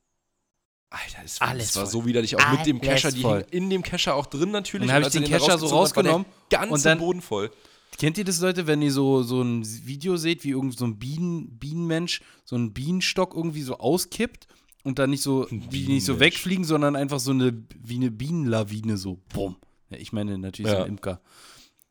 [0.90, 1.92] Alter, das Alles das war voll.
[1.92, 2.38] so widerlich.
[2.38, 4.88] Auch mit dem Alles Kescher, die hingen in dem Kescher auch drin natürlich.
[4.88, 6.26] Dann hab als ich den Kescher so rausgenommen
[6.70, 7.52] und dann- Boden voll.
[7.98, 11.00] Kennt ihr das, Leute, wenn ihr so, so ein Video seht, wie irgend so ein
[11.00, 14.48] Bienen, Bienenmensch so einen Bienenstock irgendwie so auskippt
[14.84, 18.12] und dann nicht so, wie die nicht so wegfliegen, sondern einfach so eine, wie eine
[18.12, 19.58] Bienenlawine, so, bumm.
[19.90, 20.84] Ja, ich meine natürlich so Ja.
[20.84, 21.22] ein Imker.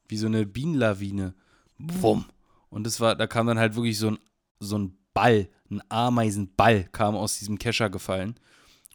[0.09, 1.35] Wie so eine Bienenlawine,
[1.79, 2.25] bumm.
[2.71, 4.19] Und das war, da kam dann halt wirklich so ein,
[4.61, 8.39] so ein Ball, ein Ameisenball kam aus diesem Kescher gefallen.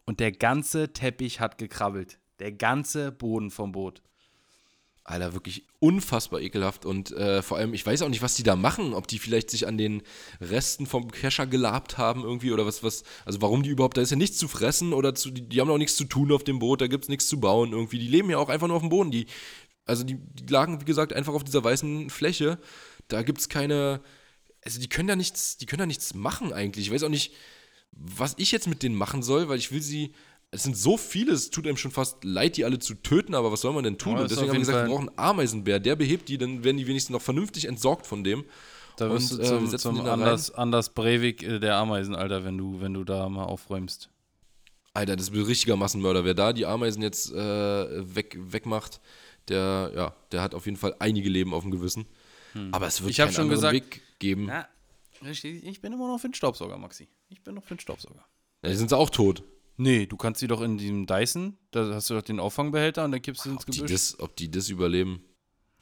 [0.06, 2.20] Und der ganze Teppich hat gekrabbelt.
[2.40, 4.02] Der ganze Boden vom Boot.
[5.04, 6.86] Alter, wirklich unfassbar ekelhaft.
[6.86, 8.94] Und äh, vor allem, ich weiß auch nicht, was die da machen.
[8.94, 10.04] Ob die vielleicht sich an den
[10.40, 13.04] Resten vom Kescher gelabt haben irgendwie oder was, was.
[13.26, 15.70] Also warum die überhaupt, da ist ja nichts zu fressen oder zu, die, die haben
[15.70, 18.00] auch nichts zu tun auf dem Boot, da gibt es nichts zu bauen irgendwie.
[18.00, 19.12] Die leben ja auch einfach nur auf dem Boden.
[19.12, 19.26] Die,
[19.86, 22.60] also die, die lagen, wie gesagt, einfach auf dieser weißen Fläche.
[23.08, 24.02] Da gibt es keine.
[24.64, 26.88] Also die können da nichts, die können da nichts machen eigentlich.
[26.88, 27.34] Ich weiß auch nicht,
[27.92, 30.14] was ich jetzt mit denen machen soll, weil ich will sie.
[30.54, 33.52] Es sind so viele, es tut einem schon fast leid, die alle zu töten, aber
[33.54, 34.16] was soll man denn tun?
[34.18, 36.64] Ja, Und deswegen haben wir gesagt, wir Fall- brauchen einen Ameisenbär, der behebt die, dann
[36.66, 38.44] werden die wenigstens noch vernünftig entsorgt von dem.
[38.98, 40.06] Da wirst Und, du äh, zum, wir setzen zum.
[40.06, 44.10] Anders, Anders Breivik äh, der Ameisen, Alter, wenn du, wenn du da mal aufräumst.
[44.94, 46.26] Alter, das ist ein richtiger Massenmörder.
[46.26, 47.36] Wer da die Ameisen jetzt äh,
[48.16, 49.00] weg, wegmacht,
[49.48, 52.06] der, ja, der hat auf jeden Fall einige Leben auf dem Gewissen.
[52.74, 53.10] Aber es wird Hm.
[53.12, 54.48] Ich keinen schon gesagt- Weg geben.
[54.48, 54.68] Na,
[55.24, 55.42] ich
[55.82, 57.08] bin immer noch für den Staubsauger, Maxi.
[57.30, 58.26] Ich bin noch für den Staubsauger.
[58.64, 59.44] Ja, die sind sie auch tot.
[59.82, 63.14] Nee, du kannst sie doch in diesem Dyson, da hast du doch den Auffangbehälter und
[63.14, 63.92] dann kippst du ins Ob die, Gebüsch.
[63.92, 65.24] das, ob die das überleben,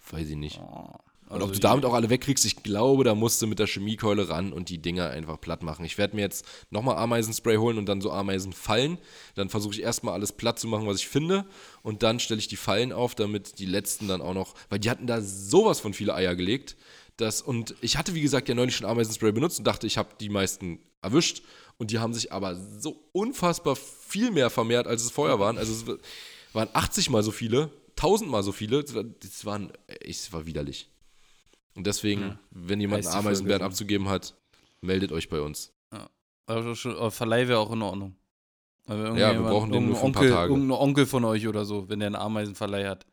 [0.09, 0.57] weiß ich nicht.
[0.61, 0.93] Oh,
[1.27, 3.67] Und also ob du damit auch alle wegkriegst, ich glaube, da musst du mit der
[3.67, 5.83] Chemiekeule ran und die Dinger einfach platt machen.
[5.83, 8.99] Ich werde mir jetzt nochmal Ameisenspray holen und dann so Ameisenfallen.
[9.35, 11.45] Dann versuche ich erstmal alles platt zu machen, was ich finde.
[11.83, 14.89] Und dann stelle ich die Fallen auf, damit die letzten dann auch noch, weil die
[14.89, 16.77] hatten da sowas von viele Eier gelegt.
[17.19, 20.09] Das, und ich hatte, wie gesagt, ja neulich schon Ameisenspray benutzt und dachte, ich habe
[20.19, 21.41] die meisten erwischt.
[21.77, 25.57] Und die haben sich aber so unfassbar viel mehr vermehrt, als es vorher waren.
[25.57, 25.85] Also es
[26.53, 28.81] waren 80 mal so viele, 1000 mal so viele.
[28.83, 30.89] Das war- Das waren, es war widerlich.
[31.75, 32.39] Und deswegen, Ja.
[32.51, 34.35] wenn jemand einen Ameisenbären abzugeben hat,
[34.81, 35.71] meldet euch bei uns.
[36.47, 36.75] Aber
[37.11, 38.15] Verleih wäre auch in Ordnung.
[38.87, 40.53] Also wir brauchen den nur für ein paar Onkel, Tage.
[40.53, 43.05] Irgendein Onkel von euch oder so, wenn der einen Ameisenverleih hat.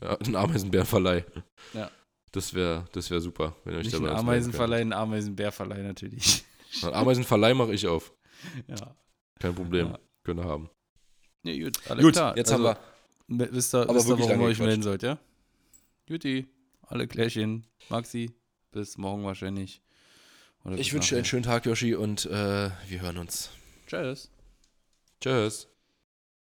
[0.00, 1.24] Ja, ein Ameisenbärenverleih.
[1.72, 1.90] Ja.
[2.34, 4.92] Das wäre das wär super, wenn ihr euch Nicht dabei ein was melden Ameisenverleih, ein
[4.92, 6.44] Ameisenbärverleih natürlich.
[6.82, 8.12] Einen Ameisenverleih mache ich auf.
[8.66, 8.96] ja.
[9.38, 9.86] Kein Problem.
[9.90, 9.98] Ja.
[10.24, 10.68] Könnt ihr haben.
[11.44, 12.36] Nee, gut, alles Gut, klar.
[12.36, 12.76] jetzt also, haben
[13.28, 13.52] wir.
[13.52, 15.16] Wisst ihr, Aber wisst ihr warum ihr euch melden sollt, ja?
[16.08, 16.48] Juti,
[16.82, 17.68] alle Klärchen.
[17.88, 18.32] Maxi,
[18.72, 19.80] bis morgen wahrscheinlich.
[20.64, 23.50] Oder Ich wünsche dir einen schönen Tag, Yoshi, und äh, wir hören uns.
[23.86, 24.28] Tschüss.
[25.20, 25.68] Tschüss.